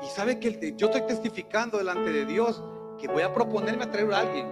Y 0.00 0.06
sabe 0.06 0.38
que 0.38 0.74
yo 0.76 0.86
estoy 0.86 1.02
testificando 1.02 1.78
delante 1.78 2.12
de 2.12 2.24
Dios 2.24 2.62
que 3.00 3.08
voy 3.08 3.22
a 3.22 3.34
proponerme 3.34 3.82
a 3.82 3.90
traer 3.90 4.12
a 4.12 4.20
alguien. 4.20 4.46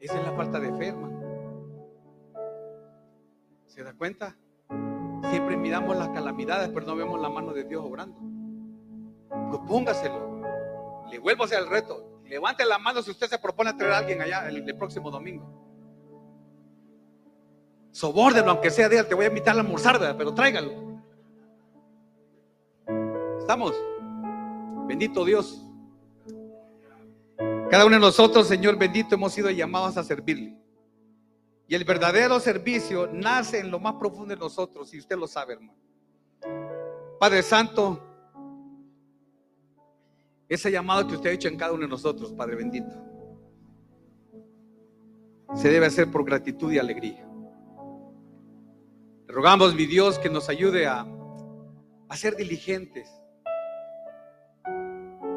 Esa 0.00 0.18
es 0.18 0.24
la 0.24 0.32
falta 0.32 0.58
de 0.58 0.72
fe, 0.78 0.88
hermano. 0.88 1.20
¿Se 3.66 3.82
da 3.82 3.92
cuenta? 3.92 4.38
Siempre 5.28 5.58
miramos 5.58 5.94
las 5.94 6.08
calamidades, 6.08 6.70
pero 6.72 6.86
no 6.86 6.96
vemos 6.96 7.20
la 7.20 7.28
mano 7.28 7.52
de 7.52 7.64
Dios 7.64 7.84
obrando. 7.84 8.18
Propóngaselo. 9.50 10.40
Le 11.10 11.18
vuelvo 11.18 11.42
a 11.42 11.46
hacer 11.46 11.58
el 11.58 11.68
reto. 11.68 12.13
Levante 12.26 12.64
la 12.64 12.78
mano 12.78 13.02
si 13.02 13.10
usted 13.10 13.28
se 13.28 13.38
propone 13.38 13.74
traer 13.74 13.92
a 13.92 13.98
alguien 13.98 14.20
allá 14.22 14.48
el, 14.48 14.76
próximo 14.76 15.10
domingo. 15.10 15.46
Sobórdelo, 17.90 18.50
aunque 18.50 18.70
sea 18.70 18.86
él. 18.86 19.06
Te 19.06 19.14
voy 19.14 19.26
a 19.26 19.28
invitar 19.28 19.56
a 19.56 19.60
almorzar, 19.60 20.16
pero 20.16 20.34
tráigalo. 20.34 21.00
¿Estamos? 23.38 23.74
Bendito 24.86 25.24
Dios. 25.24 25.60
Cada 27.70 27.86
uno 27.86 27.96
de 27.96 28.00
nosotros, 28.00 28.46
Señor 28.46 28.78
bendito, 28.78 29.14
hemos 29.14 29.32
sido 29.32 29.50
llamados 29.50 29.96
a 29.96 30.04
servirle. 30.04 30.56
Y 31.66 31.74
el 31.74 31.84
verdadero 31.84 32.38
servicio 32.40 33.08
nace 33.12 33.58
en 33.58 33.70
lo 33.70 33.80
más 33.80 33.94
profundo 33.94 34.34
de 34.34 34.40
nosotros, 34.40 34.92
y 34.92 34.98
usted 34.98 35.16
lo 35.16 35.26
sabe, 35.26 35.54
hermano. 35.54 35.78
Padre 37.18 37.42
Santo, 37.42 38.13
ese 40.48 40.70
llamado 40.70 41.06
que 41.06 41.14
usted 41.14 41.30
ha 41.30 41.32
hecho 41.32 41.48
en 41.48 41.56
cada 41.56 41.72
uno 41.72 41.82
de 41.82 41.88
nosotros, 41.88 42.32
Padre 42.32 42.56
bendito, 42.56 42.94
se 45.54 45.68
debe 45.68 45.86
hacer 45.86 46.10
por 46.10 46.24
gratitud 46.24 46.72
y 46.72 46.78
alegría. 46.78 47.26
rogamos, 49.28 49.74
mi 49.74 49.86
Dios, 49.86 50.18
que 50.18 50.30
nos 50.30 50.48
ayude 50.48 50.86
a, 50.86 51.06
a 52.08 52.16
ser 52.16 52.36
diligentes, 52.36 53.08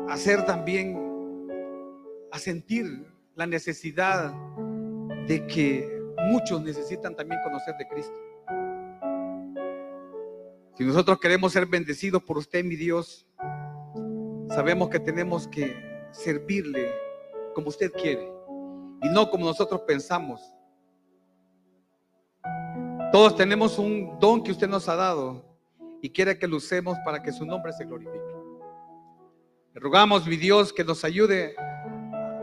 a 0.07 0.17
ser 0.17 0.45
también, 0.45 0.97
a 2.31 2.39
sentir 2.39 2.85
la 3.35 3.45
necesidad 3.45 4.33
de 5.27 5.45
que 5.47 5.97
muchos 6.29 6.61
necesitan 6.61 7.15
también 7.15 7.41
conocer 7.43 7.75
de 7.77 7.87
Cristo. 7.87 8.15
Si 10.75 10.83
nosotros 10.83 11.19
queremos 11.19 11.53
ser 11.53 11.65
bendecidos 11.65 12.23
por 12.23 12.37
usted, 12.37 12.63
mi 12.63 12.75
Dios, 12.75 13.26
sabemos 14.49 14.89
que 14.89 14.99
tenemos 14.99 15.47
que 15.47 15.75
servirle 16.11 16.91
como 17.53 17.69
usted 17.69 17.91
quiere 17.91 18.31
y 19.01 19.09
no 19.09 19.29
como 19.29 19.45
nosotros 19.45 19.81
pensamos. 19.81 20.41
Todos 23.11 23.35
tenemos 23.35 23.79
un 23.79 24.17
don 24.19 24.43
que 24.43 24.51
usted 24.51 24.67
nos 24.67 24.89
ha 24.89 24.95
dado 24.95 25.45
y 26.01 26.09
quiere 26.09 26.37
que 26.37 26.47
lo 26.47 26.57
usemos 26.57 26.97
para 27.05 27.21
que 27.21 27.31
su 27.31 27.45
nombre 27.45 27.71
se 27.73 27.85
glorifique. 27.85 28.19
Rogamos, 29.75 30.25
mi 30.25 30.37
Dios, 30.37 30.73
que 30.73 30.83
nos 30.83 31.03
ayude 31.03 31.55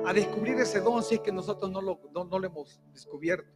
a 0.07 0.13
descubrir 0.13 0.57
ese 0.59 0.81
don 0.81 1.03
si 1.03 1.17
es 1.17 1.21
que 1.21 1.33
nosotros 1.33 1.71
no 1.71 1.81
lo, 1.81 2.01
no, 2.13 2.39
lo 2.39 2.47
hemos 2.47 2.81
descubierto. 2.93 3.51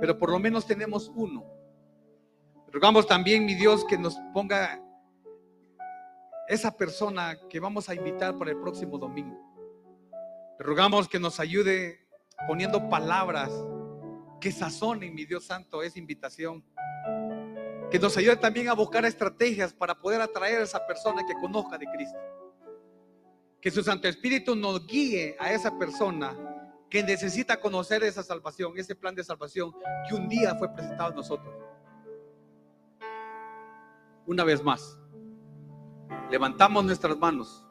Pero 0.00 0.18
por 0.18 0.30
lo 0.30 0.38
menos 0.38 0.66
tenemos 0.66 1.10
uno. 1.14 1.44
Rogamos 2.70 3.06
también, 3.06 3.44
mi 3.44 3.54
Dios, 3.54 3.84
que 3.84 3.98
nos 3.98 4.16
ponga 4.32 4.82
esa 6.48 6.76
persona 6.76 7.38
que 7.48 7.60
vamos 7.60 7.88
a 7.88 7.94
invitar 7.94 8.36
para 8.36 8.50
el 8.50 8.58
próximo 8.58 8.98
domingo. 8.98 9.38
Rogamos 10.58 11.08
que 11.08 11.18
nos 11.18 11.40
ayude 11.40 12.06
poniendo 12.46 12.88
palabras 12.88 13.50
que 14.40 14.50
sazonen, 14.50 15.14
mi 15.14 15.24
Dios 15.24 15.44
Santo, 15.44 15.82
esa 15.82 15.98
invitación. 15.98 16.64
Que 17.90 17.98
nos 17.98 18.16
ayude 18.16 18.36
también 18.36 18.68
a 18.68 18.74
buscar 18.74 19.04
estrategias 19.04 19.72
para 19.72 19.98
poder 19.98 20.20
atraer 20.20 20.60
a 20.60 20.64
esa 20.64 20.84
persona 20.86 21.22
que 21.26 21.34
conozca 21.34 21.78
de 21.78 21.86
Cristo. 21.86 22.18
Que 23.60 23.70
su 23.70 23.82
Santo 23.82 24.08
Espíritu 24.08 24.56
nos 24.56 24.86
guíe 24.86 25.36
a 25.38 25.52
esa 25.52 25.78
persona 25.78 26.36
que 26.90 27.02
necesita 27.02 27.60
conocer 27.60 28.02
esa 28.02 28.22
salvación, 28.22 28.72
ese 28.76 28.94
plan 28.94 29.14
de 29.14 29.24
salvación 29.24 29.72
que 30.08 30.14
un 30.14 30.28
día 30.28 30.54
fue 30.56 30.72
presentado 30.74 31.12
a 31.12 31.14
nosotros. 31.14 31.54
Una 34.26 34.44
vez 34.44 34.62
más, 34.62 34.98
levantamos 36.32 36.82
nuestras 36.82 37.18
manos 37.18 37.62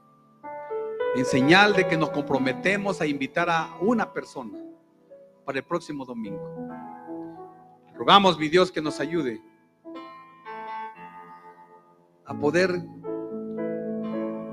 en 1.16 1.26
señal 1.26 1.74
de 1.74 1.88
que 1.88 1.98
nos 1.98 2.12
comprometemos 2.12 3.02
a 3.02 3.08
invitar 3.08 3.50
a 3.50 3.76
una 3.82 4.14
persona 4.14 4.56
para 5.44 5.58
el 5.58 5.66
próximo 5.66 6.06
domingo. 6.06 6.70
Rogamos, 7.96 8.38
mi 8.38 8.50
Dios, 8.50 8.72
que 8.72 8.80
nos 8.80 9.00
ayude 9.00 9.42
a 12.24 12.36
poder 12.36 12.70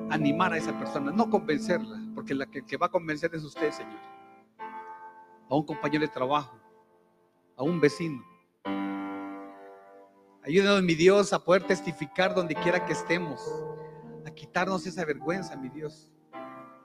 animar 0.09 0.55
a 0.55 0.57
esa 0.57 0.77
persona, 0.79 1.13
no 1.13 1.29
convencerla, 1.29 2.01
porque 2.15 2.35
la 2.35 2.47
que, 2.47 2.65
que 2.65 2.79
va 2.79 2.87
a 2.87 2.91
convencer 2.91 3.35
es 3.35 3.45
usted, 3.45 3.71
Señor. 3.71 4.01
A 5.51 5.55
un 5.55 5.67
compañero 5.67 6.01
de 6.01 6.09
trabajo, 6.09 6.59
a 7.59 7.63
un 7.63 7.79
vecino. 7.79 8.25
Ayúdanos, 10.43 10.83
mi 10.83 10.95
Dios, 10.95 11.35
a 11.35 11.45
poder 11.45 11.65
testificar 11.65 12.35
donde 12.35 12.55
quiera 12.55 12.87
que 12.87 12.95
estemos, 12.95 13.39
quitarnos 14.39 14.87
esa 14.87 15.05
vergüenza, 15.05 15.57
mi 15.57 15.69
Dios. 15.69 16.09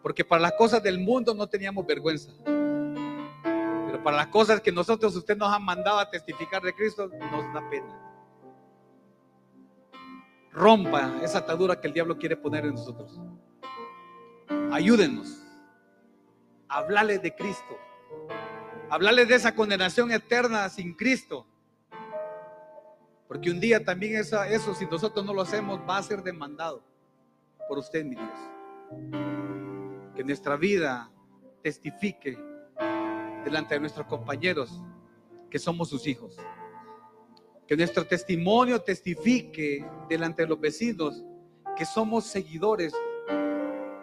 Porque 0.01 0.25
para 0.25 0.41
las 0.41 0.53
cosas 0.53 0.81
del 0.81 0.99
mundo 0.99 1.33
no 1.33 1.47
teníamos 1.47 1.85
vergüenza. 1.85 2.31
Pero 2.43 4.03
para 4.03 4.17
las 4.17 4.27
cosas 4.27 4.59
que 4.59 4.71
nosotros, 4.71 5.15
usted 5.15 5.37
nos 5.37 5.53
ha 5.53 5.59
mandado 5.59 5.99
a 5.99 6.09
testificar 6.09 6.61
de 6.61 6.73
Cristo, 6.73 7.07
nos 7.07 7.53
da 7.53 7.69
pena. 7.69 7.99
Rompa 10.51 11.19
esa 11.23 11.39
atadura 11.39 11.79
que 11.79 11.87
el 11.87 11.93
diablo 11.93 12.17
quiere 12.17 12.35
poner 12.35 12.65
en 12.65 12.71
nosotros. 12.75 13.19
Ayúdenos 14.71 15.43
hablarles 16.67 17.21
de 17.21 17.35
Cristo. 17.35 17.77
Hablarles 18.89 19.27
de 19.27 19.35
esa 19.35 19.55
condenación 19.55 20.11
eterna 20.11 20.67
sin 20.69 20.93
Cristo. 20.93 21.47
Porque 23.27 23.49
un 23.49 23.59
día 23.59 23.83
también 23.83 24.15
eso, 24.15 24.75
si 24.75 24.85
nosotros 24.85 25.25
no 25.25 25.33
lo 25.33 25.41
hacemos, 25.41 25.79
va 25.87 25.97
a 25.97 26.03
ser 26.03 26.21
demandado 26.21 26.83
por 27.67 27.77
usted, 27.77 28.05
mi 28.05 28.15
Dios. 28.15 28.39
Que 30.15 30.23
nuestra 30.23 30.55
vida 30.57 31.11
testifique 31.61 32.37
delante 33.43 33.75
de 33.75 33.79
nuestros 33.79 34.07
compañeros 34.07 34.81
que 35.49 35.59
somos 35.59 35.89
sus 35.89 36.07
hijos. 36.07 36.37
Que 37.67 37.77
nuestro 37.77 38.05
testimonio 38.05 38.81
testifique 38.81 39.85
delante 40.09 40.43
de 40.43 40.49
los 40.49 40.59
vecinos 40.59 41.23
que 41.77 41.85
somos 41.85 42.25
seguidores 42.25 42.93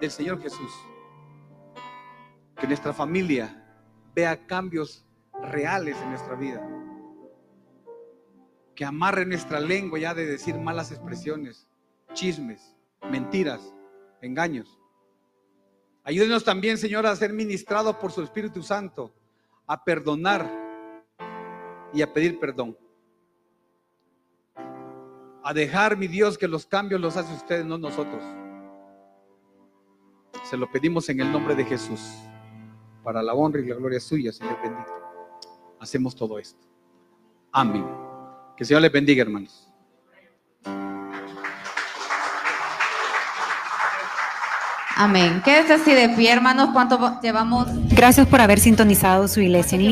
del 0.00 0.10
Señor 0.10 0.40
Jesús. 0.40 0.72
Que 2.56 2.66
nuestra 2.66 2.92
familia 2.92 3.64
vea 4.14 4.46
cambios 4.46 5.06
reales 5.42 5.96
en 6.02 6.10
nuestra 6.10 6.34
vida. 6.34 6.66
Que 8.74 8.84
amarre 8.84 9.26
nuestra 9.26 9.60
lengua 9.60 9.98
ya 9.98 10.14
de 10.14 10.26
decir 10.26 10.58
malas 10.58 10.90
expresiones, 10.90 11.68
chismes, 12.14 12.76
mentiras, 13.08 13.74
engaños. 14.20 14.78
Ayúdenos 16.04 16.44
también, 16.44 16.78
Señor, 16.78 17.06
a 17.06 17.14
ser 17.14 17.32
ministrados 17.32 17.96
por 17.96 18.10
su 18.12 18.22
Espíritu 18.22 18.62
Santo, 18.62 19.14
a 19.66 19.84
perdonar 19.84 20.50
y 21.92 22.02
a 22.02 22.12
pedir 22.12 22.38
perdón. 22.38 22.76
A 25.42 25.54
dejar, 25.54 25.96
mi 25.96 26.06
Dios, 26.06 26.36
que 26.36 26.48
los 26.48 26.66
cambios 26.66 27.00
los 27.00 27.16
hace 27.16 27.32
usted, 27.34 27.64
no 27.64 27.78
nosotros. 27.78 28.22
Se 30.44 30.56
lo 30.56 30.70
pedimos 30.70 31.08
en 31.08 31.20
el 31.20 31.30
nombre 31.30 31.54
de 31.54 31.64
Jesús, 31.64 32.00
para 33.02 33.22
la 33.22 33.34
honra 33.34 33.60
y 33.60 33.66
la 33.66 33.76
gloria 33.76 34.00
suya, 34.00 34.32
Señor 34.32 34.58
bendito. 34.62 34.92
Hacemos 35.78 36.14
todo 36.14 36.38
esto. 36.38 36.66
Amén. 37.52 37.86
Que 38.56 38.64
el 38.64 38.66
Señor 38.66 38.82
les 38.82 38.92
bendiga, 38.92 39.22
hermanos. 39.22 39.69
Amén. 45.00 45.40
Quédese 45.42 45.72
así 45.72 45.94
de 45.94 46.10
pie, 46.10 46.30
hermanos. 46.30 46.68
¿Cuánto 46.74 47.18
llevamos? 47.22 47.68
Gracias 47.88 48.26
por 48.26 48.42
haber 48.42 48.60
sintonizado 48.60 49.28
su 49.28 49.40
iglesia 49.40 49.76
en 49.76 49.86